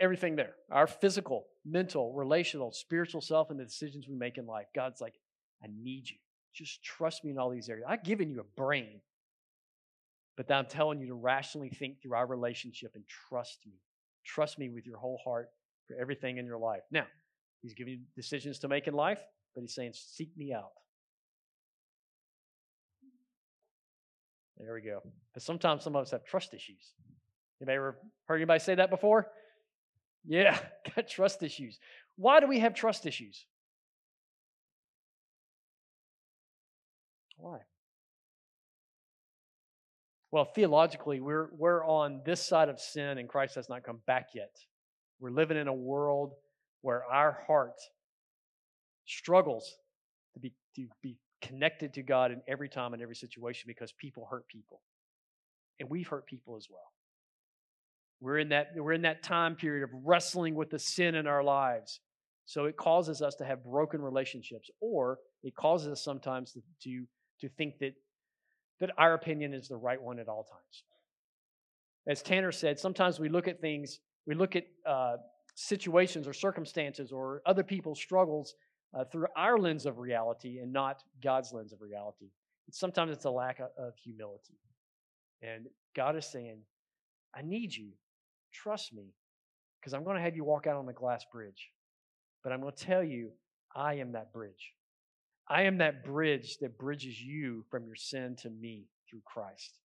Everything 0.00 0.36
there 0.36 0.54
our 0.70 0.86
physical, 0.86 1.46
mental, 1.64 2.12
relational, 2.12 2.72
spiritual 2.72 3.20
self, 3.20 3.50
and 3.50 3.58
the 3.58 3.64
decisions 3.64 4.06
we 4.08 4.16
make 4.16 4.36
in 4.36 4.46
life. 4.46 4.66
God's 4.74 5.00
like, 5.00 5.14
I 5.62 5.68
need 5.82 6.10
you. 6.10 6.16
Just 6.52 6.84
trust 6.84 7.24
me 7.24 7.30
in 7.30 7.38
all 7.38 7.50
these 7.50 7.68
areas. 7.68 7.86
I've 7.88 8.04
given 8.04 8.28
you 8.28 8.40
a 8.40 8.60
brain, 8.60 9.00
but 10.36 10.50
I'm 10.50 10.66
telling 10.66 11.00
you 11.00 11.06
to 11.06 11.14
rationally 11.14 11.70
think 11.70 12.02
through 12.02 12.14
our 12.14 12.26
relationship 12.26 12.92
and 12.94 13.04
trust 13.28 13.60
me. 13.66 13.72
Trust 14.26 14.58
me 14.58 14.68
with 14.68 14.86
your 14.86 14.98
whole 14.98 15.20
heart 15.24 15.48
for 15.86 15.96
everything 16.00 16.38
in 16.38 16.46
your 16.46 16.58
life. 16.58 16.82
Now, 16.90 17.06
He's 17.62 17.74
giving 17.74 17.94
you 17.94 18.00
decisions 18.14 18.58
to 18.60 18.68
make 18.68 18.86
in 18.86 18.94
life, 18.94 19.20
but 19.54 19.62
He's 19.62 19.74
saying, 19.74 19.92
Seek 19.94 20.36
me 20.36 20.52
out. 20.52 20.72
There 24.58 24.74
we 24.74 24.82
go. 24.82 25.02
But 25.32 25.42
sometimes 25.42 25.82
some 25.82 25.96
of 25.96 26.02
us 26.02 26.12
have 26.12 26.24
trust 26.24 26.54
issues. 26.54 26.92
Anybody 27.60 27.76
ever 27.76 27.98
heard 28.26 28.36
anybody 28.36 28.60
say 28.60 28.74
that 28.74 28.90
before? 28.90 29.28
Yeah, 30.26 30.58
got 30.96 31.08
trust 31.08 31.42
issues. 31.42 31.78
Why 32.16 32.40
do 32.40 32.46
we 32.46 32.60
have 32.60 32.74
trust 32.74 33.06
issues? 33.06 33.44
Why? 37.36 37.58
Well, 40.30 40.44
theologically, 40.44 41.20
we're, 41.20 41.48
we're 41.56 41.84
on 41.84 42.22
this 42.24 42.44
side 42.44 42.68
of 42.68 42.80
sin 42.80 43.18
and 43.18 43.28
Christ 43.28 43.54
has 43.54 43.68
not 43.68 43.84
come 43.84 44.00
back 44.06 44.28
yet. 44.34 44.50
We're 45.20 45.30
living 45.30 45.56
in 45.56 45.68
a 45.68 45.74
world 45.74 46.32
where 46.82 47.04
our 47.04 47.38
heart 47.46 47.80
struggles 49.06 49.76
to 50.34 50.40
be, 50.40 50.52
to 50.76 50.86
be 51.02 51.16
connected 51.40 51.94
to 51.94 52.02
God 52.02 52.32
in 52.32 52.40
every 52.48 52.68
time 52.68 52.92
and 52.92 53.02
every 53.02 53.16
situation 53.16 53.64
because 53.68 53.92
people 53.92 54.26
hurt 54.30 54.48
people. 54.48 54.80
And 55.80 55.90
we've 55.90 56.08
hurt 56.08 56.26
people 56.26 56.56
as 56.56 56.68
well. 56.70 56.92
We're 58.20 58.38
in 58.38 58.50
that, 58.50 58.68
we're 58.76 58.92
in 58.92 59.02
that 59.02 59.22
time 59.22 59.56
period 59.56 59.84
of 59.84 59.90
wrestling 60.04 60.54
with 60.54 60.70
the 60.70 60.78
sin 60.78 61.14
in 61.14 61.26
our 61.26 61.42
lives. 61.42 62.00
So 62.46 62.66
it 62.66 62.76
causes 62.76 63.22
us 63.22 63.34
to 63.36 63.44
have 63.44 63.64
broken 63.64 64.00
relationships, 64.00 64.70
or 64.80 65.18
it 65.42 65.54
causes 65.54 65.88
us 65.88 66.04
sometimes 66.04 66.52
to, 66.52 66.60
to, 66.84 67.04
to 67.40 67.48
think 67.56 67.78
that, 67.80 67.94
that 68.80 68.90
our 68.98 69.14
opinion 69.14 69.54
is 69.54 69.68
the 69.68 69.76
right 69.76 70.00
one 70.00 70.18
at 70.18 70.28
all 70.28 70.44
times. 70.44 70.84
As 72.06 72.22
Tanner 72.22 72.52
said, 72.52 72.78
sometimes 72.78 73.18
we 73.18 73.28
look 73.28 73.48
at 73.48 73.60
things, 73.60 74.00
we 74.26 74.34
look 74.34 74.56
at 74.56 74.64
uh, 74.86 75.16
situations 75.54 76.26
or 76.26 76.32
circumstances 76.32 77.12
or 77.12 77.42
other 77.46 77.62
people's 77.62 78.00
struggles 78.00 78.54
uh, 78.96 79.04
through 79.04 79.26
our 79.36 79.58
lens 79.58 79.86
of 79.86 79.98
reality 79.98 80.58
and 80.58 80.72
not 80.72 81.02
God's 81.22 81.52
lens 81.52 81.72
of 81.72 81.80
reality. 81.80 82.30
And 82.66 82.74
sometimes 82.74 83.12
it's 83.12 83.24
a 83.24 83.30
lack 83.30 83.60
of, 83.60 83.68
of 83.78 83.94
humility. 84.02 84.58
And 85.42 85.66
God 85.94 86.16
is 86.16 86.26
saying, 86.26 86.58
I 87.34 87.42
need 87.42 87.74
you. 87.74 87.90
Trust 88.52 88.94
me, 88.94 89.12
because 89.80 89.94
I'm 89.94 90.04
going 90.04 90.16
to 90.16 90.22
have 90.22 90.36
you 90.36 90.44
walk 90.44 90.66
out 90.66 90.76
on 90.76 90.86
the 90.86 90.92
glass 90.92 91.24
bridge. 91.32 91.70
But 92.42 92.52
I'm 92.52 92.60
going 92.60 92.72
to 92.74 92.84
tell 92.84 93.02
you, 93.02 93.32
I 93.74 93.94
am 93.94 94.12
that 94.12 94.32
bridge. 94.32 94.72
I 95.48 95.62
am 95.62 95.78
that 95.78 96.04
bridge 96.04 96.58
that 96.60 96.78
bridges 96.78 97.20
you 97.20 97.64
from 97.70 97.84
your 97.84 97.96
sin 97.96 98.36
to 98.42 98.50
me 98.50 98.86
through 99.10 99.22
Christ. 99.24 99.78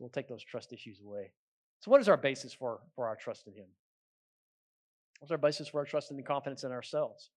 We'll 0.00 0.08
take 0.08 0.28
those 0.28 0.42
trust 0.42 0.72
issues 0.72 1.00
away. 1.00 1.30
So, 1.80 1.90
what 1.90 2.00
is 2.00 2.08
our 2.08 2.16
basis 2.16 2.52
for, 2.52 2.80
for 2.96 3.06
our 3.06 3.14
trust 3.14 3.46
in 3.46 3.52
Him? 3.52 3.66
What's 5.20 5.30
our 5.30 5.38
basis 5.38 5.68
for 5.68 5.78
our 5.78 5.84
trust 5.84 6.10
and 6.10 6.26
confidence 6.26 6.64
in 6.64 6.72
ourselves? 6.72 7.30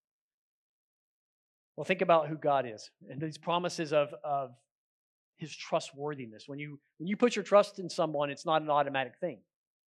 Well, 1.75 1.83
think 1.83 2.01
about 2.01 2.27
who 2.27 2.37
God 2.37 2.65
is 2.65 2.89
and 3.09 3.21
these 3.21 3.37
promises 3.37 3.91
of, 3.91 4.13
of 4.23 4.51
His 5.37 5.55
trustworthiness. 5.55 6.47
When 6.47 6.59
you, 6.59 6.79
when 6.97 7.07
you 7.07 7.17
put 7.17 7.35
your 7.35 7.43
trust 7.43 7.79
in 7.79 7.89
someone, 7.89 8.29
it's 8.29 8.45
not 8.45 8.61
an 8.61 8.69
automatic 8.69 9.13
thing. 9.19 9.39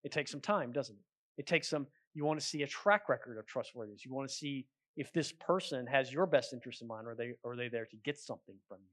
It 0.03 0.11
takes 0.11 0.31
some 0.31 0.41
time, 0.41 0.71
doesn't 0.71 0.95
it? 0.95 1.41
It 1.41 1.47
takes 1.47 1.69
some, 1.69 1.87
you 2.13 2.25
want 2.25 2.39
to 2.39 2.45
see 2.45 2.63
a 2.63 2.67
track 2.67 3.07
record 3.07 3.37
of 3.37 3.45
trustworthiness. 3.45 4.05
You 4.05 4.13
want 4.13 4.27
to 4.29 4.33
see 4.33 4.67
if 4.97 5.11
this 5.13 5.31
person 5.31 5.85
has 5.87 6.11
your 6.11 6.25
best 6.25 6.53
interest 6.53 6.81
in 6.81 6.87
mind 6.87 7.07
or 7.07 7.15
they, 7.15 7.31
are 7.45 7.55
they 7.55 7.69
there 7.69 7.85
to 7.85 7.97
get 7.97 8.17
something 8.17 8.55
from 8.67 8.77
you. 8.81 8.91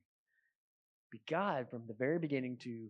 But 1.11 1.21
God, 1.29 1.71
from 1.71 1.83
the 1.87 1.95
very 1.95 2.18
beginning 2.18 2.57
to 2.59 2.88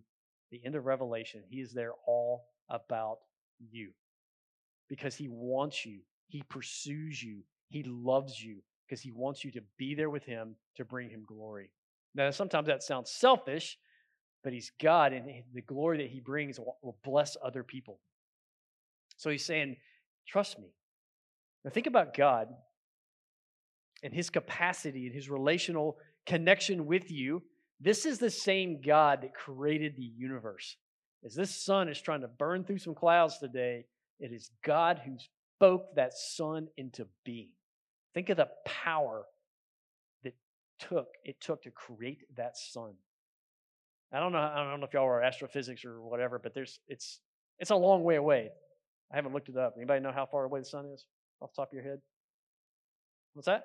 the 0.53 0.61
end 0.65 0.77
of 0.77 0.87
Revelation, 0.87 1.43
He 1.49 1.61
is 1.61 1.73
there 1.73 1.93
all 2.07 2.45
about 2.69 3.19
you 3.59 3.91
because 4.89 5.17
He 5.17 5.27
wants 5.29 5.85
you, 5.85 6.01
He 6.29 6.45
pursues 6.49 7.21
you, 7.21 7.41
He 7.69 7.83
loves 7.83 8.41
you 8.41 8.59
because 8.87 9.01
He 9.01 9.11
wants 9.11 9.45
you 9.45 9.51
to 9.53 9.63
be 9.79 9.95
there 9.95 10.11
with 10.11 10.25
Him 10.25 10.55
to 10.77 10.85
bring 10.85 11.09
Him 11.09 11.25
glory. 11.27 11.71
Now, 12.15 12.31
sometimes 12.31 12.67
that 12.69 12.83
sounds 12.83 13.11
selfish, 13.11 13.79
but 14.45 14.53
He's 14.53 14.71
God, 14.81 15.13
and 15.13 15.27
the 15.55 15.63
glory 15.63 15.99
that 15.99 16.11
He 16.11 16.21
brings 16.21 16.61
will 16.61 16.99
bless 17.03 17.37
other 17.43 17.63
people. 17.63 17.99
So 19.17 19.31
He's 19.31 19.45
saying, 19.45 19.77
Trust 20.29 20.59
me. 20.59 20.69
Now, 21.65 21.71
think 21.71 21.87
about 21.87 22.15
God 22.15 22.49
and 24.03 24.13
His 24.13 24.31
capacity 24.31 25.07
and 25.07 25.15
His 25.15 25.31
relational 25.31 25.97
connection 26.27 26.87
with 26.87 27.11
you. 27.11 27.43
This 27.83 28.07
is 28.07 28.19
the 28.19 28.31
same 28.31 28.81
God 28.81 29.23
that 29.23 29.35
created 29.35 29.97
the 29.97 30.11
universe. 30.17 30.77
As 31.25 31.35
this 31.35 31.65
sun 31.65 31.89
is 31.89 32.01
trying 32.01 32.21
to 32.21 32.29
burn 32.29 32.65
through 32.65 32.79
some 32.79 32.95
clouds 32.95 33.39
today, 33.39 33.87
it 34.21 34.33
is 34.33 34.51
God 34.65 35.01
who 35.05 35.17
spoke 35.57 35.95
that 35.97 36.15
sun 36.15 36.69
into 36.77 37.07
being. 37.25 37.51
Think 38.15 38.29
of 38.29 38.37
the 38.37 38.49
power 38.65 39.25
that 40.23 40.35
took 40.79 41.09
it 41.25 41.41
took 41.41 41.63
to 41.63 41.71
create 41.73 42.21
that 42.37 42.57
sun. 42.57 42.93
I 44.13 44.21
don't 44.21 44.33
know. 44.33 44.39
I 44.39 44.63
don't 44.63 44.79
know 44.79 44.87
if 44.87 44.93
y'all 44.93 45.05
are 45.05 45.23
astrophysics 45.23 45.85
or 45.85 46.01
whatever, 46.03 46.39
but 46.39 46.55
there's 46.55 46.79
it's 46.87 47.21
it's 47.59 47.71
a 47.71 47.77
long 47.77 48.05
way 48.05 48.17
away. 48.17 48.51
I 49.13 49.17
haven't 49.17 49.33
looked 49.33 49.49
it 49.49 49.57
up. 49.57 49.75
Anybody 49.77 50.01
know 50.01 50.13
how 50.13 50.27
far 50.27 50.45
away 50.45 50.61
the 50.61 50.67
sun 50.67 50.87
is 50.87 51.05
off 51.41 51.51
the 51.55 51.63
top 51.63 51.71
of 51.71 51.75
your 51.75 51.83
head? 51.83 52.01
What's 53.35 53.47
that? 53.47 53.65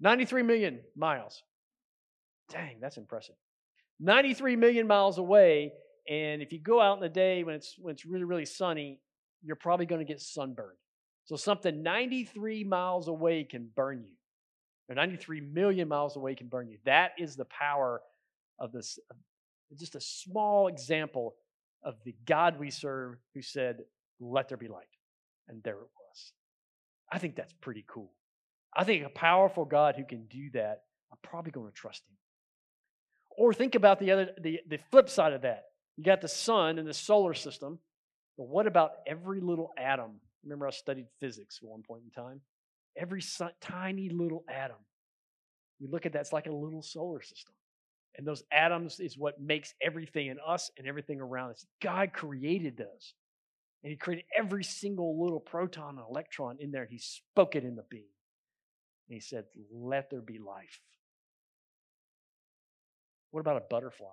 93 0.00 0.42
million 0.42 0.80
miles. 0.94 1.42
Dang, 2.50 2.78
that's 2.80 2.96
impressive. 2.96 3.36
93 4.00 4.56
million 4.56 4.86
miles 4.86 5.18
away. 5.18 5.72
And 6.08 6.42
if 6.42 6.52
you 6.52 6.60
go 6.60 6.80
out 6.80 6.96
in 6.96 7.02
the 7.02 7.08
day 7.08 7.44
when 7.44 7.54
it's 7.54 7.76
when 7.78 7.92
it's 7.92 8.04
really, 8.04 8.24
really 8.24 8.44
sunny, 8.44 9.00
you're 9.42 9.56
probably 9.56 9.86
going 9.86 10.00
to 10.00 10.10
get 10.10 10.20
sunburned. 10.20 10.76
So 11.24 11.36
something 11.36 11.82
93 11.82 12.64
miles 12.64 13.08
away 13.08 13.44
can 13.44 13.70
burn 13.74 14.02
you. 14.02 14.12
Or 14.88 14.94
93 14.94 15.40
million 15.40 15.88
miles 15.88 16.16
away 16.16 16.34
can 16.34 16.48
burn 16.48 16.68
you. 16.68 16.76
That 16.84 17.12
is 17.18 17.36
the 17.36 17.46
power 17.46 18.02
of 18.58 18.72
this. 18.72 18.98
Just 19.78 19.94
a 19.94 20.00
small 20.00 20.68
example 20.68 21.34
of 21.82 21.94
the 22.04 22.14
God 22.26 22.58
we 22.58 22.70
serve 22.70 23.16
who 23.34 23.40
said, 23.40 23.78
Let 24.20 24.48
there 24.48 24.58
be 24.58 24.68
light. 24.68 24.84
And 25.48 25.62
there 25.62 25.74
it 25.74 25.78
was. 25.80 26.32
I 27.10 27.18
think 27.18 27.36
that's 27.36 27.54
pretty 27.60 27.84
cool. 27.88 28.12
I 28.76 28.84
think 28.84 29.04
a 29.04 29.10
powerful 29.10 29.64
God 29.64 29.94
who 29.96 30.04
can 30.04 30.26
do 30.26 30.50
that, 30.54 30.82
I'm 31.10 31.18
probably 31.22 31.52
going 31.52 31.70
to 31.70 31.74
trust 31.74 32.02
him. 32.08 32.16
Or 33.36 33.52
think 33.52 33.74
about 33.74 33.98
the 33.98 34.10
other 34.12 34.30
the, 34.40 34.60
the 34.68 34.78
flip 34.90 35.08
side 35.08 35.32
of 35.32 35.42
that. 35.42 35.64
You 35.96 36.04
got 36.04 36.20
the 36.20 36.28
sun 36.28 36.78
and 36.78 36.88
the 36.88 36.94
solar 36.94 37.34
system, 37.34 37.78
But 38.36 38.48
what 38.48 38.66
about 38.66 38.92
every 39.06 39.40
little 39.40 39.72
atom? 39.78 40.20
Remember, 40.42 40.66
I 40.66 40.70
studied 40.70 41.06
physics 41.20 41.60
at 41.62 41.68
one 41.68 41.82
point 41.82 42.02
in 42.04 42.10
time. 42.10 42.40
Every 42.96 43.22
tiny 43.60 44.08
little 44.08 44.44
atom. 44.48 44.76
We 45.80 45.88
look 45.88 46.06
at 46.06 46.12
that, 46.12 46.20
it's 46.20 46.32
like 46.32 46.46
a 46.46 46.52
little 46.52 46.82
solar 46.82 47.22
system. 47.22 47.54
And 48.16 48.26
those 48.26 48.44
atoms 48.52 49.00
is 49.00 49.18
what 49.18 49.40
makes 49.40 49.74
everything 49.82 50.28
in 50.28 50.38
us 50.46 50.70
and 50.78 50.86
everything 50.86 51.20
around 51.20 51.50
us. 51.50 51.66
God 51.82 52.12
created 52.12 52.76
those. 52.76 53.14
And 53.82 53.90
He 53.90 53.96
created 53.96 54.24
every 54.36 54.62
single 54.64 55.20
little 55.22 55.40
proton 55.40 55.98
and 55.98 56.06
electron 56.08 56.58
in 56.60 56.70
there. 56.70 56.82
And 56.82 56.92
He 56.92 56.98
spoke 56.98 57.56
it 57.56 57.64
in 57.64 57.74
the 57.74 57.84
being. 57.90 58.04
And 59.08 59.14
He 59.14 59.20
said, 59.20 59.44
Let 59.72 60.10
there 60.10 60.20
be 60.20 60.38
life. 60.38 60.80
What 63.34 63.40
about 63.40 63.56
a 63.56 63.64
butterfly? 63.68 64.06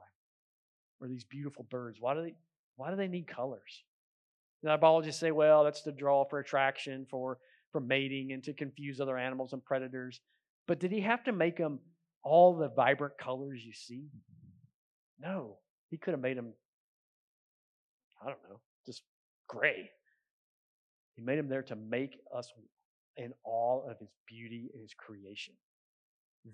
Or 0.99 1.07
these 1.07 1.23
beautiful 1.23 1.67
birds? 1.69 1.97
Why 1.99 2.15
do 2.15 2.23
they 2.23 2.33
why 2.75 2.89
do 2.89 2.95
they 2.95 3.07
need 3.07 3.27
colors? 3.27 3.83
And 4.63 4.81
biologists 4.81 5.19
say, 5.21 5.29
well, 5.29 5.63
that's 5.63 5.83
to 5.83 5.91
draw 5.91 6.25
for 6.25 6.39
attraction, 6.39 7.05
for, 7.07 7.37
for 7.71 7.79
mating, 7.79 8.31
and 8.31 8.43
to 8.45 8.53
confuse 8.53 8.99
other 8.99 9.19
animals 9.19 9.53
and 9.53 9.63
predators. 9.63 10.21
But 10.67 10.79
did 10.79 10.91
he 10.91 11.01
have 11.01 11.23
to 11.25 11.31
make 11.31 11.57
them 11.57 11.81
all 12.23 12.57
the 12.57 12.69
vibrant 12.69 13.19
colors 13.19 13.61
you 13.63 13.73
see? 13.73 14.07
No. 15.19 15.57
He 15.91 15.97
could 15.97 16.15
have 16.15 16.21
made 16.21 16.37
them, 16.37 16.53
I 18.23 18.25
don't 18.25 18.41
know, 18.49 18.59
just 18.87 19.03
gray. 19.47 19.91
He 21.15 21.21
made 21.21 21.37
them 21.37 21.47
there 21.47 21.63
to 21.63 21.75
make 21.75 22.17
us 22.35 22.51
in 23.17 23.33
all 23.43 23.85
of 23.87 23.99
his 23.99 24.09
beauty 24.27 24.71
and 24.73 24.81
his 24.81 24.95
creation. 24.95 25.53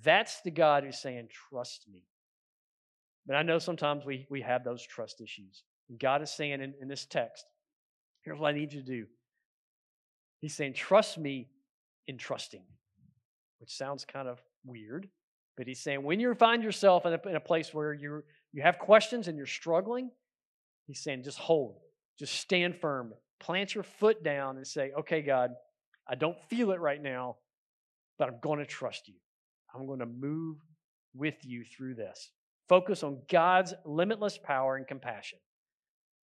That's 0.03 0.41
the 0.41 0.51
God 0.51 0.83
who's 0.83 0.99
saying, 1.01 1.29
trust 1.49 1.85
me. 1.89 2.03
But 3.27 3.35
I 3.35 3.43
know 3.43 3.59
sometimes 3.59 4.05
we, 4.05 4.25
we 4.29 4.41
have 4.41 4.63
those 4.63 4.81
trust 4.81 5.21
issues. 5.21 5.63
And 5.89 5.99
God 5.99 6.21
is 6.21 6.31
saying 6.31 6.61
in, 6.61 6.73
in 6.81 6.87
this 6.87 7.05
text, 7.05 7.45
here's 8.21 8.39
what 8.39 8.49
I 8.49 8.57
need 8.57 8.73
you 8.73 8.81
to 8.81 8.85
do. 8.85 9.05
He's 10.39 10.55
saying, 10.55 10.73
trust 10.73 11.17
me 11.17 11.49
in 12.07 12.17
trusting, 12.17 12.63
which 13.59 13.75
sounds 13.75 14.05
kind 14.05 14.27
of 14.27 14.41
weird. 14.65 15.09
But 15.57 15.67
he's 15.67 15.79
saying, 15.79 16.03
when 16.03 16.19
you 16.19 16.33
find 16.35 16.63
yourself 16.63 17.05
in 17.05 17.13
a, 17.13 17.29
in 17.29 17.35
a 17.35 17.41
place 17.41 17.73
where 17.73 17.93
you 17.93 18.23
you 18.53 18.61
have 18.61 18.79
questions 18.79 19.27
and 19.27 19.37
you're 19.37 19.45
struggling, 19.45 20.09
he's 20.85 20.99
saying, 20.99 21.23
just 21.23 21.37
hold, 21.37 21.79
just 22.17 22.33
stand 22.33 22.75
firm, 22.75 23.13
plant 23.39 23.75
your 23.75 23.83
foot 23.83 24.23
down 24.23 24.57
and 24.57 24.65
say, 24.65 24.91
okay, 24.99 25.21
God, 25.21 25.51
I 26.07 26.15
don't 26.15 26.37
feel 26.49 26.71
it 26.71 26.79
right 26.79 27.01
now, 27.01 27.35
but 28.17 28.29
I'm 28.29 28.39
going 28.41 28.59
to 28.59 28.65
trust 28.65 29.07
you. 29.07 29.15
I'm 29.75 29.85
going 29.85 29.99
to 29.99 30.05
move 30.05 30.57
with 31.13 31.35
you 31.43 31.63
through 31.65 31.95
this. 31.95 32.31
Focus 32.67 33.03
on 33.03 33.19
God's 33.29 33.73
limitless 33.85 34.37
power 34.37 34.75
and 34.75 34.87
compassion 34.87 35.39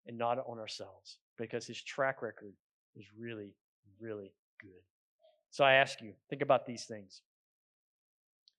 and 0.06 0.18
not 0.18 0.38
on 0.46 0.58
ourselves 0.58 1.18
because 1.38 1.66
his 1.66 1.80
track 1.80 2.22
record 2.22 2.54
is 2.96 3.04
really, 3.16 3.54
really 4.00 4.32
good. 4.60 4.82
So 5.50 5.64
I 5.64 5.74
ask 5.74 6.00
you, 6.00 6.14
think 6.28 6.42
about 6.42 6.66
these 6.66 6.84
things. 6.84 7.22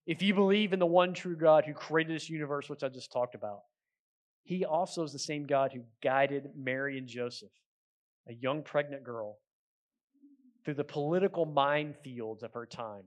If 0.06 0.22
you 0.22 0.34
believe 0.34 0.74
in 0.74 0.80
the 0.80 0.86
one 0.86 1.14
true 1.14 1.36
God 1.36 1.66
who 1.66 1.74
created 1.74 2.16
this 2.16 2.30
universe, 2.30 2.70
which 2.70 2.84
I 2.84 2.90
just 2.90 3.12
talked 3.12 3.36
about, 3.36 3.62
he 4.44 4.66
also 4.66 5.04
is 5.04 5.14
the 5.14 5.20
same 5.20 5.46
God 5.46 5.72
who 5.74 5.82
guided 6.02 6.50
Mary 6.56 6.98
and 6.98 7.08
Joseph, 7.08 7.52
a 8.28 8.34
young 8.34 8.64
pregnant 8.64 9.04
girl, 9.04 9.38
through 10.64 10.74
the 10.76 10.84
political 10.84 11.46
minefields 11.46 12.44
of 12.44 12.54
her 12.54 12.66
time 12.66 13.04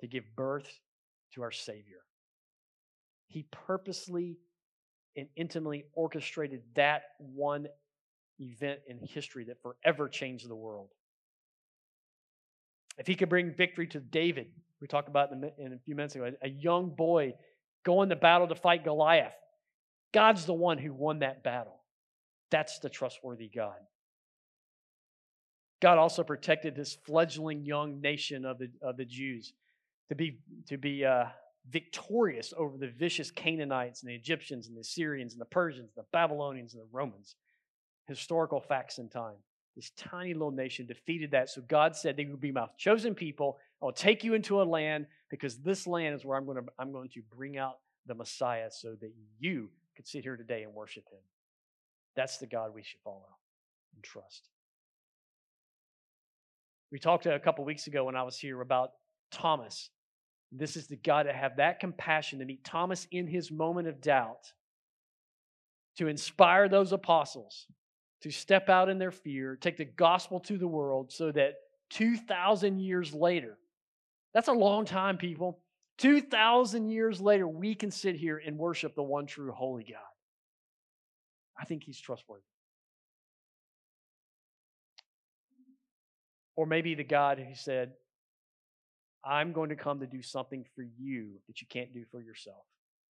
to 0.00 0.06
give 0.06 0.24
birth 0.36 0.80
to 1.34 1.42
our 1.42 1.50
Savior. 1.50 2.00
He 3.28 3.46
purposely 3.50 4.38
and 5.16 5.28
intimately 5.36 5.84
orchestrated 5.94 6.62
that 6.74 7.02
one 7.18 7.66
event 8.40 8.80
in 8.86 8.98
history 8.98 9.44
that 9.44 9.62
forever 9.62 10.08
changed 10.08 10.48
the 10.48 10.56
world. 10.56 10.88
If 12.98 13.06
he 13.06 13.14
could 13.14 13.28
bring 13.28 13.54
victory 13.54 13.86
to 13.88 14.00
David, 14.00 14.48
we 14.80 14.86
talked 14.86 15.08
about 15.08 15.30
in 15.32 15.72
a 15.72 15.78
few 15.84 15.94
minutes 15.94 16.14
ago, 16.14 16.30
a 16.42 16.48
young 16.48 16.90
boy 16.90 17.34
going 17.84 18.08
to 18.08 18.16
battle 18.16 18.48
to 18.48 18.54
fight 18.54 18.84
Goliath. 18.84 19.34
God's 20.12 20.46
the 20.46 20.54
one 20.54 20.78
who 20.78 20.92
won 20.92 21.20
that 21.20 21.44
battle. 21.44 21.80
That's 22.50 22.78
the 22.78 22.88
trustworthy 22.88 23.48
God. 23.48 23.76
God 25.80 25.98
also 25.98 26.24
protected 26.24 26.74
this 26.74 26.96
fledgling 27.06 27.64
young 27.64 28.00
nation 28.00 28.44
of 28.44 28.58
the, 28.58 28.70
of 28.82 28.96
the 28.96 29.04
Jews 29.04 29.52
to 30.08 30.14
be, 30.14 30.38
to 30.68 30.76
be 30.76 31.04
uh, 31.04 31.26
victorious 31.70 32.52
over 32.56 32.76
the 32.76 32.88
vicious 32.88 33.30
Canaanites 33.30 34.02
and 34.02 34.10
the 34.10 34.14
Egyptians 34.14 34.68
and 34.68 34.76
the 34.76 34.84
Syrians 34.84 35.32
and 35.32 35.40
the 35.40 35.46
Persians, 35.46 35.90
the 35.96 36.04
Babylonians 36.12 36.74
and 36.74 36.82
the 36.82 36.88
Romans. 36.92 37.36
Historical 38.06 38.60
facts 38.60 38.98
in 38.98 39.08
time. 39.08 39.36
This 39.76 39.90
tiny 39.96 40.32
little 40.32 40.50
nation 40.50 40.86
defeated 40.86 41.30
that. 41.32 41.50
So 41.50 41.60
God 41.68 41.94
said 41.94 42.16
they 42.16 42.24
would 42.24 42.40
be 42.40 42.50
my 42.50 42.66
chosen 42.78 43.14
people. 43.14 43.58
I'll 43.82 43.92
take 43.92 44.24
you 44.24 44.34
into 44.34 44.60
a 44.60 44.64
land 44.64 45.06
because 45.30 45.58
this 45.58 45.86
land 45.86 46.14
is 46.14 46.24
where 46.24 46.36
I'm 46.36 46.46
going 46.46 46.56
to, 46.56 46.64
I'm 46.78 46.90
going 46.90 47.10
to 47.10 47.22
bring 47.36 47.58
out 47.58 47.78
the 48.06 48.14
Messiah 48.14 48.70
so 48.70 48.96
that 49.00 49.12
you 49.38 49.68
could 49.94 50.08
sit 50.08 50.24
here 50.24 50.36
today 50.36 50.62
and 50.62 50.72
worship 50.74 51.04
him. 51.12 51.20
That's 52.16 52.38
the 52.38 52.46
God 52.46 52.74
we 52.74 52.82
should 52.82 53.00
follow 53.04 53.36
and 53.94 54.02
trust. 54.02 54.48
We 56.90 56.98
talked 56.98 57.26
a 57.26 57.38
couple 57.38 57.64
weeks 57.64 57.86
ago 57.86 58.04
when 58.04 58.16
I 58.16 58.22
was 58.22 58.38
here 58.38 58.60
about 58.60 58.92
Thomas 59.30 59.90
this 60.50 60.76
is 60.76 60.86
the 60.86 60.96
God 60.96 61.24
to 61.24 61.32
have 61.32 61.56
that 61.56 61.80
compassion 61.80 62.38
to 62.38 62.44
meet 62.44 62.64
Thomas 62.64 63.06
in 63.10 63.26
his 63.26 63.50
moment 63.50 63.88
of 63.88 64.00
doubt, 64.00 64.52
to 65.96 66.08
inspire 66.08 66.68
those 66.68 66.92
apostles 66.92 67.66
to 68.22 68.30
step 68.30 68.68
out 68.68 68.88
in 68.88 68.98
their 68.98 69.10
fear, 69.10 69.56
take 69.56 69.76
the 69.76 69.84
gospel 69.84 70.40
to 70.40 70.58
the 70.58 70.66
world 70.66 71.12
so 71.12 71.30
that 71.32 71.54
2,000 71.90 72.80
years 72.80 73.14
later, 73.14 73.58
that's 74.34 74.48
a 74.48 74.52
long 74.52 74.84
time, 74.84 75.16
people. 75.16 75.60
2,000 75.98 76.90
years 76.90 77.20
later, 77.20 77.46
we 77.46 77.74
can 77.74 77.90
sit 77.90 78.16
here 78.16 78.40
and 78.44 78.58
worship 78.58 78.94
the 78.94 79.02
one 79.02 79.26
true 79.26 79.52
holy 79.52 79.84
God. 79.84 80.00
I 81.60 81.64
think 81.64 81.84
he's 81.84 82.00
trustworthy. 82.00 82.42
Or 86.56 86.66
maybe 86.66 86.94
the 86.94 87.04
God 87.04 87.38
who 87.38 87.54
said, 87.54 87.92
I'm 89.24 89.52
going 89.52 89.70
to 89.70 89.76
come 89.76 90.00
to 90.00 90.06
do 90.06 90.22
something 90.22 90.64
for 90.74 90.82
you 90.82 91.32
that 91.46 91.60
you 91.60 91.66
can't 91.68 91.92
do 91.92 92.04
for 92.10 92.20
yourself. 92.20 92.64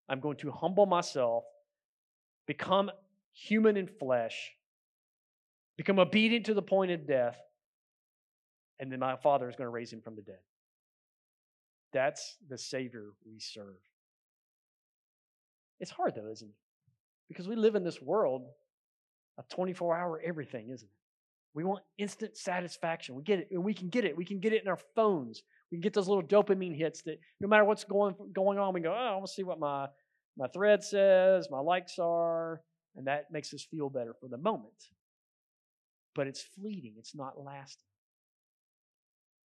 I'm 0.09 0.21
going 0.21 0.37
to 0.39 0.51
humble 0.51 0.87
myself, 0.87 1.45
become 2.47 2.91
human 3.33 3.77
in 3.77 3.87
flesh, 3.87 4.53
become 5.77 5.99
obedient 5.99 6.47
to 6.47 6.55
the 6.55 6.63
point 6.63 6.91
of 6.91 7.07
death, 7.07 7.39
and 8.81 8.91
then 8.91 9.01
my 9.01 9.17
Father 9.17 9.49
is 9.49 9.57
going 9.57 9.67
to 9.67 9.71
raise 9.71 9.93
him 9.93 10.01
from 10.01 10.17
the 10.17 10.23
dead. 10.23 10.39
That's 11.93 12.37
the 12.49 12.59
Savior 12.59 13.07
we 13.27 13.39
serve. 13.39 13.77
It's 15.81 15.91
hard, 15.91 16.15
though, 16.15 16.31
isn't 16.31 16.49
it? 16.49 16.55
Because 17.29 17.49
we 17.49 17.57
live 17.57 17.75
in 17.75 17.85
this 17.85 18.01
world 18.01 18.47
of 19.37 19.49
24 19.49 19.97
hour 19.97 20.21
everything, 20.25 20.71
isn't 20.71 20.89
it? 20.89 20.93
We 21.55 21.65
want 21.65 21.83
instant 21.97 22.37
satisfaction. 22.37 23.15
We 23.15 23.23
get 23.23 23.49
it, 23.51 23.59
we 23.59 23.75
can 23.75 23.89
get 23.89 24.05
it. 24.05 24.17
We 24.17 24.25
can 24.25 24.41
get 24.41 24.53
it 24.53 24.63
in 24.63 24.69
our 24.69 24.79
phones. 24.95 25.43
We 25.71 25.79
get 25.79 25.93
those 25.93 26.09
little 26.09 26.23
dopamine 26.23 26.77
hits 26.77 27.03
that 27.03 27.19
no 27.41 27.49
matter 27.49 27.65
what's 27.65 27.85
going 27.85 28.15
going 28.33 28.59
on, 28.59 28.75
we 28.75 28.81
go, 28.81 28.93
oh, 28.93 28.95
I 28.95 29.13
want 29.15 29.27
to 29.27 29.33
see 29.33 29.45
what 29.45 29.59
my 29.59 29.87
my 30.37 30.47
thread 30.49 30.83
says, 30.83 31.49
my 31.51 31.61
likes 31.61 31.99
are, 31.99 32.61
and 32.97 33.07
that 33.07 33.31
makes 33.31 33.53
us 33.53 33.67
feel 33.71 33.91
better 33.91 34.15
for 34.21 34.29
the 34.29 34.39
moment. 34.39 34.73
But 36.15 36.27
it's 36.27 36.43
fleeting. 36.43 36.95
It's 36.99 37.15
not 37.15 37.39
lasting. 37.39 37.85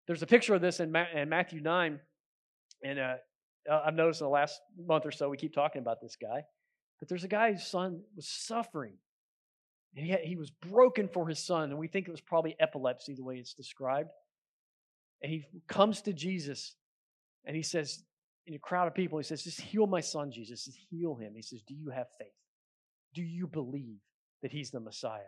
There's 0.06 0.22
a 0.22 0.26
picture 0.26 0.54
of 0.54 0.60
this 0.60 0.80
in, 0.80 0.92
Ma- 0.92 1.06
in 1.14 1.28
Matthew 1.28 1.60
nine, 1.60 2.00
and 2.84 2.98
uh, 2.98 3.14
I've 3.70 3.94
noticed 3.94 4.20
in 4.20 4.26
the 4.26 4.30
last 4.30 4.60
month 4.76 5.06
or 5.06 5.12
so 5.12 5.28
we 5.28 5.36
keep 5.36 5.54
talking 5.54 5.80
about 5.80 6.00
this 6.00 6.16
guy. 6.20 6.42
But 6.98 7.08
there's 7.08 7.24
a 7.24 7.28
guy 7.28 7.52
whose 7.52 7.66
son 7.66 8.02
was 8.14 8.28
suffering 8.28 8.94
and 9.96 10.06
he, 10.06 10.16
he 10.24 10.36
was 10.36 10.50
broken 10.50 11.08
for 11.08 11.28
his 11.28 11.38
son, 11.38 11.70
and 11.70 11.78
we 11.78 11.88
think 11.88 12.08
it 12.08 12.10
was 12.10 12.20
probably 12.20 12.56
epilepsy, 12.58 13.14
the 13.14 13.24
way 13.24 13.36
it's 13.36 13.54
described. 13.54 14.10
And 15.22 15.32
he 15.32 15.44
comes 15.68 16.02
to 16.02 16.12
Jesus 16.12 16.74
and 17.44 17.54
he 17.54 17.62
says, 17.62 18.02
in 18.46 18.54
a 18.54 18.58
crowd 18.58 18.88
of 18.88 18.94
people, 18.94 19.18
he 19.18 19.24
says, 19.24 19.42
Just 19.42 19.60
heal 19.60 19.86
my 19.86 20.00
son, 20.00 20.30
Jesus. 20.32 20.64
Just 20.64 20.78
heal 20.90 21.14
him. 21.14 21.32
He 21.34 21.42
says, 21.42 21.62
Do 21.62 21.74
you 21.74 21.90
have 21.90 22.06
faith? 22.18 22.28
Do 23.14 23.22
you 23.22 23.46
believe 23.46 24.00
that 24.42 24.50
he's 24.50 24.70
the 24.70 24.80
Messiah? 24.80 25.20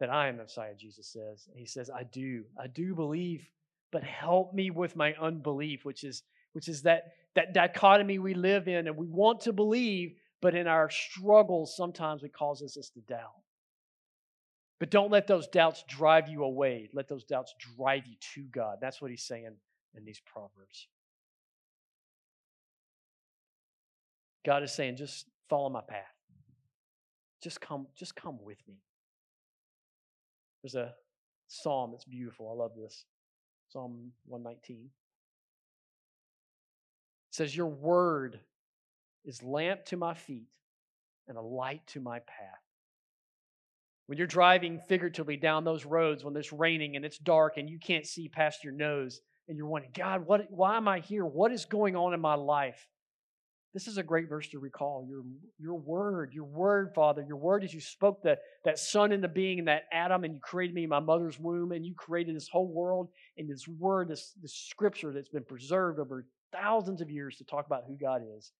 That 0.00 0.10
I 0.10 0.28
am 0.28 0.36
the 0.36 0.44
Messiah, 0.44 0.74
Jesus 0.78 1.12
says. 1.12 1.46
And 1.50 1.58
he 1.58 1.66
says, 1.66 1.90
I 1.90 2.04
do. 2.04 2.44
I 2.58 2.66
do 2.66 2.94
believe, 2.94 3.48
but 3.90 4.04
help 4.04 4.54
me 4.54 4.70
with 4.70 4.96
my 4.96 5.14
unbelief, 5.20 5.84
which 5.84 6.04
is 6.04 6.22
which 6.52 6.68
is 6.68 6.82
that 6.82 7.14
that 7.34 7.54
dichotomy 7.54 8.18
we 8.18 8.34
live 8.34 8.68
in, 8.68 8.86
and 8.86 8.96
we 8.96 9.08
want 9.08 9.40
to 9.42 9.52
believe, 9.52 10.14
but 10.40 10.54
in 10.54 10.66
our 10.66 10.90
struggles, 10.90 11.76
sometimes 11.76 12.22
it 12.22 12.32
causes 12.32 12.76
us 12.76 12.90
to 12.90 13.00
doubt. 13.00 13.41
But 14.82 14.90
don't 14.90 15.12
let 15.12 15.28
those 15.28 15.46
doubts 15.46 15.84
drive 15.86 16.28
you 16.28 16.42
away. 16.42 16.88
Let 16.92 17.06
those 17.06 17.22
doubts 17.22 17.54
drive 17.76 18.04
you 18.04 18.16
to 18.34 18.42
God. 18.50 18.78
That's 18.80 19.00
what 19.00 19.12
he's 19.12 19.22
saying 19.22 19.54
in 19.96 20.04
these 20.04 20.20
Proverbs. 20.26 20.88
God 24.44 24.64
is 24.64 24.72
saying, 24.72 24.96
just 24.96 25.26
follow 25.48 25.68
my 25.68 25.82
path. 25.82 26.12
Just 27.40 27.60
come, 27.60 27.86
just 27.96 28.16
come 28.16 28.42
with 28.42 28.58
me. 28.66 28.74
There's 30.64 30.74
a 30.74 30.94
psalm 31.46 31.92
that's 31.92 32.04
beautiful. 32.04 32.50
I 32.50 32.60
love 32.60 32.72
this. 32.76 33.04
Psalm 33.68 34.10
119. 34.26 34.86
It 34.86 34.90
says, 37.30 37.56
Your 37.56 37.68
word 37.68 38.40
is 39.24 39.44
lamp 39.44 39.84
to 39.84 39.96
my 39.96 40.14
feet 40.14 40.48
and 41.28 41.38
a 41.38 41.40
light 41.40 41.86
to 41.86 42.00
my 42.00 42.18
path. 42.18 42.61
When 44.06 44.18
you're 44.18 44.26
driving 44.26 44.80
figuratively 44.88 45.36
down 45.36 45.64
those 45.64 45.84
roads 45.86 46.24
when 46.24 46.36
it's 46.36 46.52
raining 46.52 46.96
and 46.96 47.04
it's 47.04 47.18
dark 47.18 47.56
and 47.56 47.70
you 47.70 47.78
can't 47.78 48.06
see 48.06 48.28
past 48.28 48.64
your 48.64 48.72
nose 48.72 49.20
and 49.48 49.56
you're 49.56 49.66
wondering, 49.66 49.92
God, 49.94 50.26
what, 50.26 50.50
why 50.50 50.76
am 50.76 50.88
I 50.88 51.00
here? 51.00 51.24
What 51.24 51.52
is 51.52 51.64
going 51.64 51.96
on 51.96 52.14
in 52.14 52.20
my 52.20 52.34
life? 52.34 52.88
This 53.74 53.86
is 53.86 53.96
a 53.96 54.02
great 54.02 54.28
verse 54.28 54.48
to 54.48 54.58
recall. 54.58 55.06
Your, 55.08 55.22
your 55.58 55.78
word, 55.78 56.34
your 56.34 56.44
word, 56.44 56.92
Father, 56.94 57.24
your 57.26 57.38
word 57.38 57.64
as 57.64 57.72
you 57.72 57.80
spoke 57.80 58.22
the, 58.22 58.36
that 58.64 58.78
sun 58.78 59.12
into 59.12 59.28
being 59.28 59.58
and 59.58 59.68
that 59.68 59.84
atom, 59.90 60.24
and 60.24 60.34
you 60.34 60.40
created 60.40 60.74
me 60.74 60.84
in 60.84 60.90
my 60.90 61.00
mother's 61.00 61.38
womb, 61.38 61.72
and 61.72 61.86
you 61.86 61.94
created 61.94 62.36
this 62.36 62.48
whole 62.48 62.68
world, 62.68 63.08
and 63.38 63.48
this 63.48 63.66
word, 63.66 64.08
this, 64.08 64.34
this 64.42 64.54
scripture 64.54 65.12
that's 65.14 65.30
been 65.30 65.44
preserved 65.44 65.98
over 65.98 66.26
thousands 66.52 67.00
of 67.00 67.10
years 67.10 67.36
to 67.36 67.44
talk 67.44 67.64
about 67.64 67.84
who 67.86 67.96
God 67.96 68.20
is. 68.36 68.52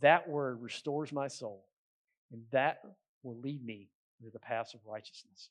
That 0.00 0.28
word 0.28 0.60
restores 0.60 1.12
my 1.12 1.28
soul, 1.28 1.64
and 2.32 2.42
that 2.50 2.78
will 3.22 3.38
lead 3.40 3.64
me 3.64 3.90
the 4.32 4.38
paths 4.38 4.74
of 4.74 4.80
righteousness. 4.86 5.50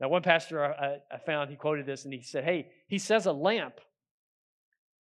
Now, 0.00 0.08
one 0.08 0.22
pastor 0.22 0.64
uh, 0.64 0.68
I, 1.10 1.14
I 1.14 1.18
found, 1.18 1.50
he 1.50 1.56
quoted 1.56 1.86
this, 1.86 2.04
and 2.04 2.12
he 2.12 2.22
said, 2.22 2.44
Hey, 2.44 2.68
he 2.86 2.98
says 2.98 3.26
a 3.26 3.32
lamp. 3.32 3.80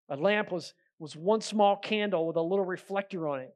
A 0.09 0.16
lamp 0.16 0.52
was 0.52 0.74
was 1.02 1.16
one 1.16 1.40
small 1.40 1.76
candle 1.76 2.28
with 2.28 2.37
a 2.37 2.42
little 2.42 2.64
reflector 2.64 3.26
on 3.28 3.40
it. 3.40 3.52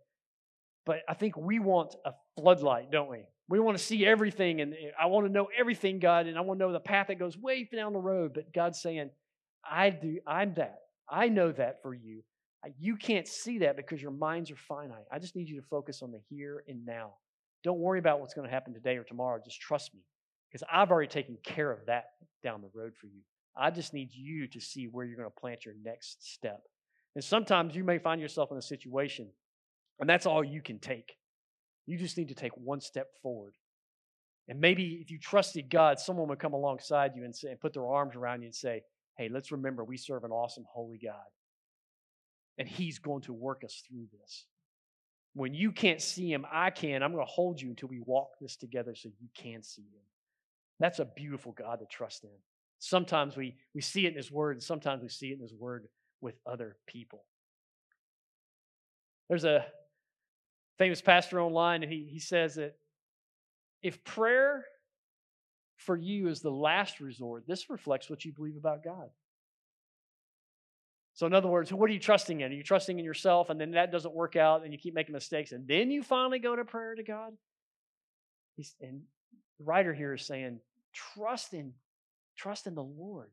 But 0.84 1.02
I 1.08 1.14
think 1.14 1.36
we 1.36 1.60
want 1.60 1.94
a 2.04 2.12
floodlight, 2.36 2.90
don't 2.90 3.08
we? 3.08 3.28
We 3.48 3.60
want 3.60 3.78
to 3.78 3.82
see 3.82 4.04
everything, 4.04 4.60
and 4.60 4.72
eh, 4.72 4.90
I 5.00 5.06
want 5.06 5.26
to 5.26 5.32
know 5.32 5.48
everything, 5.56 6.00
God, 6.00 6.26
and 6.26 6.36
I 6.36 6.40
want 6.40 6.58
to 6.58 6.66
know 6.66 6.72
the 6.72 6.80
path 6.80 7.06
that 7.06 7.20
goes 7.20 7.38
way 7.38 7.68
down 7.72 7.92
the 7.92 8.00
road. 8.00 8.32
But 8.34 8.52
God's 8.52 8.80
saying, 8.80 9.10
I 9.68 9.90
do, 9.90 10.18
I'm 10.26 10.54
that. 10.54 10.78
I 11.08 11.28
know 11.28 11.52
that 11.52 11.82
for 11.82 11.94
you. 11.94 12.22
You 12.80 12.96
can't 12.96 13.28
see 13.28 13.58
that 13.58 13.76
because 13.76 14.02
your 14.02 14.10
minds 14.10 14.50
are 14.50 14.56
finite. 14.56 15.04
I 15.12 15.20
just 15.20 15.36
need 15.36 15.48
you 15.48 15.60
to 15.60 15.66
focus 15.68 16.02
on 16.02 16.10
the 16.10 16.20
here 16.28 16.64
and 16.66 16.84
now. 16.84 17.14
Don't 17.66 17.80
worry 17.80 17.98
about 17.98 18.20
what's 18.20 18.32
going 18.32 18.46
to 18.46 18.54
happen 18.54 18.72
today 18.72 18.96
or 18.96 19.02
tomorrow. 19.02 19.40
Just 19.44 19.60
trust 19.60 19.92
me 19.92 20.00
because 20.48 20.64
I've 20.72 20.92
already 20.92 21.08
taken 21.08 21.36
care 21.42 21.72
of 21.72 21.84
that 21.86 22.10
down 22.40 22.60
the 22.62 22.70
road 22.72 22.92
for 22.94 23.08
you. 23.08 23.22
I 23.56 23.72
just 23.72 23.92
need 23.92 24.10
you 24.12 24.46
to 24.46 24.60
see 24.60 24.84
where 24.84 25.04
you're 25.04 25.16
going 25.16 25.28
to 25.28 25.40
plant 25.40 25.64
your 25.64 25.74
next 25.82 26.32
step. 26.32 26.62
And 27.16 27.24
sometimes 27.24 27.74
you 27.74 27.82
may 27.82 27.98
find 27.98 28.20
yourself 28.20 28.52
in 28.52 28.56
a 28.56 28.62
situation, 28.62 29.26
and 29.98 30.08
that's 30.08 30.26
all 30.26 30.44
you 30.44 30.62
can 30.62 30.78
take. 30.78 31.16
You 31.86 31.98
just 31.98 32.16
need 32.16 32.28
to 32.28 32.36
take 32.36 32.56
one 32.56 32.80
step 32.80 33.08
forward. 33.20 33.54
And 34.46 34.60
maybe 34.60 35.00
if 35.02 35.10
you 35.10 35.18
trusted 35.18 35.68
God, 35.68 35.98
someone 35.98 36.28
would 36.28 36.38
come 36.38 36.52
alongside 36.52 37.16
you 37.16 37.24
and, 37.24 37.34
say, 37.34 37.50
and 37.50 37.58
put 37.58 37.72
their 37.72 37.88
arms 37.88 38.14
around 38.14 38.42
you 38.42 38.46
and 38.46 38.54
say, 38.54 38.82
Hey, 39.18 39.28
let's 39.28 39.50
remember 39.50 39.82
we 39.82 39.96
serve 39.96 40.22
an 40.22 40.30
awesome, 40.30 40.66
holy 40.72 41.00
God. 41.04 41.16
And 42.58 42.68
He's 42.68 43.00
going 43.00 43.22
to 43.22 43.32
work 43.32 43.64
us 43.64 43.82
through 43.88 44.06
this. 44.20 44.46
When 45.36 45.52
you 45.52 45.70
can't 45.70 46.00
see 46.00 46.32
Him, 46.32 46.46
I 46.50 46.70
can. 46.70 47.02
I'm 47.02 47.12
going 47.12 47.22
to 47.22 47.30
hold 47.30 47.60
you 47.60 47.68
until 47.68 47.90
we 47.90 48.00
walk 48.00 48.30
this 48.40 48.56
together 48.56 48.94
so 48.94 49.10
you 49.20 49.28
can 49.36 49.62
see 49.62 49.82
Him. 49.82 50.00
That's 50.80 50.98
a 50.98 51.04
beautiful 51.04 51.52
God 51.52 51.80
to 51.80 51.84
trust 51.84 52.24
in. 52.24 52.30
Sometimes 52.78 53.36
we, 53.36 53.54
we 53.74 53.82
see 53.82 54.06
it 54.06 54.12
in 54.12 54.16
His 54.16 54.32
Word, 54.32 54.56
and 54.56 54.62
sometimes 54.62 55.02
we 55.02 55.10
see 55.10 55.28
it 55.28 55.34
in 55.34 55.40
His 55.42 55.52
Word 55.52 55.88
with 56.22 56.36
other 56.46 56.78
people. 56.86 57.22
There's 59.28 59.44
a 59.44 59.66
famous 60.78 61.02
pastor 61.02 61.38
online, 61.38 61.82
and 61.82 61.92
he, 61.92 62.08
he 62.10 62.18
says 62.18 62.54
that 62.54 62.76
if 63.82 64.02
prayer 64.04 64.64
for 65.76 65.98
you 65.98 66.28
is 66.28 66.40
the 66.40 66.50
last 66.50 66.98
resort, 66.98 67.44
this 67.46 67.68
reflects 67.68 68.08
what 68.08 68.24
you 68.24 68.32
believe 68.32 68.56
about 68.56 68.82
God. 68.82 69.10
So, 71.16 71.26
in 71.26 71.32
other 71.32 71.48
words, 71.48 71.72
what 71.72 71.88
are 71.88 71.94
you 71.94 71.98
trusting 71.98 72.42
in? 72.42 72.52
Are 72.52 72.54
you 72.54 72.62
trusting 72.62 72.98
in 72.98 73.04
yourself, 73.04 73.48
and 73.48 73.58
then 73.58 73.70
that 73.70 73.90
doesn't 73.90 74.14
work 74.14 74.36
out, 74.36 74.64
and 74.64 74.72
you 74.72 74.78
keep 74.78 74.94
making 74.94 75.14
mistakes, 75.14 75.52
and 75.52 75.66
then 75.66 75.90
you 75.90 76.02
finally 76.02 76.38
go 76.38 76.54
to 76.54 76.62
prayer 76.62 76.94
to 76.94 77.02
God? 77.02 77.32
He's, 78.54 78.74
and 78.82 79.00
the 79.58 79.64
writer 79.64 79.94
here 79.94 80.12
is 80.12 80.26
saying, 80.26 80.60
trust 80.92 81.54
in, 81.54 81.72
trust 82.36 82.66
in 82.66 82.74
the 82.74 82.82
Lord 82.82 83.30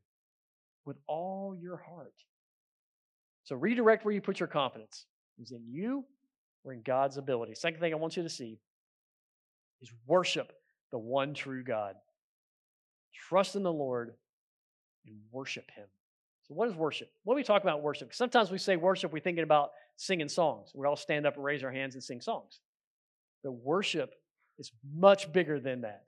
with 0.86 0.96
all 1.06 1.54
your 1.54 1.76
heart. 1.76 2.14
So 3.44 3.54
redirect 3.54 4.06
where 4.06 4.14
you 4.14 4.22
put 4.22 4.40
your 4.40 4.48
confidence. 4.48 5.04
Is 5.42 5.50
in 5.50 5.64
you 5.68 6.04
or 6.62 6.72
in 6.72 6.80
God's 6.82 7.18
ability. 7.18 7.54
Second 7.54 7.80
thing 7.80 7.92
I 7.92 7.96
want 7.96 8.16
you 8.16 8.22
to 8.22 8.28
see 8.30 8.60
is 9.82 9.90
worship 10.06 10.52
the 10.90 10.98
one 10.98 11.34
true 11.34 11.64
God. 11.64 11.96
Trust 13.12 13.56
in 13.56 13.62
the 13.62 13.72
Lord 13.72 14.14
and 15.06 15.16
worship 15.32 15.70
Him. 15.74 15.86
So, 16.46 16.54
what 16.54 16.68
is 16.68 16.74
worship? 16.74 17.10
What 17.24 17.34
do 17.34 17.36
we 17.36 17.42
talk 17.42 17.62
about 17.62 17.82
worship? 17.82 18.14
Sometimes 18.14 18.50
we 18.50 18.58
say 18.58 18.76
worship, 18.76 19.12
we're 19.12 19.20
thinking 19.20 19.44
about 19.44 19.70
singing 19.96 20.28
songs. 20.28 20.72
We 20.74 20.86
all 20.86 20.96
stand 20.96 21.26
up 21.26 21.36
and 21.36 21.44
raise 21.44 21.64
our 21.64 21.72
hands 21.72 21.94
and 21.94 22.04
sing 22.04 22.20
songs. 22.20 22.60
But 23.42 23.52
worship 23.52 24.14
is 24.58 24.70
much 24.94 25.32
bigger 25.32 25.58
than 25.58 25.82
that. 25.82 26.04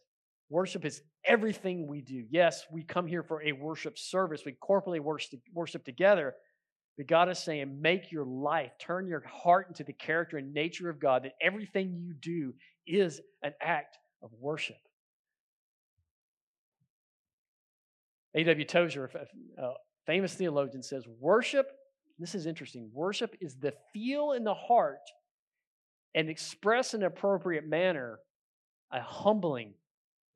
Worship 0.48 0.84
is 0.84 1.02
everything 1.24 1.86
we 1.86 2.02
do. 2.02 2.24
Yes, 2.30 2.64
we 2.70 2.82
come 2.82 3.06
here 3.06 3.22
for 3.22 3.42
a 3.42 3.52
worship 3.52 3.98
service. 3.98 4.42
We 4.44 4.52
corporately 4.52 5.00
worship, 5.00 5.84
together, 5.84 6.34
but 6.96 7.08
God 7.08 7.28
is 7.28 7.38
saying, 7.38 7.80
make 7.80 8.12
your 8.12 8.24
life, 8.24 8.72
turn 8.78 9.06
your 9.06 9.24
heart 9.26 9.68
into 9.68 9.84
the 9.84 9.92
character 9.92 10.36
and 10.36 10.54
nature 10.54 10.88
of 10.88 11.00
God, 11.00 11.24
that 11.24 11.32
everything 11.40 11.94
you 11.98 12.14
do 12.14 12.54
is 12.86 13.20
an 13.42 13.54
act 13.60 13.98
of 14.22 14.30
worship. 14.38 14.76
A.W. 18.34 18.64
Tozer, 18.66 19.10
a 19.58 19.72
famous 20.06 20.34
theologian, 20.34 20.82
says, 20.82 21.04
Worship, 21.20 21.70
this 22.18 22.34
is 22.34 22.46
interesting, 22.46 22.90
worship 22.92 23.36
is 23.40 23.56
the 23.56 23.74
feel 23.92 24.32
in 24.32 24.44
the 24.44 24.54
heart 24.54 24.98
and 26.14 26.30
express 26.30 26.94
in 26.94 27.02
an 27.02 27.06
appropriate 27.06 27.66
manner 27.66 28.18
a 28.92 29.00
humbling 29.00 29.74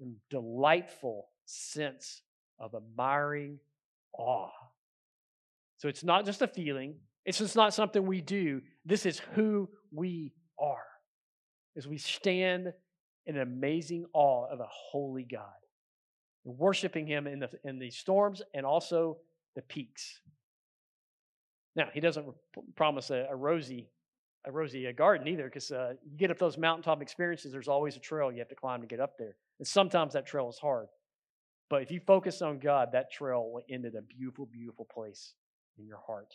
and 0.00 0.16
delightful 0.28 1.28
sense 1.46 2.22
of 2.58 2.74
admiring 2.74 3.58
awe. 4.12 4.50
So 5.78 5.88
it's 5.88 6.04
not 6.04 6.26
just 6.26 6.42
a 6.42 6.46
feeling, 6.46 6.96
it's 7.24 7.38
just 7.38 7.56
not 7.56 7.72
something 7.72 8.04
we 8.04 8.20
do. 8.20 8.60
This 8.84 9.06
is 9.06 9.18
who 9.34 9.68
we 9.92 10.32
are. 10.58 10.84
As 11.76 11.86
we 11.86 11.98
stand 11.98 12.72
in 13.26 13.38
amazing 13.38 14.06
awe 14.12 14.46
of 14.50 14.60
a 14.60 14.66
holy 14.68 15.24
God, 15.24 15.44
worshiping 16.44 17.06
Him 17.06 17.26
in 17.26 17.40
the, 17.40 17.50
in 17.64 17.78
the 17.78 17.90
storms 17.90 18.42
and 18.54 18.66
also 18.66 19.18
the 19.54 19.62
peaks. 19.62 20.20
Now, 21.76 21.88
He 21.92 22.00
doesn't 22.00 22.26
promise 22.76 23.10
a, 23.10 23.26
a 23.30 23.36
rosy 23.36 23.88
a 24.46 24.50
rosy 24.50 24.86
a 24.86 24.92
garden 24.92 25.28
either, 25.28 25.44
because 25.44 25.70
uh, 25.70 25.92
you 26.02 26.16
get 26.16 26.30
up 26.30 26.38
those 26.38 26.56
mountaintop 26.56 27.02
experiences, 27.02 27.52
there's 27.52 27.68
always 27.68 27.96
a 27.96 28.00
trail 28.00 28.32
you 28.32 28.38
have 28.38 28.48
to 28.48 28.54
climb 28.54 28.80
to 28.80 28.86
get 28.86 29.00
up 29.00 29.18
there. 29.18 29.36
And 29.58 29.68
sometimes 29.68 30.14
that 30.14 30.24
trail 30.24 30.48
is 30.48 30.58
hard. 30.58 30.86
But 31.68 31.82
if 31.82 31.90
you 31.90 32.00
focus 32.00 32.40
on 32.40 32.58
God, 32.58 32.88
that 32.92 33.12
trail 33.12 33.50
will 33.52 33.62
end 33.68 33.84
at 33.84 33.94
a 33.94 34.00
beautiful, 34.00 34.46
beautiful 34.46 34.86
place 34.86 35.34
in 35.78 35.86
your 35.86 36.00
heart. 36.06 36.32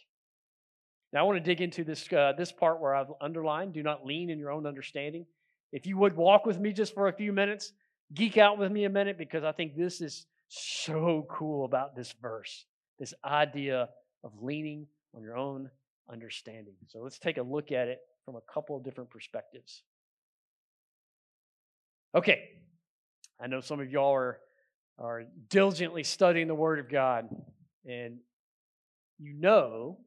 Now, 1.12 1.22
I 1.22 1.24
want 1.24 1.38
to 1.38 1.44
dig 1.44 1.62
into 1.62 1.84
this, 1.84 2.12
uh, 2.14 2.34
this 2.38 2.52
part 2.52 2.80
where 2.80 2.94
I've 2.94 3.12
underlined 3.22 3.74
do 3.74 3.82
not 3.82 4.06
lean 4.06 4.30
in 4.30 4.38
your 4.38 4.52
own 4.52 4.68
understanding. 4.68 5.26
If 5.72 5.88
you 5.88 5.98
would 5.98 6.16
walk 6.16 6.46
with 6.46 6.60
me 6.60 6.74
just 6.74 6.94
for 6.94 7.08
a 7.08 7.14
few 7.14 7.34
minutes, 7.34 7.74
geek 8.14 8.38
out 8.38 8.60
with 8.60 8.72
me 8.72 8.84
a 8.84 8.90
minute, 8.90 9.18
because 9.18 9.44
I 9.44 9.52
think 9.52 9.76
this 9.76 10.00
is 10.00 10.28
so 10.48 11.26
cool 11.30 11.66
about 11.66 11.96
this 11.96 12.14
verse 12.22 12.66
this 13.00 13.14
idea 13.24 13.90
of 14.24 14.32
leaning 14.42 14.88
on 15.16 15.24
your 15.24 15.38
own 15.38 15.70
understanding. 16.12 16.76
So 16.88 17.00
let's 17.00 17.20
take 17.20 17.38
a 17.38 17.44
look 17.44 17.72
at 17.72 17.88
it 17.88 18.00
from 18.26 18.36
a 18.36 18.42
couple 18.54 18.76
of 18.76 18.84
different 18.84 19.10
perspectives. 19.10 19.84
Okay, 22.16 22.50
I 23.40 23.48
know 23.48 23.60
some 23.60 23.80
of 23.80 23.92
y'all 23.92 24.14
are, 24.14 24.40
are 24.98 25.24
diligently 25.50 26.04
studying 26.04 26.48
the 26.48 26.56
Word 26.56 26.80
of 26.80 26.90
God, 26.90 27.28
and 27.86 28.18
you 29.20 29.34
know 29.34 29.98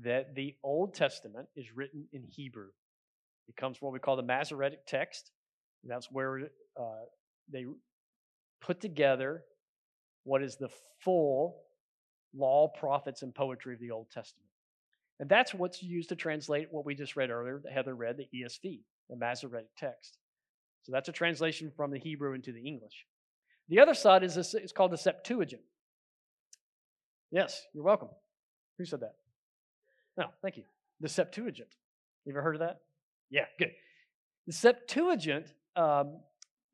that 0.00 0.34
the 0.34 0.54
Old 0.62 0.94
Testament 0.94 1.48
is 1.54 1.66
written 1.74 2.06
in 2.12 2.24
Hebrew. 2.24 2.68
It 3.48 3.56
comes 3.56 3.76
from 3.76 3.86
what 3.86 3.92
we 3.92 4.00
call 4.00 4.16
the 4.16 4.22
Masoretic 4.22 4.86
text. 4.86 5.30
That's 5.84 6.10
where 6.10 6.50
uh, 6.80 7.04
they 7.52 7.66
put 8.60 8.80
together 8.80 9.42
what 10.24 10.42
is 10.42 10.56
the 10.56 10.70
full 11.00 11.62
law, 12.34 12.68
prophets, 12.68 13.22
and 13.22 13.34
poetry 13.34 13.74
of 13.74 13.80
the 13.80 13.90
Old 13.90 14.10
Testament. 14.10 14.48
And 15.20 15.28
that's 15.28 15.54
what's 15.54 15.82
used 15.82 16.08
to 16.08 16.16
translate 16.16 16.68
what 16.70 16.84
we 16.84 16.94
just 16.94 17.16
read 17.16 17.30
earlier, 17.30 17.60
that 17.62 17.72
Heather 17.72 17.94
read, 17.94 18.16
the 18.16 18.28
ESV, 18.34 18.80
the 19.08 19.16
Masoretic 19.16 19.68
text. 19.76 20.18
So 20.82 20.92
that's 20.92 21.08
a 21.08 21.12
translation 21.12 21.70
from 21.76 21.90
the 21.90 21.98
Hebrew 21.98 22.34
into 22.34 22.52
the 22.52 22.66
English. 22.66 23.06
The 23.68 23.78
other 23.78 23.94
side 23.94 24.24
is 24.24 24.34
this, 24.34 24.54
it's 24.54 24.72
called 24.72 24.90
the 24.90 24.98
Septuagint. 24.98 25.62
Yes, 27.30 27.62
you're 27.72 27.84
welcome. 27.84 28.08
Who 28.78 28.84
said 28.84 29.00
that? 29.00 29.14
No, 30.18 30.26
thank 30.42 30.56
you. 30.56 30.64
The 31.00 31.08
Septuagint. 31.08 31.68
You 32.24 32.32
ever 32.32 32.42
heard 32.42 32.56
of 32.56 32.60
that? 32.60 32.80
Yeah, 33.30 33.46
good. 33.58 33.70
The 34.46 34.52
Septuagint 34.52 35.46
um, 35.76 36.18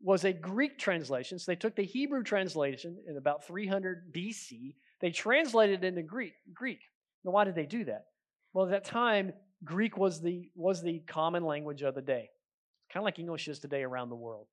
was 0.01 0.25
a 0.25 0.33
Greek 0.33 0.79
translation. 0.79 1.39
So 1.39 1.53
they 1.53 1.57
took 1.57 1.77
the 1.77 1.85
Hebrew 1.85 2.23
translation 2.23 2.97
in 3.07 3.17
about 3.17 3.47
300 3.47 4.13
BC. 4.13 4.75
They 5.01 5.11
translated 5.11 5.85
it 5.85 5.87
into 5.87 6.03
Greek. 6.03 6.35
Greek. 6.53 6.81
Now, 7.25 7.33
why 7.33 7.45
did 7.45 7.55
they 7.55 7.67
do 7.67 7.85
that? 7.85 8.07
Well, 8.53 8.67
at 8.67 8.71
that 8.71 8.85
time, 8.85 9.33
Greek 9.65 9.97
was 9.97 10.21
the 10.21 10.51
was 10.55 10.83
the 10.83 11.01
common 11.07 11.45
language 11.45 11.83
of 11.83 11.95
the 11.95 12.03
day, 12.03 12.31
kind 12.93 13.03
of 13.03 13.05
like 13.05 13.19
English 13.19 13.49
is 13.49 13.59
today 13.59 13.83
around 13.83 14.09
the 14.09 14.17
world. 14.17 14.47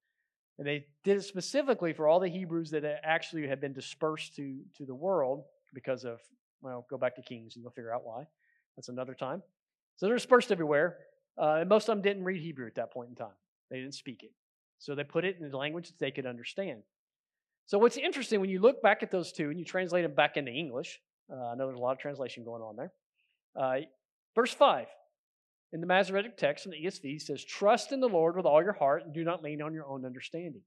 And 0.58 0.66
they 0.66 0.86
did 1.04 1.18
it 1.18 1.24
specifically 1.24 1.94
for 1.94 2.08
all 2.08 2.20
the 2.20 2.30
Hebrews 2.30 2.72
that 2.72 2.84
actually 3.04 3.48
had 3.48 3.60
been 3.60 3.74
dispersed 3.74 4.36
to 4.36 4.60
to 4.78 4.86
the 4.86 4.96
world 4.96 5.44
because 5.74 6.06
of 6.06 6.20
well, 6.62 6.86
go 6.90 6.98
back 6.98 7.16
to 7.16 7.22
Kings 7.22 7.56
and 7.56 7.64
you'll 7.64 7.72
figure 7.72 7.94
out 7.94 8.06
why. 8.06 8.26
That's 8.76 8.90
another 8.90 9.14
time. 9.14 9.44
So 9.98 10.06
they're 10.06 10.16
dispersed 10.16 10.52
everywhere. 10.52 10.98
Uh, 11.38 11.58
and 11.60 11.70
most 11.70 11.88
of 11.88 11.96
them 11.96 12.02
didn't 12.02 12.24
read 12.24 12.42
Hebrew 12.42 12.68
at 12.68 12.76
that 12.76 12.92
point 12.92 13.10
in 13.10 13.16
time. 13.16 13.36
They 13.70 13.78
didn't 13.78 13.94
speak 13.94 14.24
it. 14.24 14.32
So 14.80 14.96
they 14.96 15.04
put 15.04 15.26
it 15.26 15.38
in 15.40 15.52
a 15.52 15.58
language 15.58 15.88
that 15.88 16.00
they 16.00 16.12
could 16.12 16.26
understand. 16.26 16.84
So 17.68 17.80
what's 17.80 17.98
interesting 17.98 18.42
when 18.42 18.50
you 18.50 18.60
look 18.60 18.82
back 18.82 19.02
at 19.02 19.12
those 19.12 19.32
two 19.32 19.50
and 19.50 19.60
you 19.60 19.66
translate 19.66 20.04
them 20.04 20.14
back 20.14 20.38
into 20.38 20.52
English, 20.52 21.00
uh, 21.32 21.52
I 21.52 21.56
know 21.56 21.66
there's 21.66 21.78
a 21.78 21.82
lot 21.82 21.94
of 21.94 22.00
translation 22.00 22.44
going 22.44 22.62
on 22.62 22.76
there. 22.76 22.92
Uh, 23.56 23.86
verse 24.36 24.54
5 24.54 24.88
in 25.74 25.82
the 25.82 25.88
Masoretic 25.88 26.38
text 26.38 26.66
in 26.66 26.72
the 26.72 26.86
ESV 26.86 27.22
says, 27.22 27.44
Trust 27.44 27.92
in 27.92 28.00
the 28.00 28.08
Lord 28.08 28.38
with 28.38 28.46
all 28.46 28.64
your 28.64 28.74
heart 28.74 29.04
and 29.04 29.14
do 29.14 29.24
not 29.24 29.44
lean 29.44 29.62
on 29.62 29.74
your 29.74 29.88
own 29.88 30.06
understanding. 30.06 30.62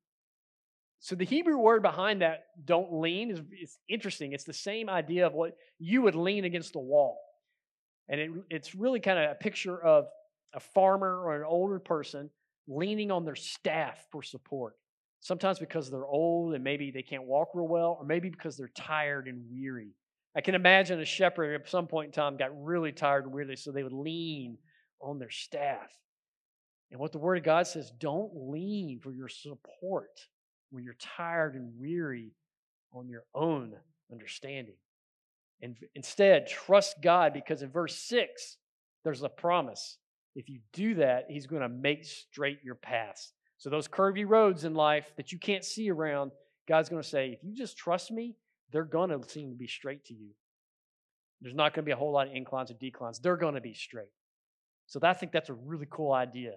So 1.00 1.14
the 1.14 1.24
Hebrew 1.24 1.56
word 1.56 1.82
behind 1.82 2.22
that, 2.22 2.46
don't 2.64 2.92
lean, 2.92 3.30
is, 3.30 3.40
is 3.62 3.78
interesting. 3.88 4.32
It's 4.32 4.44
the 4.44 4.52
same 4.52 4.90
idea 4.90 5.26
of 5.26 5.32
what 5.32 5.56
you 5.78 6.02
would 6.02 6.16
lean 6.16 6.44
against 6.44 6.72
the 6.72 6.80
wall. 6.80 7.18
And 8.08 8.20
it, 8.20 8.30
it's 8.50 8.74
really 8.74 8.98
kind 8.98 9.18
of 9.18 9.30
a 9.30 9.34
picture 9.34 9.80
of 9.80 10.06
a 10.52 10.60
farmer 10.60 11.22
or 11.24 11.36
an 11.36 11.44
older 11.46 11.78
person 11.78 12.30
leaning 12.66 13.10
on 13.10 13.24
their 13.24 13.36
staff 13.36 14.04
for 14.10 14.22
support. 14.22 14.74
Sometimes 15.20 15.58
because 15.58 15.90
they're 15.90 16.06
old 16.06 16.54
and 16.54 16.62
maybe 16.62 16.90
they 16.90 17.02
can't 17.02 17.24
walk 17.24 17.48
real 17.54 17.68
well, 17.68 17.96
or 17.98 18.06
maybe 18.06 18.30
because 18.30 18.56
they're 18.56 18.70
tired 18.76 19.26
and 19.26 19.42
weary. 19.50 19.94
I 20.36 20.40
can 20.40 20.54
imagine 20.54 21.00
a 21.00 21.04
shepherd 21.04 21.60
at 21.60 21.68
some 21.68 21.86
point 21.86 22.06
in 22.06 22.12
time 22.12 22.36
got 22.36 22.50
really 22.62 22.92
tired 22.92 23.24
and 23.24 23.32
weary, 23.32 23.56
so 23.56 23.72
they 23.72 23.82
would 23.82 23.92
lean 23.92 24.58
on 25.00 25.18
their 25.18 25.30
staff. 25.30 25.90
And 26.90 27.00
what 27.00 27.12
the 27.12 27.18
Word 27.18 27.38
of 27.38 27.44
God 27.44 27.66
says 27.66 27.90
don't 27.98 28.30
lean 28.34 29.00
for 29.00 29.12
your 29.12 29.28
support 29.28 30.20
when 30.70 30.84
you're 30.84 30.96
tired 30.98 31.54
and 31.54 31.72
weary 31.78 32.32
on 32.92 33.08
your 33.08 33.24
own 33.34 33.74
understanding. 34.12 34.76
And 35.60 35.76
instead, 35.94 36.46
trust 36.46 37.02
God 37.02 37.32
because 37.32 37.62
in 37.62 37.70
verse 37.70 37.96
6, 37.96 38.56
there's 39.04 39.22
a 39.22 39.28
promise. 39.28 39.98
If 40.34 40.48
you 40.48 40.60
do 40.72 40.94
that, 40.96 41.24
He's 41.28 41.46
going 41.46 41.62
to 41.62 41.68
make 41.68 42.04
straight 42.04 42.58
your 42.62 42.76
paths. 42.76 43.32
So, 43.58 43.70
those 43.70 43.88
curvy 43.88 44.24
roads 44.26 44.64
in 44.64 44.74
life 44.74 45.12
that 45.16 45.32
you 45.32 45.38
can't 45.38 45.64
see 45.64 45.90
around, 45.90 46.30
God's 46.68 46.88
going 46.88 47.02
to 47.02 47.08
say, 47.08 47.30
if 47.30 47.42
you 47.42 47.54
just 47.54 47.76
trust 47.76 48.10
me, 48.10 48.36
they're 48.72 48.84
going 48.84 49.10
to 49.10 49.28
seem 49.28 49.50
to 49.50 49.56
be 49.56 49.66
straight 49.66 50.04
to 50.06 50.14
you. 50.14 50.30
There's 51.40 51.54
not 51.54 51.74
going 51.74 51.84
to 51.84 51.86
be 51.86 51.92
a 51.92 51.96
whole 51.96 52.12
lot 52.12 52.28
of 52.28 52.34
inclines 52.34 52.70
or 52.70 52.74
declines. 52.74 53.18
They're 53.18 53.36
going 53.36 53.54
to 53.54 53.60
be 53.60 53.74
straight. 53.74 54.12
So, 54.86 55.00
I 55.02 55.12
think 55.12 55.32
that's 55.32 55.50
a 55.50 55.54
really 55.54 55.86
cool 55.90 56.12
idea. 56.12 56.52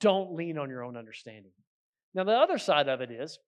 Don't 0.00 0.34
lean 0.34 0.56
on 0.58 0.70
your 0.70 0.82
own 0.82 0.96
understanding. 0.96 1.52
Now, 2.14 2.24
the 2.24 2.32
other 2.32 2.58
side 2.58 2.88
of 2.88 3.00
it 3.00 3.10
is 3.10 3.38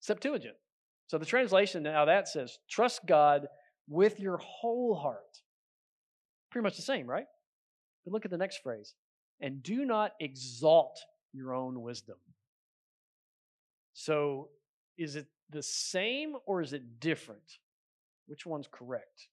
Septuagint. 0.00 0.56
So 1.08 1.18
the 1.18 1.26
translation 1.26 1.82
now 1.82 2.04
that 2.04 2.28
says, 2.28 2.58
trust 2.68 3.00
God 3.06 3.46
with 3.88 4.20
your 4.20 4.38
whole 4.38 4.94
heart. 4.94 5.42
Pretty 6.50 6.62
much 6.62 6.76
the 6.76 6.82
same, 6.82 7.06
right? 7.06 7.26
But 8.04 8.12
look 8.12 8.24
at 8.24 8.30
the 8.30 8.38
next 8.38 8.62
phrase. 8.62 8.94
And 9.40 9.62
do 9.62 9.84
not 9.84 10.12
exalt 10.20 11.00
your 11.32 11.54
own 11.54 11.80
wisdom. 11.82 12.16
So 13.92 14.48
is 14.96 15.16
it 15.16 15.26
the 15.50 15.62
same 15.62 16.36
or 16.46 16.60
is 16.62 16.72
it 16.72 17.00
different? 17.00 17.58
Which 18.26 18.46
one's 18.46 18.68
correct? 18.70 19.28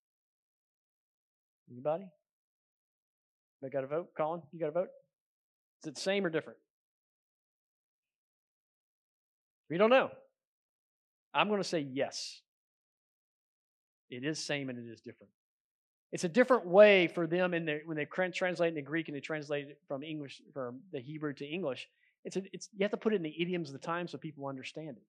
Anybody? 1.72 2.06
I 3.64 3.70
got 3.70 3.84
a 3.84 3.88
vote? 3.88 4.10
Colin, 4.16 4.42
you 4.52 4.60
got 4.60 4.70
a 4.70 4.72
vote? 4.72 4.90
Is 5.84 5.90
it 5.90 5.98
same 5.98 6.26
or 6.26 6.30
different? 6.30 6.60
We 9.70 9.78
don't 9.78 9.90
know. 9.90 10.12
I'm 11.34 11.48
going 11.48 11.62
to 11.62 11.68
say 11.68 11.80
yes. 11.80 12.42
It 14.10 14.24
is 14.24 14.40
same 14.40 14.70
and 14.70 14.78
it 14.78 14.90
is 14.90 15.02
different. 15.02 15.32
It's 16.16 16.24
a 16.24 16.30
different 16.30 16.66
way 16.66 17.08
for 17.08 17.28
them 17.28 17.54
in 17.54 17.66
their, 17.66 17.82
when 17.84 17.98
they 17.98 18.06
translate 18.06 18.70
into 18.70 18.82
Greek 18.82 19.10
and 19.10 19.18
they 19.18 19.20
translate 19.20 19.68
it 19.68 19.80
from 19.86 20.02
English 20.02 20.42
from 20.54 20.80
the 20.94 21.02
Hebrew 21.02 21.34
to 21.34 21.46
English. 21.46 21.90
It's, 22.24 22.38
a, 22.38 22.44
it's 22.54 22.70
you 22.72 22.86
have 22.86 22.92
to 22.92 22.98
put 22.98 23.12
it 23.12 23.18
in 23.18 23.22
the 23.22 23.36
idioms 23.38 23.68
of 23.68 23.74
the 23.74 23.86
time 23.86 24.08
so 24.08 24.18
people 24.18 24.48
understand 24.48 24.96
it. 24.96 25.04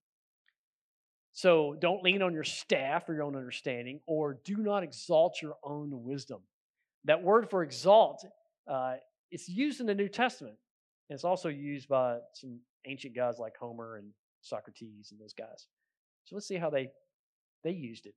So 1.32 1.76
don't 1.78 2.02
lean 2.02 2.22
on 2.22 2.34
your 2.34 2.42
staff 2.42 3.08
or 3.08 3.14
your 3.14 3.22
own 3.22 3.36
understanding, 3.36 4.00
or 4.08 4.40
do 4.44 4.56
not 4.56 4.82
exalt 4.82 5.40
your 5.40 5.54
own 5.62 5.90
wisdom. 6.02 6.40
That 7.04 7.22
word 7.22 7.50
for 7.50 7.62
exalt, 7.62 8.26
uh, 8.68 8.94
it's 9.30 9.48
used 9.48 9.78
in 9.78 9.86
the 9.86 9.94
New 9.94 10.08
Testament. 10.08 10.56
And 11.08 11.14
it's 11.14 11.22
also 11.22 11.48
used 11.48 11.88
by 11.88 12.18
some 12.32 12.58
ancient 12.84 13.14
guys 13.14 13.38
like 13.38 13.56
Homer 13.56 13.98
and 13.98 14.08
Socrates 14.40 15.12
and 15.12 15.20
those 15.20 15.34
guys. 15.34 15.68
So 16.24 16.34
let's 16.34 16.48
see 16.48 16.56
how 16.56 16.70
they, 16.70 16.90
they 17.62 17.70
used 17.70 18.06
it. 18.06 18.16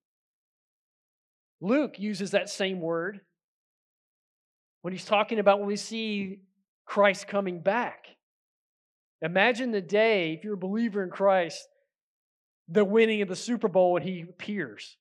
Luke 1.61 1.99
uses 1.99 2.31
that 2.31 2.49
same 2.49 2.79
word 2.79 3.21
when 4.81 4.93
he's 4.93 5.05
talking 5.05 5.39
about 5.39 5.59
when 5.59 5.67
we 5.67 5.75
see 5.75 6.39
Christ 6.85 7.27
coming 7.27 7.61
back. 7.61 8.05
Imagine 9.21 9.71
the 9.71 9.81
day, 9.81 10.33
if 10.33 10.43
you're 10.43 10.53
a 10.53 10.57
believer 10.57 11.03
in 11.03 11.09
Christ, 11.09 11.67
the 12.69 12.85
winning 12.85 13.21
of 13.21 13.27
the 13.27 13.35
Super 13.35 13.67
Bowl 13.67 13.93
when 13.93 14.03
he 14.03 14.21
appears. 14.21 14.97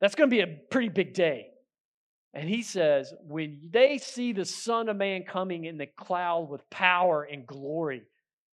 That's 0.00 0.14
going 0.14 0.30
to 0.30 0.34
be 0.34 0.40
a 0.40 0.58
pretty 0.70 0.88
big 0.88 1.14
day. 1.14 1.48
And 2.32 2.48
he 2.48 2.62
says, 2.62 3.12
when 3.22 3.70
they 3.70 3.98
see 3.98 4.32
the 4.32 4.44
Son 4.44 4.88
of 4.88 4.96
Man 4.96 5.24
coming 5.24 5.64
in 5.64 5.78
the 5.78 5.86
cloud 5.86 6.48
with 6.50 6.68
power 6.70 7.22
and 7.22 7.46
glory, 7.46 8.02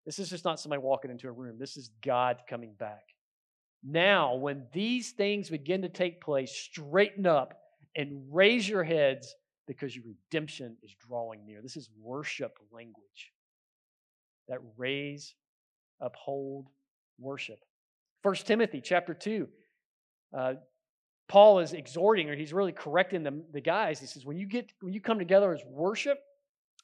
this 0.06 0.20
is 0.20 0.30
just 0.30 0.46
not 0.46 0.60
somebody 0.60 0.82
walking 0.82 1.12
into 1.12 1.28
a 1.28 1.32
room. 1.32 1.58
This 1.60 1.78
is 1.78 1.90
God 2.02 2.42
coming 2.50 2.74
back. 2.78 3.13
Now, 3.84 4.36
when 4.36 4.64
these 4.72 5.12
things 5.12 5.50
begin 5.50 5.82
to 5.82 5.90
take 5.90 6.22
place, 6.22 6.52
straighten 6.52 7.26
up 7.26 7.54
and 7.96 8.24
raise 8.32 8.68
your 8.68 8.84
heads 8.84 9.36
because 9.68 9.96
your 9.96 10.06
redemption 10.06 10.78
is 10.82 10.96
drawing 11.08 11.46
near. 11.46 11.62
This 11.62 11.76
is 11.76 11.90
worship 12.02 12.58
language. 12.72 13.34
That 14.48 14.60
raise, 14.78 15.36
uphold, 16.00 16.68
worship. 17.20 17.60
First 18.22 18.48
Timothy 18.48 18.82
chapter 18.82 19.14
2. 19.14 19.48
Uh, 20.36 20.54
Paul 21.28 21.60
is 21.60 21.74
exhorting, 21.74 22.30
or 22.30 22.36
he's 22.36 22.54
really 22.54 22.72
correcting 22.72 23.24
the, 23.24 23.44
the 23.52 23.62
guys. 23.62 24.00
He 24.00 24.06
says, 24.08 24.26
when 24.26 24.38
you 24.38 24.48
get 24.48 24.72
when 24.82 24.94
you 24.94 25.02
come 25.02 25.20
together 25.20 25.54
as 25.54 25.62
worship 25.66 26.20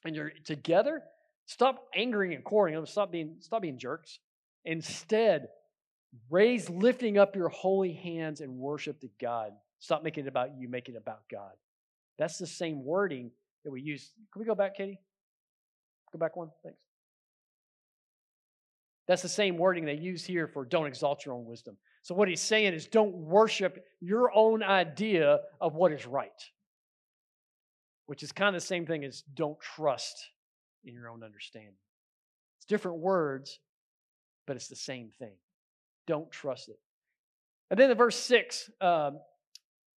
and 0.04 0.16
you're 0.16 0.32
together, 0.44 1.02
stop 1.46 1.84
angering 1.94 2.34
and 2.34 2.42
quarreling. 2.42 2.84
Stop 2.86 3.12
being 3.12 3.36
stop 3.40 3.62
being 3.62 3.78
jerks. 3.78 4.18
Instead, 4.64 5.48
Raise 6.28 6.68
lifting 6.68 7.18
up 7.18 7.36
your 7.36 7.48
holy 7.48 7.92
hands 7.92 8.40
and 8.40 8.58
worship 8.58 9.00
to 9.00 9.08
God. 9.20 9.52
Stop 9.78 10.02
making 10.02 10.24
it 10.24 10.28
about 10.28 10.50
you, 10.58 10.68
make 10.68 10.88
it 10.88 10.96
about 10.96 11.22
God. 11.30 11.52
That's 12.18 12.36
the 12.38 12.46
same 12.46 12.84
wording 12.84 13.30
that 13.64 13.70
we 13.70 13.80
use. 13.80 14.10
Can 14.32 14.40
we 14.40 14.46
go 14.46 14.54
back, 14.54 14.76
Katie? 14.76 15.00
Go 16.12 16.18
back 16.18 16.36
one. 16.36 16.50
Thanks. 16.62 16.78
That's 19.06 19.22
the 19.22 19.28
same 19.28 19.56
wording 19.56 19.84
they 19.84 19.94
use 19.94 20.24
here 20.24 20.46
for 20.46 20.64
don't 20.64 20.86
exalt 20.86 21.24
your 21.24 21.34
own 21.34 21.44
wisdom. 21.44 21.76
So, 22.02 22.14
what 22.14 22.28
he's 22.28 22.40
saying 22.40 22.74
is 22.74 22.86
don't 22.86 23.12
worship 23.12 23.84
your 24.00 24.30
own 24.34 24.62
idea 24.62 25.40
of 25.60 25.74
what 25.74 25.92
is 25.92 26.06
right, 26.06 26.30
which 28.06 28.22
is 28.22 28.32
kind 28.32 28.54
of 28.54 28.62
the 28.62 28.66
same 28.66 28.86
thing 28.86 29.04
as 29.04 29.22
don't 29.34 29.58
trust 29.60 30.28
in 30.84 30.94
your 30.94 31.08
own 31.08 31.22
understanding. 31.22 31.74
It's 32.58 32.66
different 32.66 32.98
words, 32.98 33.58
but 34.46 34.56
it's 34.56 34.68
the 34.68 34.76
same 34.76 35.10
thing 35.18 35.34
don't 36.06 36.30
trust 36.30 36.68
it. 36.68 36.78
And 37.70 37.78
then 37.78 37.90
in 37.90 37.96
verse 37.96 38.16
6, 38.16 38.70
um, 38.80 39.18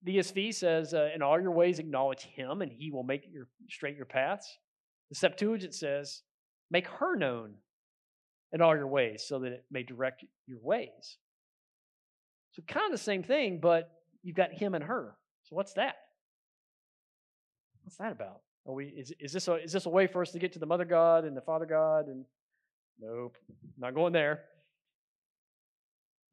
the 0.03 0.19
ESV 0.19 0.55
says, 0.55 0.95
uh, 0.95 1.11
In 1.15 1.23
all 1.23 1.41
your 1.41 1.53
ways 1.53 1.79
acknowledge 1.79 2.23
him, 2.23 2.61
and 2.63 2.71
he 2.71 2.91
will 2.91 3.05
make 3.05 3.23
your 3.33 3.49
straight 3.69 3.97
your 3.97 4.07
paths. 4.07 4.59
The 5.11 5.17
Septuagint 5.17 5.75
says, 5.75 6.23
Make 6.71 6.87
her 6.87 7.17
known 7.17 7.55
in 8.53 8.61
all 8.61 8.77
your 8.77 8.87
ways, 8.87 9.25
so 9.27 9.39
that 9.41 9.53
it 9.53 9.65
may 9.71 9.83
direct 9.83 10.25
your 10.47 10.59
ways. 10.61 11.19
So, 12.53 12.63
kind 12.67 12.87
of 12.87 12.93
the 12.93 13.03
same 13.03 13.23
thing, 13.23 13.61
but 13.61 13.91
you've 14.23 14.37
got 14.37 14.53
him 14.53 14.75
and 14.75 14.85
her. 14.85 15.17
So, 15.45 15.57
what's 15.57 15.73
that? 15.75 15.97
What's 17.85 17.97
that 17.97 18.13
about? 18.13 18.43
Are 18.67 18.75
we, 18.75 18.87
is, 18.87 19.13
is, 19.19 19.33
this 19.33 19.49
a, 19.49 19.55
is 19.55 19.73
this 19.73 19.87
a 19.87 19.91
way 19.91 20.07
for 20.07 20.23
us 20.23 20.31
to 20.33 20.39
get 20.39 20.53
to 20.53 20.59
the 20.59 20.67
Mother 20.67 20.85
God 20.85 21.25
and 21.25 21.37
the 21.37 21.41
Father 21.41 21.67
God? 21.67 22.07
And 22.07 22.25
nope, 23.01 23.37
not 23.79 23.95
going 23.95 24.13
there. 24.13 24.43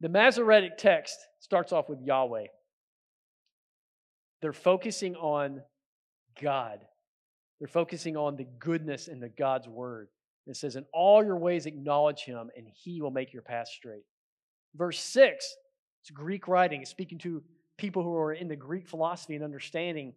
The 0.01 0.09
Masoretic 0.09 0.77
text 0.77 1.17
starts 1.39 1.71
off 1.71 1.89
with 1.89 2.01
Yahweh. 2.01 2.45
They're 4.41 4.53
focusing 4.53 5.15
on 5.15 5.61
God. 6.41 6.79
They're 7.59 7.67
focusing 7.67 8.15
on 8.15 8.37
the 8.37 8.47
goodness 8.59 9.07
in 9.07 9.19
the 9.19 9.29
God's 9.29 9.67
word. 9.67 10.07
It 10.47 10.55
says, 10.55 10.75
In 10.75 10.85
all 10.93 11.23
your 11.23 11.37
ways 11.37 11.65
acknowledge 11.65 12.21
him, 12.21 12.49
and 12.55 12.67
he 12.73 13.01
will 13.01 13.11
make 13.11 13.33
your 13.33 13.41
path 13.41 13.67
straight. 13.67 14.05
Verse 14.75 14.99
6, 14.99 15.45
it's 16.01 16.09
Greek 16.11 16.47
writing. 16.47 16.81
It's 16.81 16.89
speaking 16.89 17.19
to 17.19 17.43
people 17.77 18.03
who 18.03 18.15
are 18.15 18.33
in 18.33 18.47
the 18.47 18.55
Greek 18.55 18.87
philosophy 18.87 19.35
and 19.35 19.43
understanding. 19.43 20.13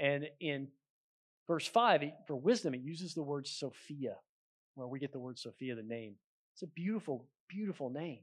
And 0.00 0.26
in 0.40 0.68
verse 1.46 1.66
5, 1.66 2.02
for 2.26 2.36
wisdom, 2.36 2.74
it 2.74 2.80
uses 2.80 3.14
the 3.14 3.22
word 3.22 3.46
Sophia, 3.46 4.16
where 4.74 4.88
we 4.88 4.98
get 4.98 5.12
the 5.12 5.20
word 5.20 5.38
Sophia, 5.38 5.74
the 5.74 5.82
name. 5.82 6.16
It's 6.54 6.62
a 6.62 6.66
beautiful, 6.66 7.26
beautiful 7.48 7.90
name, 7.90 8.20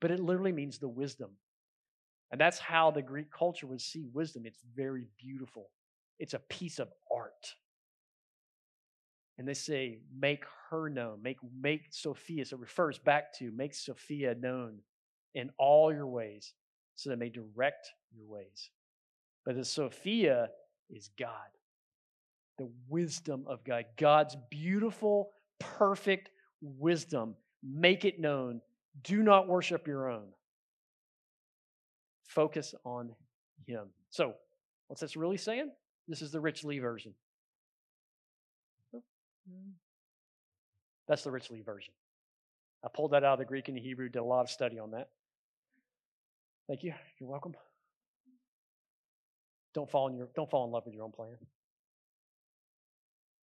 but 0.00 0.10
it 0.10 0.20
literally 0.20 0.52
means 0.52 0.78
the 0.78 0.88
wisdom. 0.88 1.30
And 2.30 2.40
that's 2.40 2.58
how 2.58 2.90
the 2.90 3.02
Greek 3.02 3.30
culture 3.30 3.66
would 3.66 3.80
see 3.80 4.06
wisdom. 4.12 4.44
It's 4.44 4.62
very 4.74 5.06
beautiful, 5.18 5.70
it's 6.18 6.34
a 6.34 6.40
piece 6.40 6.78
of 6.78 6.88
art. 7.12 7.54
And 9.36 9.48
they 9.48 9.54
say, 9.54 9.98
make 10.16 10.44
her 10.70 10.88
known, 10.88 11.20
make, 11.20 11.38
make 11.60 11.86
Sophia. 11.90 12.44
So 12.44 12.56
it 12.56 12.60
refers 12.60 12.98
back 12.98 13.32
to 13.38 13.50
make 13.50 13.74
Sophia 13.74 14.34
known 14.36 14.78
in 15.34 15.50
all 15.58 15.92
your 15.92 16.06
ways 16.06 16.54
so 16.94 17.10
that 17.10 17.18
may 17.18 17.30
direct 17.30 17.90
your 18.16 18.26
ways. 18.26 18.70
But 19.44 19.56
the 19.56 19.64
Sophia 19.64 20.50
is 20.88 21.10
God, 21.18 21.28
the 22.58 22.70
wisdom 22.88 23.44
of 23.48 23.64
God, 23.64 23.86
God's 23.96 24.36
beautiful, 24.50 25.30
perfect 25.58 26.30
wisdom. 26.60 27.34
Make 27.62 28.04
it 28.04 28.20
known. 28.20 28.60
Do 29.02 29.22
not 29.22 29.48
worship 29.48 29.86
your 29.86 30.10
own. 30.10 30.28
Focus 32.26 32.74
on 32.84 33.14
Him. 33.66 33.88
So, 34.10 34.34
what's 34.88 35.00
this 35.00 35.16
really 35.16 35.36
saying? 35.36 35.70
This 36.08 36.22
is 36.22 36.30
the 36.30 36.40
Rich 36.40 36.64
Lee 36.64 36.78
version. 36.78 37.14
Oh, 38.94 39.02
mm. 39.50 39.72
That's 41.08 41.24
the 41.24 41.30
Rich 41.30 41.50
Lee 41.50 41.62
version. 41.62 41.94
I 42.84 42.88
pulled 42.94 43.12
that 43.12 43.24
out 43.24 43.34
of 43.34 43.38
the 43.38 43.44
Greek 43.44 43.68
and 43.68 43.76
the 43.76 43.80
Hebrew, 43.80 44.08
did 44.08 44.18
a 44.18 44.24
lot 44.24 44.42
of 44.42 44.50
study 44.50 44.78
on 44.78 44.90
that. 44.90 45.08
Thank 46.68 46.82
you. 46.82 46.94
You're 47.18 47.30
welcome. 47.30 47.54
Don't 49.74 49.90
fall 49.90 50.08
in 50.08 50.16
your 50.16 50.28
don't 50.34 50.48
fall 50.48 50.64
in 50.66 50.70
love 50.70 50.84
with 50.86 50.94
your 50.94 51.04
own 51.04 51.12
plan. 51.12 51.36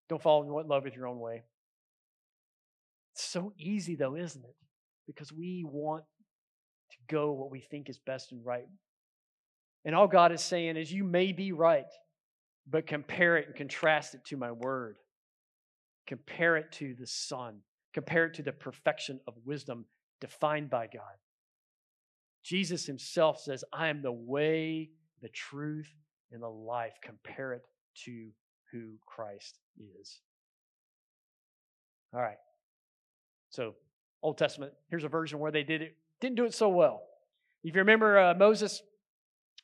Don't 0.09 0.21
fall 0.21 0.43
in 0.43 0.67
love 0.67 0.83
with 0.83 0.95
your 0.95 1.07
own 1.07 1.19
way. 1.19 1.43
It's 3.13 3.23
so 3.23 3.53
easy 3.57 3.95
though, 3.95 4.15
isn't 4.15 4.43
it? 4.43 4.55
Because 5.07 5.31
we 5.31 5.65
want 5.67 6.03
to 6.91 6.97
go 7.09 7.31
what 7.31 7.51
we 7.51 7.59
think 7.59 7.89
is 7.89 7.99
best 7.99 8.31
and 8.31 8.45
right. 8.45 8.67
And 9.83 9.95
all 9.95 10.07
God 10.07 10.31
is 10.31 10.41
saying 10.41 10.77
is 10.77 10.91
you 10.91 11.03
may 11.03 11.31
be 11.31 11.51
right, 11.51 11.85
but 12.69 12.87
compare 12.87 13.37
it 13.37 13.47
and 13.47 13.55
contrast 13.55 14.13
it 14.13 14.23
to 14.25 14.37
my 14.37 14.51
word. 14.51 14.97
Compare 16.07 16.57
it 16.57 16.71
to 16.73 16.95
the 16.99 17.07
Son. 17.07 17.59
Compare 17.93 18.27
it 18.27 18.33
to 18.35 18.43
the 18.43 18.51
perfection 18.51 19.19
of 19.27 19.33
wisdom 19.45 19.85
defined 20.19 20.69
by 20.69 20.85
God. 20.85 21.17
Jesus 22.43 22.85
himself 22.85 23.39
says, 23.39 23.63
I 23.73 23.87
am 23.87 24.01
the 24.01 24.11
way, 24.11 24.89
the 25.21 25.29
truth, 25.29 25.91
and 26.31 26.41
the 26.41 26.49
life. 26.49 26.93
Compare 27.03 27.53
it 27.53 27.61
to 28.05 28.29
who 28.71 28.93
Christ 29.05 29.59
is. 29.77 30.19
All 32.13 32.21
right. 32.21 32.37
So, 33.49 33.75
Old 34.21 34.37
Testament, 34.37 34.73
here's 34.89 35.03
a 35.03 35.09
version 35.09 35.39
where 35.39 35.51
they 35.51 35.63
did 35.63 35.81
it, 35.81 35.95
didn't 36.19 36.35
do 36.35 36.45
it 36.45 36.53
so 36.53 36.69
well. 36.69 37.03
If 37.63 37.75
you 37.75 37.81
remember 37.81 38.17
uh, 38.17 38.33
Moses, 38.33 38.81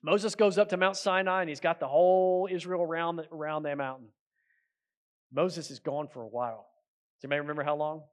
Moses 0.01 0.35
goes 0.35 0.57
up 0.57 0.69
to 0.69 0.77
Mount 0.77 0.97
Sinai 0.97 1.41
and 1.41 1.49
he's 1.49 1.59
got 1.59 1.79
the 1.79 1.87
whole 1.87 2.47
Israel 2.51 2.81
around, 2.81 3.21
around 3.31 3.63
that 3.63 3.77
mountain. 3.77 4.07
Moses 5.31 5.71
is 5.71 5.79
gone 5.79 6.07
for 6.07 6.21
a 6.21 6.27
while. 6.27 6.67
Does 7.17 7.25
anybody 7.25 7.41
remember 7.41 7.63
how 7.63 7.75
long? 7.75 8.03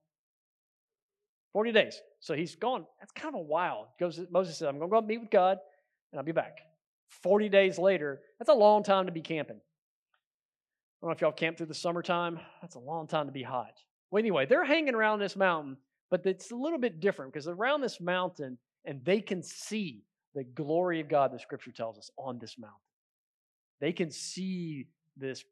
40 1.53 1.73
days. 1.73 2.01
So 2.21 2.35
he's 2.35 2.57
gone. 2.57 2.87
That's 2.99 3.13
kind 3.13 3.35
of 3.35 3.41
a 3.41 3.45
while. 3.45 3.89
Goes, 4.01 4.21
Moses 4.31 4.59
says, 4.59 4.69
I'm 4.69 4.79
going 4.79 4.91
to 4.91 5.01
go 5.01 5.01
meet 5.01 5.21
with 5.21 5.31
God 5.31 5.59
and 6.13 6.19
I'll 6.19 6.25
be 6.25 6.33
back. 6.33 6.59
40 7.23 7.49
days 7.49 7.79
later, 7.79 8.21
that's 8.39 8.51
a 8.51 8.55
long 8.55 8.83
time 8.83 9.07
to 9.07 9.13
be 9.13 9.21
camping. 9.21 9.57
I 9.57 11.07
don't 11.07 11.11
know 11.11 11.15
if 11.15 11.21
y'all 11.21 11.33
camp 11.33 11.59
through 11.59 11.67
the 11.67 11.75
summertime. 11.75 12.41
That's 12.61 12.75
a 12.77 12.81
long 12.81 13.07
time 13.07 13.27
to 13.27 13.33
be 13.33 13.43
hot. 13.43 13.79
Well, 14.11 14.21
anyway, 14.21 14.47
they're 14.47 14.65
hanging 14.65 14.95
around 14.95 15.21
this 15.21 15.37
mountain, 15.37 15.77
but 16.15 16.27
it's 16.27 16.53
a 16.53 16.55
little 16.55 16.79
bit 16.79 17.01
different 17.01 17.33
because 17.33 17.49
around 17.49 17.81
this 17.81 18.01
mountain, 18.01 18.57
and 18.85 19.05
they 19.05 19.21
can 19.21 19.43
see 19.43 20.05
the 20.37 20.45
glory 20.45 21.01
of 21.01 21.09
God, 21.09 21.33
the 21.33 21.41
scripture 21.41 21.73
tells 21.73 21.99
us, 21.99 22.09
on 22.17 22.39
this 22.39 22.57
mountain. 22.57 22.79
They 23.81 23.91
can 23.91 24.13
see 24.13 24.87
this 25.17 25.43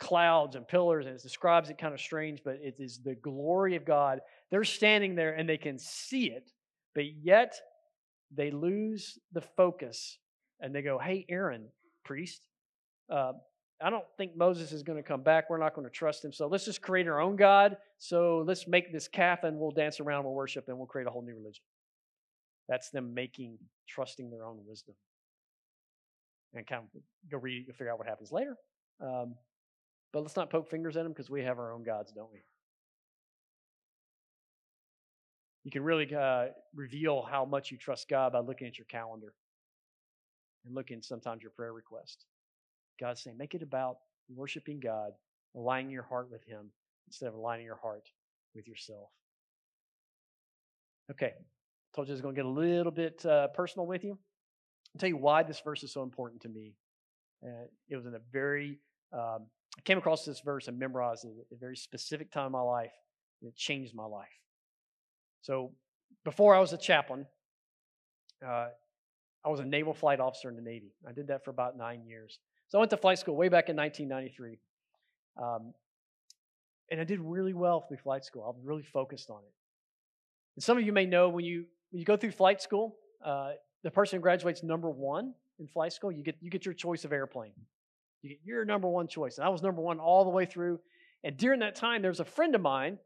clouds 0.00 0.56
and 0.56 0.66
pillars, 0.66 1.04
and 1.04 1.14
it 1.14 1.22
describes 1.22 1.68
it 1.68 1.76
kind 1.76 1.92
of 1.92 2.00
strange, 2.00 2.40
but 2.42 2.54
it 2.62 2.76
is 2.78 3.00
the 3.04 3.16
glory 3.16 3.76
of 3.76 3.84
God. 3.84 4.20
They're 4.50 4.64
standing 4.64 5.14
there 5.14 5.34
and 5.34 5.46
they 5.46 5.58
can 5.58 5.78
see 5.78 6.30
it, 6.30 6.50
but 6.94 7.04
yet 7.22 7.54
they 8.34 8.50
lose 8.50 9.18
the 9.32 9.42
focus 9.42 10.16
and 10.58 10.74
they 10.74 10.80
go, 10.80 10.98
Hey, 10.98 11.26
Aaron, 11.28 11.66
priest, 12.02 12.46
uh, 13.12 13.32
I 13.80 13.90
don't 13.90 14.04
think 14.16 14.36
Moses 14.36 14.72
is 14.72 14.82
going 14.82 14.96
to 14.96 15.02
come 15.02 15.22
back. 15.22 15.50
We're 15.50 15.58
not 15.58 15.74
going 15.74 15.86
to 15.86 15.92
trust 15.92 16.24
him. 16.24 16.32
So 16.32 16.46
let's 16.46 16.64
just 16.64 16.80
create 16.80 17.06
our 17.08 17.20
own 17.20 17.36
God. 17.36 17.76
So 17.98 18.42
let's 18.46 18.66
make 18.66 18.92
this 18.92 19.06
calf 19.06 19.44
and 19.44 19.58
we'll 19.58 19.70
dance 19.70 20.00
around, 20.00 20.24
we'll 20.24 20.34
worship, 20.34 20.64
and 20.68 20.78
we'll 20.78 20.86
create 20.86 21.06
a 21.06 21.10
whole 21.10 21.22
new 21.22 21.34
religion. 21.34 21.62
That's 22.68 22.90
them 22.90 23.12
making, 23.12 23.58
trusting 23.86 24.30
their 24.30 24.46
own 24.46 24.60
wisdom. 24.66 24.94
And 26.54 26.66
kind 26.66 26.84
of 26.84 27.02
go 27.30 27.38
read 27.38 27.64
you'll 27.66 27.74
figure 27.74 27.92
out 27.92 27.98
what 27.98 28.08
happens 28.08 28.32
later. 28.32 28.56
Um, 29.00 29.34
but 30.12 30.22
let's 30.22 30.36
not 30.36 30.48
poke 30.48 30.70
fingers 30.70 30.96
at 30.96 31.02
them 31.02 31.12
because 31.12 31.28
we 31.28 31.42
have 31.42 31.58
our 31.58 31.72
own 31.72 31.82
gods, 31.82 32.12
don't 32.12 32.32
we? 32.32 32.38
You 35.64 35.70
can 35.70 35.82
really 35.82 36.14
uh, 36.14 36.46
reveal 36.74 37.22
how 37.22 37.44
much 37.44 37.70
you 37.70 37.76
trust 37.76 38.08
God 38.08 38.32
by 38.32 38.38
looking 38.38 38.68
at 38.68 38.78
your 38.78 38.86
calendar 38.86 39.34
and 40.64 40.74
looking 40.74 41.02
sometimes 41.02 41.42
your 41.42 41.50
prayer 41.50 41.72
request. 41.72 42.24
God's 42.98 43.22
saying, 43.22 43.36
make 43.36 43.54
it 43.54 43.62
about 43.62 43.96
worshiping 44.34 44.80
God, 44.80 45.12
aligning 45.54 45.90
your 45.90 46.02
heart 46.02 46.30
with 46.30 46.44
Him 46.44 46.70
instead 47.08 47.28
of 47.28 47.34
aligning 47.34 47.66
your 47.66 47.76
heart 47.76 48.08
with 48.54 48.66
yourself. 48.66 49.08
Okay, 51.10 51.32
told 51.94 52.08
you 52.08 52.12
I 52.12 52.16
was 52.16 52.20
going 52.20 52.34
to 52.34 52.38
get 52.38 52.46
a 52.46 52.48
little 52.48 52.92
bit 52.92 53.24
uh, 53.24 53.48
personal 53.48 53.86
with 53.86 54.04
you. 54.04 54.12
I'll 54.12 54.98
tell 54.98 55.08
you 55.08 55.16
why 55.16 55.42
this 55.42 55.60
verse 55.60 55.82
is 55.82 55.92
so 55.92 56.02
important 56.02 56.42
to 56.42 56.48
me. 56.48 56.74
Uh, 57.44 57.66
it 57.88 57.96
was 57.96 58.06
in 58.06 58.14
a 58.14 58.20
very, 58.32 58.78
um, 59.12 59.46
I 59.78 59.82
came 59.84 59.98
across 59.98 60.24
this 60.24 60.40
verse 60.40 60.68
and 60.68 60.78
memorized 60.78 61.24
it 61.24 61.32
at 61.38 61.56
a 61.56 61.58
very 61.58 61.76
specific 61.76 62.32
time 62.32 62.46
in 62.46 62.52
my 62.52 62.60
life. 62.60 62.92
And 63.40 63.48
it 63.48 63.56
changed 63.56 63.94
my 63.94 64.06
life. 64.06 64.26
So 65.42 65.72
before 66.24 66.54
I 66.54 66.60
was 66.60 66.72
a 66.72 66.78
chaplain, 66.78 67.26
uh, 68.44 68.68
I 69.44 69.48
was 69.48 69.60
a 69.60 69.64
naval 69.64 69.94
flight 69.94 70.18
officer 70.18 70.48
in 70.48 70.56
the 70.56 70.62
Navy. 70.62 70.92
I 71.06 71.12
did 71.12 71.28
that 71.28 71.44
for 71.44 71.50
about 71.50 71.76
nine 71.76 72.04
years. 72.06 72.38
So 72.68 72.78
I 72.78 72.80
went 72.80 72.90
to 72.90 72.96
flight 72.96 73.18
school 73.18 73.36
way 73.36 73.48
back 73.48 73.68
in 73.68 73.76
1993. 73.76 74.58
Um, 75.40 75.74
and 76.90 77.00
I 77.00 77.04
did 77.04 77.20
really 77.20 77.54
well 77.54 77.80
through 77.80 77.98
flight 77.98 78.24
school. 78.24 78.44
I 78.44 78.48
was 78.48 78.64
really 78.64 78.82
focused 78.82 79.30
on 79.30 79.38
it. 79.38 79.52
And 80.56 80.62
some 80.62 80.78
of 80.78 80.84
you 80.84 80.92
may 80.92 81.06
know 81.06 81.28
when 81.28 81.44
you 81.44 81.66
when 81.90 82.00
you 82.00 82.04
go 82.04 82.16
through 82.16 82.32
flight 82.32 82.60
school, 82.60 82.96
uh, 83.24 83.52
the 83.82 83.90
person 83.90 84.18
who 84.18 84.22
graduates 84.22 84.62
number 84.62 84.90
one 84.90 85.34
in 85.58 85.66
flight 85.66 85.92
school, 85.92 86.10
you 86.10 86.22
get 86.22 86.36
you 86.40 86.50
get 86.50 86.64
your 86.64 86.74
choice 86.74 87.04
of 87.04 87.12
airplane. 87.12 87.52
You 88.22 88.30
get 88.30 88.40
your 88.44 88.64
number 88.64 88.88
one 88.88 89.06
choice. 89.06 89.38
And 89.38 89.46
I 89.46 89.48
was 89.48 89.62
number 89.62 89.82
one 89.82 90.00
all 90.00 90.24
the 90.24 90.30
way 90.30 90.46
through. 90.46 90.80
And 91.22 91.36
during 91.36 91.60
that 91.60 91.74
time, 91.74 92.02
there 92.02 92.10
was 92.10 92.20
a 92.20 92.24
friend 92.24 92.54
of 92.54 92.60
mine 92.60 92.98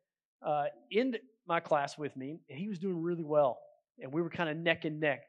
uh, 0.43 0.65
in 0.91 1.17
my 1.47 1.61
class 1.61 1.99
with 1.99 2.17
me, 2.17 2.41
and 2.49 2.59
he 2.59 2.69
was 2.69 2.79
doing 2.79 3.03
really 3.03 3.25
well. 3.25 3.59
And 3.99 4.13
we 4.13 4.23
were 4.23 4.31
kind 4.31 4.49
of 4.49 4.57
neck 4.57 4.85
and 4.85 5.01
neck. 5.01 5.25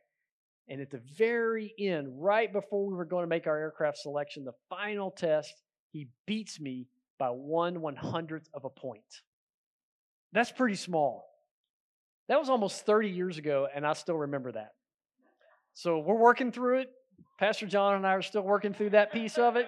And 0.67 0.79
at 0.79 0.89
the 0.89 1.01
very 1.17 1.73
end, 1.77 2.07
right 2.15 2.51
before 2.51 2.85
we 2.85 2.93
were 2.93 3.05
going 3.05 3.23
to 3.23 3.27
make 3.27 3.47
our 3.47 3.57
aircraft 3.57 3.97
selection, 3.97 4.45
the 4.45 4.53
final 4.69 5.11
test, 5.11 5.53
he 5.91 6.07
beats 6.25 6.59
me 6.59 6.87
by 7.19 7.29
one 7.29 7.81
one 7.81 7.95
hundredth 7.95 8.49
of 8.53 8.65
a 8.65 8.69
point. 8.69 9.21
That's 10.33 10.51
pretty 10.51 10.75
small. 10.75 11.27
That 12.29 12.39
was 12.39 12.49
almost 12.49 12.85
30 12.85 13.09
years 13.09 13.37
ago, 13.37 13.67
and 13.73 13.85
I 13.85 13.93
still 13.93 14.15
remember 14.15 14.53
that. 14.53 14.71
So 15.73 15.99
we're 15.99 16.15
working 16.15 16.51
through 16.51 16.79
it. 16.79 16.89
Pastor 17.39 17.65
John 17.65 17.95
and 17.95 18.07
I 18.07 18.13
are 18.13 18.21
still 18.21 18.41
working 18.41 18.73
through 18.73 18.91
that 18.91 19.11
piece 19.11 19.37
of 19.37 19.57
it. 19.57 19.67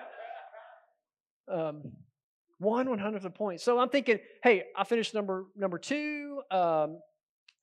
Um, 1.51 1.91
one 2.59 2.89
one 2.89 2.99
hundredth 2.99 3.25
of 3.25 3.31
a 3.33 3.35
point. 3.35 3.59
So 3.59 3.79
I'm 3.79 3.89
thinking, 3.89 4.19
hey, 4.41 4.63
I 4.77 4.83
finished 4.85 5.13
number 5.13 5.45
number 5.55 5.77
two. 5.77 6.41
Um, 6.49 6.99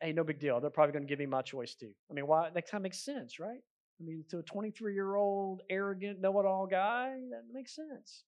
hey, 0.02 0.12
no 0.12 0.24
big 0.24 0.40
deal. 0.40 0.60
They're 0.60 0.70
probably 0.70 0.92
going 0.92 1.04
to 1.04 1.08
give 1.08 1.18
me 1.18 1.26
my 1.26 1.42
choice 1.42 1.74
too. 1.74 1.90
I 2.10 2.14
mean, 2.14 2.26
why? 2.26 2.50
That 2.50 2.70
kind 2.70 2.80
of 2.80 2.84
makes 2.84 3.04
sense, 3.04 3.38
right? 3.40 3.60
I 4.00 4.04
mean, 4.04 4.24
to 4.30 4.38
a 4.38 4.42
23 4.42 4.94
year 4.94 5.14
old, 5.16 5.62
arrogant, 5.70 6.20
know 6.20 6.38
it 6.40 6.46
all 6.46 6.66
guy, 6.66 7.14
that 7.30 7.44
makes 7.52 7.74
sense. 7.76 8.24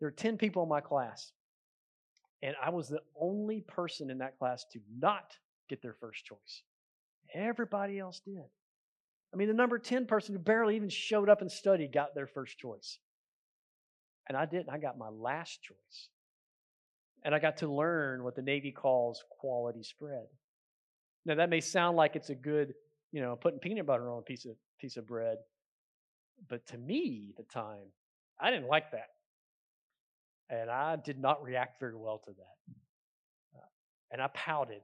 There 0.00 0.08
are 0.08 0.12
10 0.12 0.38
people 0.38 0.62
in 0.64 0.68
my 0.68 0.80
class, 0.80 1.32
and 2.42 2.54
I 2.64 2.70
was 2.70 2.88
the 2.88 3.02
only 3.20 3.60
person 3.62 4.10
in 4.10 4.18
that 4.18 4.38
class 4.38 4.64
to 4.72 4.80
not 4.98 5.36
get 5.68 5.82
their 5.82 5.94
first 6.00 6.24
choice. 6.24 6.62
Everybody 7.34 7.98
else 7.98 8.20
did. 8.24 8.42
I 9.32 9.36
mean, 9.36 9.48
the 9.48 9.54
number 9.54 9.78
10 9.78 10.06
person 10.06 10.34
who 10.34 10.40
barely 10.40 10.76
even 10.76 10.88
showed 10.90 11.28
up 11.28 11.40
and 11.40 11.50
studied 11.50 11.92
got 11.92 12.14
their 12.14 12.26
first 12.26 12.58
choice. 12.58 12.98
And 14.28 14.36
I 14.36 14.46
didn't. 14.46 14.70
I 14.70 14.78
got 14.78 14.98
my 14.98 15.08
last 15.08 15.62
choice. 15.62 16.08
and 17.24 17.34
I 17.34 17.38
got 17.38 17.58
to 17.58 17.68
learn 17.68 18.24
what 18.24 18.34
the 18.36 18.42
Navy 18.42 18.72
calls 18.72 19.22
quality 19.30 19.82
spread. 19.82 20.26
Now 21.24 21.36
that 21.36 21.50
may 21.50 21.60
sound 21.60 21.96
like 21.96 22.16
it's 22.16 22.30
a 22.30 22.34
good, 22.34 22.74
you 23.12 23.20
know, 23.20 23.36
putting 23.36 23.60
peanut 23.60 23.86
butter 23.86 24.10
on 24.10 24.18
a 24.18 24.22
piece 24.22 24.44
of 24.44 24.56
piece 24.80 24.96
of 24.96 25.06
bread, 25.06 25.38
but 26.48 26.66
to 26.68 26.78
me 26.78 27.32
the 27.36 27.44
time, 27.44 27.92
I 28.40 28.50
didn't 28.50 28.68
like 28.68 28.90
that, 28.92 29.08
and 30.50 30.70
I 30.70 30.96
did 30.96 31.18
not 31.18 31.42
react 31.42 31.78
very 31.78 31.96
well 31.96 32.18
to 32.24 32.30
that. 32.32 32.76
Uh, 33.56 33.66
and 34.10 34.20
I 34.20 34.28
pouted, 34.28 34.82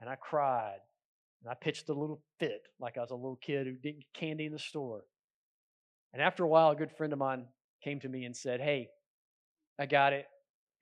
and 0.00 0.08
I 0.08 0.14
cried, 0.14 0.78
and 1.42 1.50
I 1.50 1.54
pitched 1.54 1.88
a 1.88 1.94
little 1.94 2.22
fit 2.38 2.68
like 2.78 2.96
I 2.96 3.00
was 3.00 3.10
a 3.10 3.16
little 3.16 3.36
kid 3.36 3.66
who 3.66 3.72
didn't 3.72 4.00
get 4.00 4.14
candy 4.14 4.46
in 4.46 4.52
the 4.52 4.58
store. 4.58 5.04
And 6.12 6.22
after 6.22 6.44
a 6.44 6.48
while, 6.48 6.70
a 6.70 6.76
good 6.76 6.92
friend 6.92 7.12
of 7.12 7.18
mine 7.18 7.46
came 7.82 7.98
to 8.00 8.08
me 8.08 8.24
and 8.24 8.36
said, 8.36 8.60
"Hey, 8.60 8.90
I 9.78 9.86
got 9.86 10.12
it. 10.12 10.26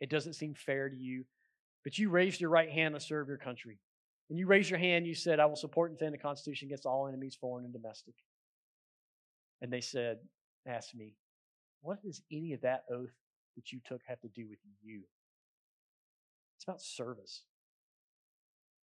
It 0.00 0.10
doesn't 0.10 0.34
seem 0.34 0.54
fair 0.54 0.90
to 0.90 0.96
you, 0.96 1.24
but 1.84 1.96
you 1.96 2.10
raised 2.10 2.40
your 2.40 2.50
right 2.50 2.70
hand 2.70 2.94
to 2.94 3.00
serve 3.00 3.28
your 3.28 3.38
country. 3.38 3.78
And 4.32 4.38
you 4.38 4.46
raised 4.46 4.70
your 4.70 4.78
hand, 4.78 5.06
you 5.06 5.14
said, 5.14 5.40
I 5.40 5.44
will 5.44 5.56
support 5.56 5.90
and 5.90 5.98
defend 5.98 6.14
the 6.14 6.18
Constitution 6.18 6.66
against 6.66 6.86
all 6.86 7.06
enemies, 7.06 7.36
foreign 7.38 7.66
and 7.66 7.72
domestic. 7.74 8.14
And 9.60 9.70
they 9.70 9.82
said, 9.82 10.20
asked 10.66 10.94
me, 10.94 11.16
what 11.82 12.02
does 12.02 12.22
any 12.32 12.54
of 12.54 12.62
that 12.62 12.84
oath 12.90 13.12
that 13.56 13.72
you 13.72 13.80
took 13.86 14.00
have 14.06 14.18
to 14.22 14.28
do 14.28 14.48
with 14.48 14.58
you? 14.82 15.02
It's 16.56 16.64
about 16.64 16.80
service. 16.80 17.42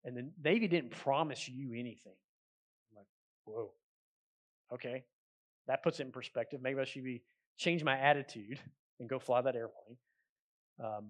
And 0.05 0.15
the 0.15 0.29
Navy 0.43 0.67
didn't 0.67 0.91
promise 0.91 1.49
you 1.49 1.71
anything. 1.73 2.13
I'm 2.91 2.97
like, 2.97 3.07
whoa, 3.45 3.71
okay. 4.71 5.03
That 5.65 5.81
puts 5.81 5.99
it 5.99 6.05
in 6.05 6.11
perspective. 6.11 6.61
Maybe 6.61 6.79
I 6.79 6.83
should 6.83 7.03
be 7.03 7.23
change 7.57 7.83
my 7.83 7.97
attitude 7.97 8.59
and 8.99 9.09
go 9.09 9.17
fly 9.17 9.41
that 9.41 9.55
airplane. 9.55 9.97
Um, 10.79 11.07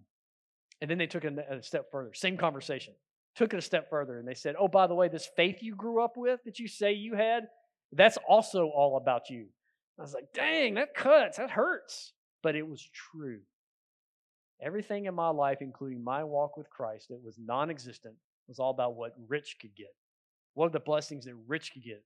and 0.79 0.89
then 0.89 0.97
they 0.97 1.07
took 1.07 1.25
it 1.25 1.37
a 1.37 1.61
step 1.61 1.91
further. 1.91 2.13
Same 2.13 2.37
conversation. 2.37 2.93
Took 3.39 3.53
it 3.53 3.57
a 3.57 3.61
step 3.61 3.89
further 3.89 4.19
and 4.19 4.27
they 4.27 4.33
said, 4.33 4.55
Oh, 4.59 4.67
by 4.67 4.85
the 4.85 4.93
way, 4.93 5.07
this 5.07 5.29
faith 5.37 5.63
you 5.63 5.73
grew 5.73 6.03
up 6.03 6.17
with 6.17 6.43
that 6.43 6.59
you 6.59 6.67
say 6.67 6.91
you 6.91 7.15
had, 7.15 7.47
that's 7.93 8.17
also 8.27 8.65
all 8.67 8.97
about 8.97 9.29
you. 9.29 9.45
I 9.97 10.01
was 10.01 10.13
like, 10.13 10.33
Dang, 10.33 10.73
that 10.73 10.93
cuts. 10.93 11.37
That 11.37 11.49
hurts. 11.49 12.11
But 12.43 12.57
it 12.57 12.67
was 12.67 12.85
true. 12.91 13.39
Everything 14.61 15.05
in 15.05 15.15
my 15.15 15.29
life, 15.29 15.59
including 15.61 16.03
my 16.03 16.21
walk 16.25 16.57
with 16.57 16.69
Christ, 16.69 17.07
that 17.11 17.23
was 17.23 17.37
non 17.39 17.69
existent, 17.69 18.15
was 18.49 18.59
all 18.59 18.71
about 18.71 18.97
what 18.97 19.13
Rich 19.29 19.55
could 19.61 19.73
get. 19.73 19.95
What 20.55 20.65
are 20.65 20.71
the 20.71 20.81
blessings 20.81 21.23
that 21.23 21.35
Rich 21.47 21.71
could 21.71 21.85
get? 21.85 22.03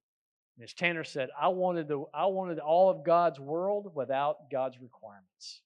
And 0.55 0.63
as 0.63 0.73
Tanner 0.73 1.03
said, 1.03 1.29
I 1.41 1.47
wanted, 1.47 1.87
the, 1.87 2.03
I 2.13 2.27
wanted 2.27 2.59
all 2.59 2.91
of 2.91 3.03
God's 3.03 3.39
world 3.39 3.91
without 3.95 4.51
God's 4.51 4.79
requirements. 4.79 5.61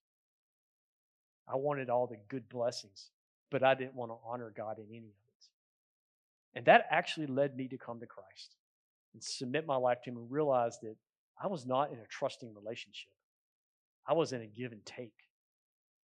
I 1.45 1.57
wanted 1.57 1.89
all 1.89 2.07
the 2.07 2.19
good 2.29 2.47
blessings, 2.47 3.09
but 3.51 3.63
I 3.63 3.75
didn't 3.75 3.95
want 3.95 4.11
to 4.11 4.17
honor 4.25 4.53
God 4.55 4.79
in 4.79 4.85
any 4.91 4.99
of 4.99 5.03
it. 5.03 5.26
And 6.55 6.65
that 6.65 6.87
actually 6.89 7.27
led 7.27 7.55
me 7.55 7.67
to 7.67 7.77
come 7.77 7.99
to 7.99 8.05
Christ 8.05 8.55
and 9.13 9.23
submit 9.23 9.67
my 9.67 9.75
life 9.75 10.01
to 10.03 10.09
Him 10.09 10.17
and 10.17 10.31
realize 10.31 10.79
that 10.81 10.95
I 11.41 11.47
was 11.47 11.65
not 11.65 11.91
in 11.91 11.99
a 11.99 12.07
trusting 12.09 12.53
relationship. 12.53 13.11
I 14.07 14.13
was 14.13 14.31
in 14.31 14.41
a 14.41 14.47
give 14.47 14.71
and 14.71 14.85
take. 14.85 15.13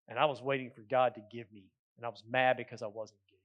And 0.07 0.19
I 0.19 0.25
was 0.25 0.41
waiting 0.41 0.71
for 0.75 0.81
God 0.81 1.15
to 1.15 1.21
give 1.31 1.51
me. 1.53 1.71
And 1.97 2.05
I 2.05 2.09
was 2.09 2.23
mad 2.29 2.57
because 2.57 2.81
I 2.81 2.87
wasn't 2.87 3.19
getting. 3.27 3.39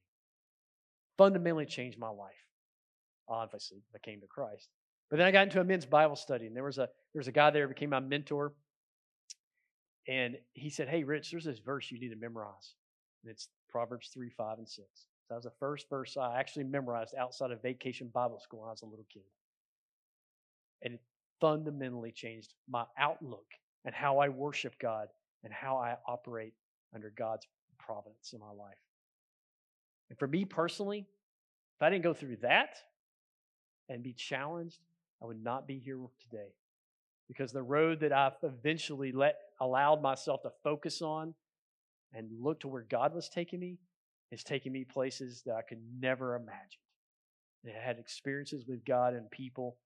Fundamentally 1.16 1.66
changed 1.66 1.98
my 1.98 2.08
life. 2.08 2.34
Obviously, 3.28 3.82
I 3.94 3.98
came 3.98 4.20
to 4.20 4.26
Christ. 4.26 4.68
But 5.10 5.18
then 5.18 5.26
I 5.26 5.30
got 5.30 5.44
into 5.44 5.60
a 5.60 5.64
men's 5.64 5.86
Bible 5.86 6.16
study, 6.16 6.46
and 6.46 6.56
there 6.56 6.64
was 6.64 6.78
a 6.78 6.88
there 7.12 7.20
was 7.20 7.28
a 7.28 7.32
guy 7.32 7.50
there 7.50 7.62
who 7.62 7.74
became 7.74 7.90
my 7.90 8.00
mentor. 8.00 8.52
And 10.08 10.36
he 10.54 10.70
said, 10.70 10.88
Hey, 10.88 11.04
Rich, 11.04 11.30
there's 11.30 11.44
this 11.44 11.58
verse 11.58 11.90
you 11.90 11.98
need 11.98 12.10
to 12.10 12.16
memorize. 12.16 12.74
And 13.22 13.30
it's 13.30 13.48
Proverbs 13.68 14.10
3, 14.12 14.30
5, 14.30 14.58
and 14.58 14.68
6. 14.68 14.86
So 15.26 15.34
that 15.34 15.36
was 15.36 15.44
the 15.44 15.58
first 15.58 15.90
verse 15.90 16.16
I 16.16 16.38
actually 16.38 16.64
memorized 16.64 17.14
outside 17.18 17.50
of 17.50 17.60
vacation 17.60 18.08
Bible 18.14 18.38
school 18.38 18.60
when 18.60 18.68
I 18.68 18.72
was 18.72 18.82
a 18.82 18.86
little 18.86 19.06
kid. 19.12 19.22
And 20.82 20.94
it 20.94 21.00
fundamentally 21.40 22.12
changed 22.12 22.54
my 22.68 22.84
outlook 22.96 23.46
and 23.84 23.92
how 23.92 24.18
I 24.18 24.28
worship 24.28 24.78
God 24.78 25.08
and 25.42 25.52
how 25.52 25.78
I 25.78 25.96
operate 26.06 26.54
under 26.94 27.12
God's 27.16 27.46
providence 27.78 28.32
in 28.32 28.40
my 28.40 28.50
life. 28.50 28.76
And 30.10 30.18
for 30.18 30.28
me 30.28 30.44
personally, 30.44 31.06
if 31.76 31.82
I 31.82 31.90
didn't 31.90 32.04
go 32.04 32.14
through 32.14 32.36
that 32.42 32.76
and 33.88 34.02
be 34.02 34.12
challenged, 34.12 34.78
I 35.20 35.26
would 35.26 35.42
not 35.42 35.66
be 35.66 35.78
here 35.78 35.98
today 36.20 36.52
because 37.26 37.52
the 37.52 37.62
road 37.62 38.00
that 38.00 38.12
I've 38.12 38.36
eventually 38.44 39.10
let 39.10 39.36
allowed 39.60 40.02
myself 40.02 40.42
to 40.42 40.52
focus 40.62 41.02
on 41.02 41.34
and 42.12 42.28
look 42.40 42.60
to 42.60 42.68
where 42.68 42.86
God 42.88 43.12
was 43.12 43.28
taking 43.28 43.58
me 43.58 43.78
is 44.30 44.42
taking 44.42 44.72
me 44.72 44.84
places 44.84 45.42
that 45.46 45.54
I 45.54 45.62
could 45.62 45.80
never 46.00 46.34
imagine. 46.34 46.80
And 47.64 47.74
I 47.76 47.84
had 47.84 47.98
experiences 47.98 48.64
with 48.66 48.84
God 48.84 49.14
and 49.14 49.30
people 49.30 49.76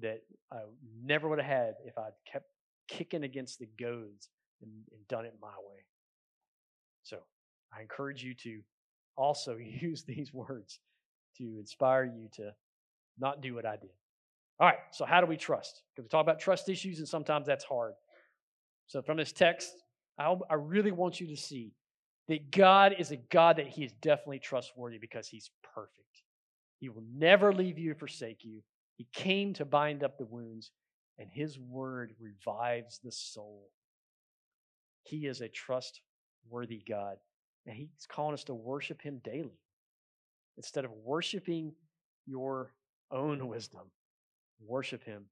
that 0.00 0.22
I 0.52 0.58
never 1.02 1.28
would 1.28 1.38
have 1.38 1.48
had 1.48 1.74
if 1.84 1.96
I'd 1.98 2.12
kept 2.30 2.46
kicking 2.88 3.24
against 3.24 3.58
the 3.58 3.68
goads 3.78 4.28
and, 4.62 4.70
and 4.92 5.08
done 5.08 5.24
it 5.24 5.34
my 5.40 5.48
way. 5.48 5.84
So 7.02 7.18
I 7.76 7.82
encourage 7.82 8.22
you 8.22 8.34
to 8.34 8.60
also 9.16 9.56
use 9.80 10.04
these 10.04 10.32
words 10.32 10.80
to 11.38 11.44
inspire 11.58 12.04
you 12.04 12.28
to 12.34 12.52
not 13.18 13.40
do 13.40 13.54
what 13.54 13.66
I 13.66 13.76
did. 13.76 13.90
All 14.60 14.68
right, 14.68 14.78
so 14.92 15.04
how 15.04 15.20
do 15.20 15.26
we 15.26 15.36
trust? 15.36 15.82
Because 15.94 16.04
we 16.04 16.08
talk 16.08 16.22
about 16.22 16.38
trust 16.38 16.68
issues, 16.68 16.98
and 17.00 17.08
sometimes 17.08 17.46
that's 17.46 17.64
hard. 17.64 17.94
So, 18.86 19.02
from 19.02 19.16
this 19.16 19.32
text, 19.32 19.72
I, 20.16 20.32
I 20.48 20.54
really 20.54 20.92
want 20.92 21.20
you 21.20 21.26
to 21.28 21.36
see 21.36 21.72
that 22.28 22.50
God 22.50 22.94
is 22.98 23.10
a 23.10 23.16
God 23.16 23.56
that 23.56 23.68
He 23.68 23.84
is 23.84 23.92
definitely 24.00 24.38
trustworthy 24.38 24.98
because 24.98 25.28
He's 25.28 25.50
perfect. 25.74 26.22
He 26.80 26.88
will 26.88 27.04
never 27.14 27.52
leave 27.52 27.78
you 27.78 27.92
or 27.92 27.94
forsake 27.94 28.44
you. 28.44 28.62
He 28.96 29.06
came 29.12 29.54
to 29.54 29.64
bind 29.64 30.04
up 30.04 30.18
the 30.18 30.24
wounds, 30.24 30.70
and 31.18 31.28
His 31.30 31.58
word 31.58 32.14
revives 32.20 33.00
the 33.02 33.12
soul. 33.12 33.68
He 35.02 35.26
is 35.26 35.40
a 35.40 35.48
trustworthy 35.48 36.82
God, 36.88 37.16
and 37.66 37.76
He's 37.76 38.06
calling 38.08 38.34
us 38.34 38.44
to 38.44 38.54
worship 38.54 39.02
Him 39.02 39.20
daily 39.24 39.58
instead 40.56 40.84
of 40.84 40.92
worshiping 40.92 41.72
your 42.26 42.72
own 43.10 43.46
wisdom. 43.48 43.90
Worship 44.64 45.04
Him, 45.04 45.24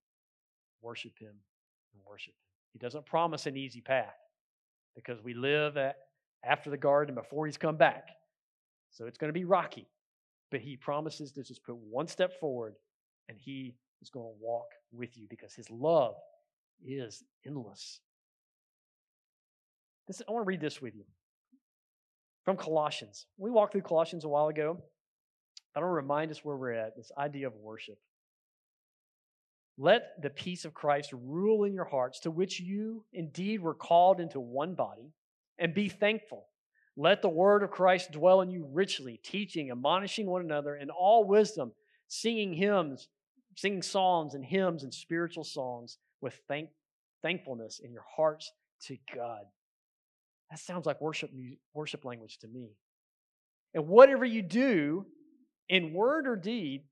worship 0.82 1.18
Him, 1.18 1.34
and 1.94 2.02
worship 2.06 2.34
Him. 2.34 2.38
He 2.72 2.78
doesn't 2.78 3.06
promise 3.06 3.46
an 3.46 3.56
easy 3.56 3.80
path 3.80 4.16
because 4.94 5.22
we 5.22 5.34
live 5.34 5.76
at, 5.76 5.96
after 6.44 6.70
the 6.70 6.76
garden 6.76 7.14
before 7.14 7.46
He's 7.46 7.56
come 7.56 7.76
back. 7.76 8.08
So 8.90 9.06
it's 9.06 9.18
going 9.18 9.28
to 9.28 9.38
be 9.38 9.44
rocky. 9.44 9.86
But 10.50 10.60
He 10.60 10.76
promises 10.76 11.32
to 11.32 11.42
just 11.42 11.64
put 11.64 11.76
one 11.76 12.06
step 12.08 12.38
forward 12.40 12.74
and 13.28 13.38
He 13.38 13.74
is 14.02 14.10
going 14.10 14.26
to 14.26 14.44
walk 14.44 14.66
with 14.92 15.16
you 15.16 15.26
because 15.30 15.54
His 15.54 15.70
love 15.70 16.14
is 16.84 17.22
endless. 17.46 18.00
This, 20.08 20.20
I 20.28 20.32
want 20.32 20.44
to 20.44 20.48
read 20.48 20.60
this 20.60 20.82
with 20.82 20.94
you 20.94 21.04
from 22.44 22.56
Colossians. 22.56 23.26
We 23.38 23.50
walked 23.50 23.72
through 23.72 23.82
Colossians 23.82 24.24
a 24.24 24.28
while 24.28 24.48
ago. 24.48 24.78
I 25.74 25.80
want 25.80 25.88
to 25.88 25.94
remind 25.94 26.30
us 26.30 26.44
where 26.44 26.56
we're 26.56 26.72
at 26.72 26.96
this 26.96 27.10
idea 27.16 27.46
of 27.46 27.54
worship. 27.54 27.98
Let 29.78 30.20
the 30.20 30.30
peace 30.30 30.64
of 30.64 30.74
Christ 30.74 31.12
rule 31.12 31.64
in 31.64 31.72
your 31.72 31.86
hearts, 31.86 32.20
to 32.20 32.30
which 32.30 32.60
you 32.60 33.04
indeed 33.12 33.60
were 33.60 33.74
called 33.74 34.20
into 34.20 34.38
one 34.38 34.74
body, 34.74 35.12
and 35.62 35.72
be 35.72 35.88
thankful. 35.88 36.44
Let 36.96 37.22
the 37.22 37.28
word 37.28 37.62
of 37.62 37.70
Christ 37.70 38.10
dwell 38.12 38.42
in 38.42 38.50
you 38.50 38.68
richly, 38.70 39.18
teaching, 39.22 39.70
admonishing 39.70 40.26
one 40.26 40.42
another 40.42 40.76
in 40.76 40.90
all 40.90 41.24
wisdom, 41.24 41.72
singing 42.08 42.52
hymns, 42.52 43.08
singing 43.56 43.80
psalms 43.80 44.34
and 44.34 44.44
hymns 44.44 44.82
and 44.82 44.92
spiritual 44.92 45.44
songs 45.44 45.98
with 46.20 46.38
thank, 46.48 46.68
thankfulness 47.22 47.80
in 47.82 47.92
your 47.92 48.04
hearts 48.16 48.52
to 48.86 48.98
God. 49.14 49.44
That 50.50 50.58
sounds 50.58 50.84
like 50.84 51.00
worship, 51.00 51.30
worship 51.72 52.04
language 52.04 52.38
to 52.38 52.48
me. 52.48 52.72
And 53.72 53.88
whatever 53.88 54.24
you 54.24 54.42
do, 54.42 55.06
in 55.68 55.94
word 55.94 56.26
or 56.26 56.36
deed, 56.36 56.82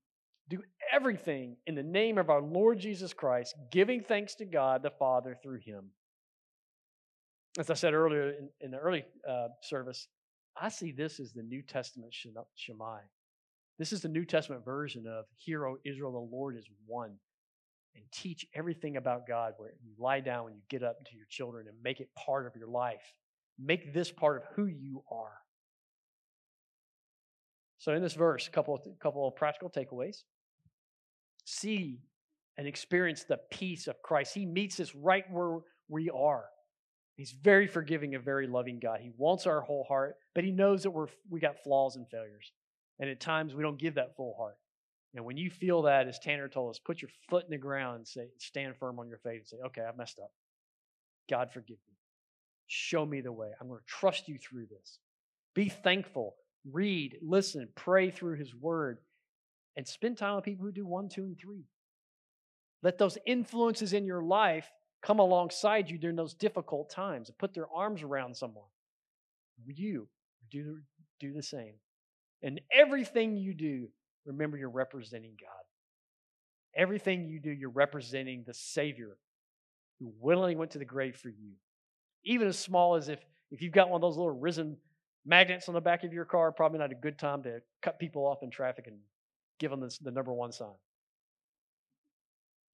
do 0.48 0.62
everything 0.92 1.56
in 1.66 1.74
the 1.74 1.82
name 1.82 2.16
of 2.16 2.30
our 2.30 2.40
Lord 2.40 2.78
Jesus 2.78 3.12
Christ, 3.12 3.54
giving 3.70 4.00
thanks 4.00 4.36
to 4.36 4.46
God 4.46 4.82
the 4.82 4.90
Father 4.90 5.36
through 5.42 5.58
him. 5.58 5.90
As 7.61 7.68
I 7.68 7.74
said 7.74 7.92
earlier 7.92 8.30
in, 8.30 8.48
in 8.62 8.70
the 8.70 8.78
early 8.78 9.04
uh, 9.28 9.48
service, 9.61 10.08
I 10.58 10.70
see 10.70 10.92
this 10.92 11.20
as 11.20 11.32
the 11.32 11.42
New 11.42 11.61
Testament 11.61 12.14
Shema. 12.54 12.96
This 13.78 13.92
is 13.92 14.00
the 14.00 14.08
New 14.08 14.24
Testament 14.24 14.64
version 14.64 15.06
of 15.06 15.26
Hear, 15.36 15.66
O 15.66 15.76
Israel, 15.84 16.12
the 16.12 16.34
Lord 16.34 16.56
is 16.56 16.64
one. 16.86 17.16
And 17.94 18.04
teach 18.12 18.46
everything 18.54 18.96
about 18.96 19.28
God 19.28 19.52
where 19.58 19.72
you 19.84 19.92
lie 19.98 20.20
down 20.20 20.44
when 20.44 20.54
you 20.54 20.62
get 20.70 20.82
up 20.82 21.04
to 21.04 21.14
your 21.14 21.26
children 21.28 21.66
and 21.68 21.76
make 21.84 22.00
it 22.00 22.08
part 22.14 22.46
of 22.46 22.56
your 22.56 22.68
life. 22.68 23.02
Make 23.58 23.92
this 23.92 24.11
part 24.11 24.38
of 24.38 24.44
who 24.56 24.64
you 24.64 25.02
are. 25.12 25.36
So 27.76 27.92
in 27.92 28.02
this 28.02 28.14
verse, 28.14 28.46
a 28.46 28.50
couple 28.50 28.74
of, 28.74 28.80
couple 29.02 29.28
of 29.28 29.36
practical 29.36 29.68
takeaways 29.68 30.22
see 31.44 32.00
and 32.56 32.66
experience 32.66 33.24
the 33.24 33.38
peace 33.50 33.86
of 33.86 34.00
Christ. 34.02 34.32
He 34.32 34.46
meets 34.46 34.80
us 34.80 34.94
right 34.94 35.24
where 35.30 35.58
we 35.88 36.08
are. 36.08 36.44
He's 37.20 37.32
very 37.32 37.66
forgiving, 37.66 38.14
a 38.14 38.18
very 38.18 38.46
loving 38.46 38.80
God. 38.80 39.00
He 39.02 39.12
wants 39.14 39.46
our 39.46 39.60
whole 39.60 39.84
heart, 39.84 40.16
but 40.34 40.42
He 40.42 40.52
knows 40.52 40.84
that 40.84 40.90
we're 40.90 41.08
we 41.28 41.38
got 41.38 41.62
flaws 41.62 41.96
and 41.96 42.08
failures. 42.08 42.50
And 42.98 43.10
at 43.10 43.20
times 43.20 43.54
we 43.54 43.62
don't 43.62 43.78
give 43.78 43.96
that 43.96 44.16
full 44.16 44.34
heart. 44.38 44.56
And 45.14 45.26
when 45.26 45.36
you 45.36 45.50
feel 45.50 45.82
that, 45.82 46.08
as 46.08 46.18
Tanner 46.18 46.48
told 46.48 46.70
us, 46.70 46.78
put 46.78 47.02
your 47.02 47.10
foot 47.28 47.44
in 47.44 47.50
the 47.50 47.58
ground 47.58 47.96
and 47.96 48.08
say, 48.08 48.28
stand 48.38 48.74
firm 48.78 48.98
on 48.98 49.10
your 49.10 49.18
faith 49.18 49.40
and 49.40 49.46
say, 49.46 49.58
okay, 49.66 49.82
I 49.82 49.94
messed 49.94 50.18
up. 50.18 50.30
God, 51.28 51.50
forgive 51.52 51.76
me. 51.86 51.94
Show 52.68 53.04
me 53.04 53.20
the 53.20 53.32
way. 53.32 53.50
I'm 53.60 53.68
going 53.68 53.80
to 53.80 53.86
trust 53.86 54.26
you 54.26 54.38
through 54.38 54.68
this. 54.70 54.98
Be 55.54 55.68
thankful. 55.68 56.36
Read, 56.72 57.18
listen, 57.20 57.68
pray 57.74 58.10
through 58.10 58.38
His 58.38 58.54
Word, 58.54 58.96
and 59.76 59.86
spend 59.86 60.16
time 60.16 60.36
with 60.36 60.44
people 60.46 60.64
who 60.64 60.72
do 60.72 60.86
one, 60.86 61.10
two, 61.10 61.24
and 61.24 61.38
three. 61.38 61.64
Let 62.82 62.96
those 62.96 63.18
influences 63.26 63.92
in 63.92 64.06
your 64.06 64.22
life 64.22 64.70
come 65.03 65.18
alongside 65.18 65.90
you 65.90 65.98
during 65.98 66.16
those 66.16 66.34
difficult 66.34 66.90
times 66.90 67.28
and 67.28 67.38
put 67.38 67.55
their 67.55 67.68
arms 67.74 68.03
around 68.03 68.36
someone. 68.36 68.68
You 69.66 70.09
do, 70.51 70.78
do 71.18 71.32
the 71.32 71.42
same. 71.42 71.74
And 72.42 72.61
everything 72.72 73.36
you 73.36 73.55
do, 73.55 73.88
remember 74.24 74.57
you're 74.57 74.70
representing 74.70 75.36
God. 75.40 75.51
Everything 76.74 77.28
you 77.28 77.40
do, 77.40 77.51
you're 77.51 77.70
representing 77.70 78.44
the 78.46 78.55
Savior 78.55 79.16
who 79.98 80.12
willingly 80.20 80.57
went 80.57 80.70
to 80.72 80.78
the 80.78 80.84
grave 80.84 81.16
for 81.16 81.28
you. 81.28 81.53
Even 82.24 82.48
as 82.48 82.59
small 82.59 82.94
as 82.94 83.09
if, 83.09 83.18
if 83.51 83.61
you've 83.61 83.72
got 83.72 83.88
one 83.88 83.98
of 83.98 84.03
those 84.03 84.16
little 84.16 84.38
risen 84.38 84.76
magnets 85.26 85.68
on 85.68 85.74
the 85.74 85.80
back 85.80 86.05
of 86.05 86.12
your 86.12 86.24
car, 86.24 86.53
probably 86.53 86.78
not 86.78 86.92
a 86.92 86.94
good 86.94 87.18
time 87.18 87.42
to 87.42 87.61
cut 87.82 87.98
people 87.98 88.26
off 88.26 88.42
in 88.42 88.51
traffic 88.51 88.86
and 88.86 88.96
give 89.59 89.70
them 89.70 89.86
the 90.01 90.11
number 90.11 90.32
one 90.32 90.53
sign. 90.53 90.68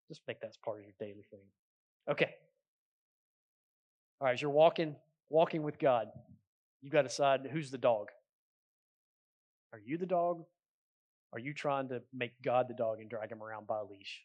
Just 0.08 0.20
make 0.28 0.40
that 0.40 0.54
part 0.62 0.78
of 0.78 0.84
your 0.84 0.92
daily 0.98 1.24
thing. 1.30 1.40
Okay. 2.10 2.30
All 4.20 4.26
right, 4.26 4.34
as 4.34 4.42
you're 4.42 4.50
walking, 4.50 4.96
walking 5.30 5.62
with 5.62 5.78
God, 5.78 6.08
you've 6.82 6.92
got 6.92 7.02
to 7.02 7.08
decide 7.08 7.48
who's 7.50 7.70
the 7.70 7.78
dog. 7.78 8.08
Are 9.72 9.80
you 9.84 9.98
the 9.98 10.06
dog? 10.06 10.44
Are 11.32 11.38
you 11.38 11.52
trying 11.52 11.88
to 11.88 12.00
make 12.12 12.40
God 12.42 12.66
the 12.68 12.74
dog 12.74 13.00
and 13.00 13.10
drag 13.10 13.32
him 13.32 13.42
around 13.42 13.66
by 13.66 13.80
a 13.80 13.84
leash? 13.84 14.22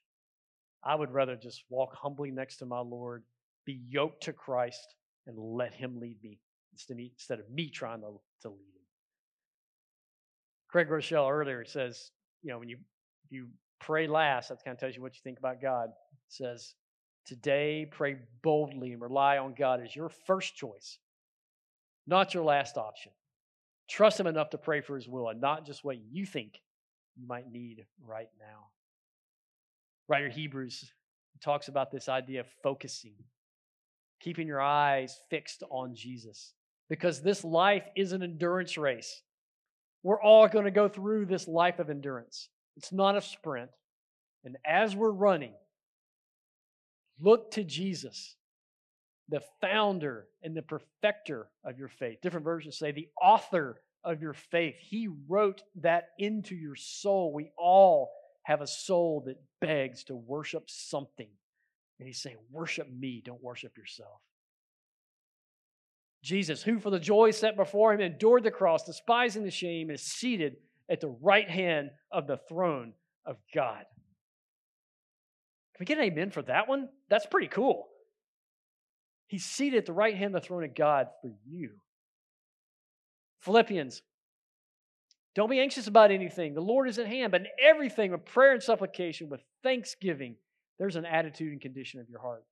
I 0.84 0.95
would 0.95 1.11
rather 1.11 1.36
just 1.36 1.63
walk 1.69 1.95
humbly 1.95 2.32
next 2.32 2.57
to 2.57 2.65
my 2.65 2.80
Lord, 2.80 3.23
be 3.65 3.82
yoked 3.89 4.23
to 4.23 4.34
Christ, 4.34 4.95
and 5.27 5.38
let 5.38 5.73
him 5.73 5.99
lead 5.99 6.17
me 6.23 6.39
instead 6.71 7.39
of 7.39 7.49
me 7.49 7.69
trying 7.69 8.01
to, 8.01 8.19
to 8.43 8.49
lead 8.49 8.59
him. 8.59 8.86
Craig 10.69 10.88
Groeschel 10.88 11.30
earlier 11.30 11.65
says, 11.65 12.11
you 12.43 12.51
know, 12.51 12.59
when 12.59 12.69
you 12.69 12.77
you 13.30 13.47
pray 13.80 14.07
last, 14.07 14.49
that 14.49 14.63
kind 14.63 14.75
of 14.75 14.80
tells 14.80 14.95
you 14.95 15.01
what 15.01 15.15
you 15.15 15.21
think 15.23 15.39
about 15.39 15.61
God. 15.61 15.89
It 15.89 16.34
says, 16.34 16.73
today 17.30 17.88
pray 17.89 18.17
boldly 18.41 18.91
and 18.91 19.01
rely 19.01 19.38
on 19.38 19.53
God 19.53 19.82
as 19.82 19.95
your 19.95 20.09
first 20.09 20.55
choice, 20.55 20.97
not 22.07 22.34
your 22.34 22.43
last 22.43 22.75
option. 22.75 23.11
Trust 23.88 24.19
Him 24.19 24.27
enough 24.27 24.49
to 24.49 24.57
pray 24.57 24.82
for 24.82 24.95
His 24.95 25.07
will 25.07 25.30
and 25.30 25.39
not 25.39 25.65
just 25.65 25.84
what 25.84 25.97
you 26.11 26.25
think 26.25 26.59
you 27.15 27.27
might 27.27 27.51
need 27.51 27.86
right 28.05 28.30
now. 28.39 28.67
Writer 30.07 30.30
Hebrews 30.30 30.91
talks 31.43 31.67
about 31.67 31.91
this 31.91 32.09
idea 32.09 32.39
of 32.39 32.47
focusing, 32.63 33.13
keeping 34.19 34.47
your 34.47 34.61
eyes 34.61 35.21
fixed 35.30 35.61
on 35.69 35.93
Jesus, 35.93 36.53
because 36.89 37.21
this 37.21 37.43
life 37.43 37.88
is 37.95 38.11
an 38.11 38.23
endurance 38.23 38.75
race. 38.75 39.21
We're 40.01 40.21
all 40.21 40.47
going 40.47 40.65
to 40.65 40.71
go 40.71 40.89
through 40.89 41.27
this 41.27 41.47
life 41.47 41.77
of 41.77 41.91
endurance. 41.91 42.49
It's 42.75 42.91
not 42.91 43.15
a 43.15 43.21
sprint. 43.21 43.69
And 44.43 44.57
as 44.65 44.95
we're 44.95 45.11
running, 45.11 45.53
look 47.20 47.51
to 47.51 47.63
Jesus, 47.63 48.36
the 49.28 49.41
founder 49.61 50.28
and 50.43 50.55
the 50.55 50.61
perfecter 50.61 51.49
of 51.63 51.78
your 51.78 51.88
faith. 51.88 52.20
Different 52.22 52.43
versions 52.43 52.78
say 52.78 52.91
the 52.91 53.09
author 53.22 53.82
of 54.03 54.22
your 54.22 54.34
faith. 54.34 54.76
He 54.80 55.09
wrote 55.28 55.63
that 55.82 56.09
into 56.17 56.55
your 56.55 56.76
soul. 56.76 57.34
We 57.34 57.51
all 57.57 58.11
have 58.43 58.61
a 58.61 58.67
soul 58.67 59.24
that 59.28 59.41
begs 59.61 60.03
to 60.05 60.15
worship 60.15 60.63
something. 60.67 61.28
And 61.99 62.07
he's 62.07 62.22
saying, 62.22 62.38
Worship 62.51 62.88
me, 62.91 63.22
don't 63.24 63.43
worship 63.43 63.78
yourself. 63.78 64.22
Jesus, 66.24 66.63
who 66.63 66.80
for 66.80 66.89
the 66.89 66.99
joy 66.99 67.32
set 67.32 67.55
before 67.55 67.93
him 67.93 68.01
endured 68.01 68.43
the 68.43 68.51
cross, 68.51 68.84
despising 68.84 69.43
the 69.43 69.51
shame, 69.51 69.89
is 69.89 70.01
seated 70.01 70.57
at 70.89 70.99
the 70.99 71.15
right 71.22 71.49
hand 71.49 71.91
of 72.11 72.28
the 72.28 72.39
throne 72.49 72.93
of 73.26 73.38
God. 73.53 73.86
Can 75.80 75.84
we 75.84 75.95
get 75.95 75.97
an 75.97 76.11
amen 76.11 76.32
for 76.32 76.41
that 76.41 76.67
one? 76.67 76.89
That's 77.09 77.25
pretty 77.25 77.47
cool. 77.47 77.88
He's 79.27 79.45
seated 79.45 79.77
at 79.77 79.86
the 79.86 79.93
right 79.93 80.13
hand 80.13 80.36
of 80.36 80.41
the 80.41 80.45
throne 80.45 80.65
of 80.65 80.75
God 80.75 81.07
for 81.21 81.32
you. 81.47 81.69
Philippians, 83.39 84.01
don't 85.36 85.49
be 85.49 85.61
anxious 85.61 85.88
about 85.88 86.11
anything. 86.11 86.53
The 86.53 86.59
Lord 86.59 86.89
is 86.89 86.99
at 86.99 87.07
hand, 87.07 87.32
but 87.32 87.41
in 87.41 87.47
everything 87.63 88.11
with 88.11 88.25
prayer 88.25 88.51
and 88.51 88.61
supplication, 88.61 89.30
with 89.30 89.41
thanksgiving, 89.63 90.36
there's 90.80 90.97
an 90.97 91.05
attitude 91.05 91.53
and 91.53 91.61
condition 91.61 92.01
of 92.01 92.09
your 92.09 92.19
heart. 92.19 92.43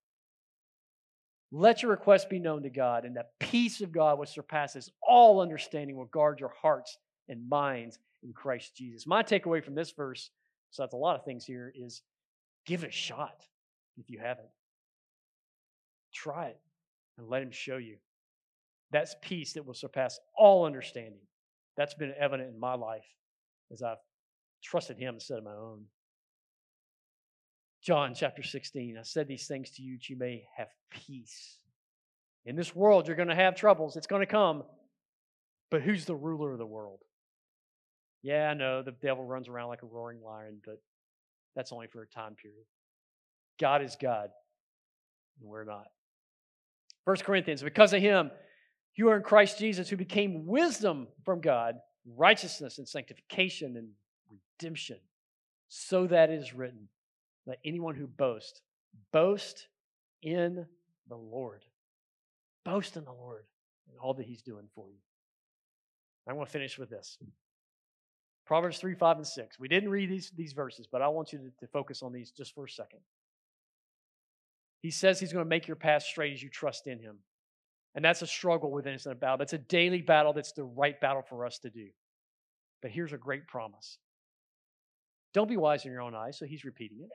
Let 1.51 1.82
your 1.82 1.91
requests 1.91 2.25
be 2.25 2.39
known 2.39 2.63
to 2.63 2.69
God, 2.69 3.03
and 3.03 3.13
the 3.13 3.25
peace 3.41 3.82
of 3.82 3.91
God, 3.91 4.19
which 4.19 4.30
surpasses 4.30 4.89
all 5.05 5.41
understanding, 5.41 5.97
will 5.97 6.05
guard 6.05 6.39
your 6.39 6.53
hearts 6.61 6.97
and 7.28 7.49
minds 7.49 7.99
in 8.23 8.32
Christ 8.32 8.73
Jesus. 8.78 9.05
My 9.05 9.21
takeaway 9.21 9.61
from 9.61 9.75
this 9.75 9.91
verse, 9.91 10.30
so 10.71 10.84
that's 10.84 10.93
a 10.93 10.97
lot 10.97 11.17
of 11.17 11.25
things 11.25 11.43
here, 11.43 11.73
is 11.75 12.03
give 12.68 12.84
it 12.84 12.89
a 12.89 12.91
shot 12.91 13.41
if 13.97 14.09
you 14.09 14.20
haven't. 14.20 14.49
Try 16.13 16.47
it 16.47 16.59
and 17.18 17.28
let 17.28 17.41
Him 17.41 17.51
show 17.51 17.78
you. 17.78 17.97
That's 18.91 19.15
peace 19.22 19.53
that 19.53 19.65
will 19.65 19.74
surpass 19.74 20.20
all 20.38 20.65
understanding. 20.65 21.22
That's 21.76 21.95
been 21.95 22.13
evident 22.20 22.53
in 22.53 22.59
my 22.59 22.76
life 22.76 23.05
as 23.72 23.82
I've 23.82 23.97
trusted 24.63 24.97
Him 24.97 25.15
instead 25.15 25.39
of 25.39 25.43
my 25.43 25.53
own. 25.53 25.86
John 27.84 28.13
chapter 28.15 28.43
16, 28.43 28.97
I 28.97 29.03
said 29.03 29.28
these 29.28 29.47
things 29.47 29.72
to 29.72 29.82
you 29.82 29.97
that 29.97 30.09
you 30.09 30.18
may 30.18 30.43
have 30.57 30.68
peace. 30.89 31.57
In 32.45 32.55
this 32.55 32.76
world, 32.76 33.07
you're 33.07 33.15
going 33.15 33.30
to 33.30 33.36
have 33.36 33.55
troubles. 33.55 33.95
It's 33.95 34.07
going 34.07 34.22
to 34.22 34.26
come. 34.26 34.63
But 35.70 35.82
who's 35.82 36.05
the 36.05 36.15
ruler 36.15 36.53
of 36.53 36.59
the 36.59 36.65
world? 36.65 36.99
Yeah, 38.24 38.49
I 38.49 38.53
know 38.53 38.82
the 38.82 38.93
devil 38.93 39.26
runs 39.26 39.47
around 39.47 39.70
like 39.70 39.84
a 39.84 39.88
roaring 39.88 40.22
lion, 40.22 40.59
but 40.65 40.82
that's 41.58 41.74
only 41.74 41.88
for 41.88 42.03
a 42.03 42.08
time 42.08 42.36
period. 42.36 42.66
God 43.60 43.82
is 43.82 43.97
God, 43.99 44.30
and 45.41 45.49
we're 45.49 45.64
not. 45.64 45.88
First 47.03 47.24
Corinthians, 47.24 47.64
because 47.64 47.93
of 47.93 48.01
him, 48.01 48.30
you 48.95 49.10
are 49.10 49.18
in 49.18 49.24
Christ 49.24 49.58
Jesus, 49.58 49.89
who 49.89 49.97
became 49.97 50.45
wisdom 50.45 51.08
from 51.26 51.41
God, 51.41 51.80
righteousness 52.16 52.78
and 52.78 52.88
sanctification 52.88 53.76
and 53.76 53.89
redemption, 54.60 54.97
so 55.68 56.05
that 56.05 56.30
is 56.30 56.53
written, 56.53 56.89
let 57.47 57.58
anyone 57.66 57.95
who 57.95 58.05
boasts 58.05 58.62
boast 59.12 59.68
in 60.22 60.64
the 61.10 61.18
Lord. 61.18 61.64
Boast 62.66 62.97
in 62.97 63.03
the 63.03 63.12
Lord 63.12 63.45
and 63.89 63.97
all 63.99 64.14
that 64.14 64.28
he's 64.28 64.43
doing 64.43 64.68
for 64.76 64.86
you. 64.89 64.99
I 66.30 66.34
want 66.34 66.49
to 66.49 66.53
finish 66.53 66.78
with 66.78 66.91
this. 66.91 67.18
Proverbs 68.48 68.80
3, 68.80 68.95
5, 68.95 69.18
and 69.18 69.28
6. 69.28 69.60
We 69.60 69.68
didn't 69.68 69.89
read 69.89 70.10
these, 70.10 70.32
these 70.36 70.54
verses, 70.54 70.88
but 70.89 71.02
I 71.02 71.10
want 71.10 71.34
you 71.34 71.39
to, 71.39 71.52
to 71.60 71.68
focus 71.68 72.02
on 72.02 72.14
these 72.14 72.32
just 72.32 72.56
for 72.56 72.64
a 72.66 72.70
second. 72.70 73.00
He 74.82 74.89
says 74.89 75.20
he's 75.20 75.34
going 75.34 75.43
to 75.43 75.50
make 75.50 75.68
your 75.68 75.76
path 75.76 76.04
straight 76.04 76.34
as 76.34 76.41
you 76.41 76.50
trust 76.50 76.88
in 76.88 77.00
him. 77.00 77.18
And 77.93 78.06
that's 78.06 78.22
a 78.22 78.28
struggle 78.28 78.72
within 78.72 78.93
us 78.93 79.06
in 79.06 79.12
a 79.12 79.16
battle. 79.16 79.38
That's 79.38 79.54
a 79.54 79.58
daily 79.58 80.02
battle. 80.02 80.32
That's 80.32 80.54
the 80.54 80.64
right 80.64 81.00
battle 81.02 81.24
for 81.28 81.45
us 81.45 81.60
to 81.60 81.70
do. 81.70 81.88
But 82.82 82.91
here's 82.91 83.12
a 83.12 83.18
great 83.18 83.48
promise. 83.48 83.98
Don't 85.34 85.50
be 85.50 85.58
wise 85.58 85.84
in 85.84 85.91
your 85.91 86.02
own 86.02 86.16
eyes. 86.16 86.38
So 86.38 86.45
he's 86.45 86.64
repeating 86.64 87.00
it. 87.02 87.10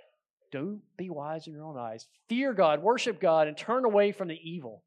Don't 0.50 0.82
be 0.98 1.08
wise 1.08 1.46
in 1.46 1.54
your 1.54 1.64
own 1.64 1.78
eyes. 1.78 2.08
Fear 2.28 2.52
God, 2.52 2.82
worship 2.82 3.20
God, 3.20 3.48
and 3.48 3.56
turn 3.56 3.86
away 3.86 4.12
from 4.12 4.28
the 4.28 4.38
evil. 4.42 4.82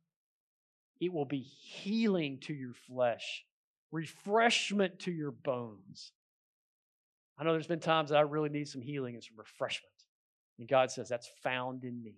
It 1.02 1.12
will 1.12 1.26
be 1.26 1.40
healing 1.40 2.38
to 2.42 2.54
your 2.54 2.74
flesh, 2.88 3.44
refreshment 3.92 5.00
to 5.00 5.12
your 5.12 5.32
bones. 5.32 6.12
I 7.38 7.44
know 7.44 7.52
there's 7.52 7.68
been 7.68 7.80
times 7.80 8.10
that 8.10 8.18
I 8.18 8.22
really 8.22 8.50
need 8.50 8.68
some 8.68 8.82
healing 8.82 9.16
and 9.16 9.24
some 9.24 9.38
refreshment. 9.38 9.94
And 10.58 10.68
God 10.68 10.90
says 10.90 11.10
that's 11.10 11.30
found 11.44 11.84
in 11.84 12.02
me. 12.02 12.16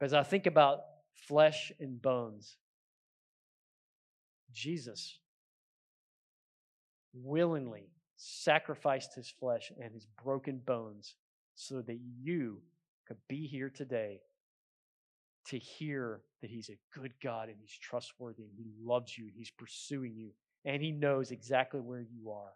As 0.00 0.14
I 0.14 0.22
think 0.22 0.46
about 0.46 0.80
flesh 1.12 1.72
and 1.80 2.00
bones, 2.00 2.56
Jesus 4.52 5.18
willingly 7.12 7.90
sacrificed 8.16 9.14
his 9.14 9.28
flesh 9.28 9.70
and 9.82 9.92
his 9.92 10.06
broken 10.22 10.60
bones 10.64 11.16
so 11.54 11.82
that 11.82 11.98
you 12.22 12.60
could 13.06 13.18
be 13.28 13.46
here 13.46 13.68
today 13.68 14.20
to 15.46 15.58
hear 15.58 16.20
that 16.40 16.50
he's 16.50 16.68
a 16.68 16.98
good 16.98 17.12
God 17.22 17.48
and 17.48 17.56
he's 17.60 17.76
trustworthy 17.76 18.44
and 18.44 18.52
he 18.56 18.70
loves 18.82 19.16
you, 19.16 19.24
and 19.24 19.34
he's 19.36 19.50
pursuing 19.50 20.14
you, 20.14 20.30
and 20.64 20.82
he 20.82 20.92
knows 20.92 21.30
exactly 21.30 21.80
where 21.80 22.00
you 22.00 22.30
are. 22.30 22.52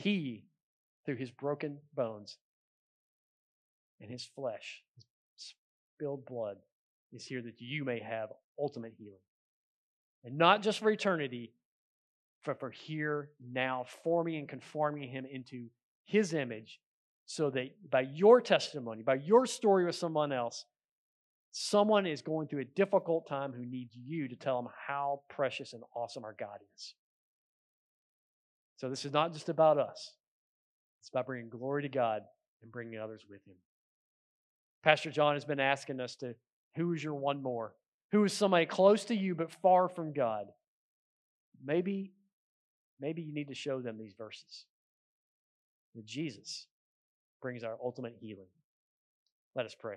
He, 0.00 0.46
through 1.04 1.16
his 1.16 1.30
broken 1.30 1.78
bones 1.94 2.38
and 4.00 4.10
his 4.10 4.24
flesh, 4.24 4.82
his 5.36 5.54
spilled 5.94 6.24
blood, 6.24 6.56
is 7.12 7.26
here 7.26 7.42
that 7.42 7.60
you 7.60 7.84
may 7.84 8.00
have 8.00 8.30
ultimate 8.58 8.94
healing. 8.96 9.20
And 10.24 10.38
not 10.38 10.62
just 10.62 10.78
for 10.78 10.90
eternity, 10.90 11.52
but 12.46 12.58
for 12.58 12.70
here, 12.70 13.28
now, 13.52 13.84
forming 14.02 14.36
and 14.36 14.48
conforming 14.48 15.06
him 15.10 15.26
into 15.30 15.66
his 16.06 16.32
image, 16.32 16.80
so 17.26 17.50
that 17.50 17.90
by 17.90 18.00
your 18.00 18.40
testimony, 18.40 19.02
by 19.02 19.16
your 19.16 19.44
story 19.44 19.84
with 19.84 19.96
someone 19.96 20.32
else, 20.32 20.64
someone 21.50 22.06
is 22.06 22.22
going 22.22 22.48
through 22.48 22.62
a 22.62 22.76
difficult 22.76 23.28
time 23.28 23.52
who 23.52 23.66
needs 23.66 23.94
you 23.94 24.28
to 24.28 24.36
tell 24.36 24.62
them 24.62 24.72
how 24.86 25.20
precious 25.28 25.74
and 25.74 25.82
awesome 25.94 26.24
our 26.24 26.34
God 26.38 26.58
is. 26.74 26.94
So 28.80 28.88
this 28.88 29.04
is 29.04 29.12
not 29.12 29.34
just 29.34 29.50
about 29.50 29.76
us, 29.76 30.14
it's 31.00 31.10
about 31.10 31.26
bringing 31.26 31.50
glory 31.50 31.82
to 31.82 31.90
God 31.90 32.22
and 32.62 32.72
bringing 32.72 32.98
others 32.98 33.26
with 33.28 33.46
him. 33.46 33.56
Pastor 34.82 35.10
John 35.10 35.34
has 35.34 35.44
been 35.44 35.60
asking 35.60 36.00
us 36.00 36.16
to 36.16 36.34
who 36.76 36.94
is 36.94 37.04
your 37.04 37.12
one 37.12 37.42
more? 37.42 37.74
Who 38.12 38.24
is 38.24 38.32
somebody 38.32 38.64
close 38.64 39.04
to 39.04 39.14
you 39.14 39.34
but 39.34 39.52
far 39.52 39.90
from 39.90 40.14
God? 40.14 40.46
Maybe, 41.62 42.14
maybe 42.98 43.20
you 43.20 43.34
need 43.34 43.48
to 43.48 43.54
show 43.54 43.82
them 43.82 43.98
these 43.98 44.14
verses. 44.16 44.64
That 45.94 46.06
Jesus 46.06 46.66
brings 47.42 47.64
our 47.64 47.76
ultimate 47.84 48.16
healing. 48.18 48.48
Let 49.54 49.66
us 49.66 49.76
pray. 49.78 49.96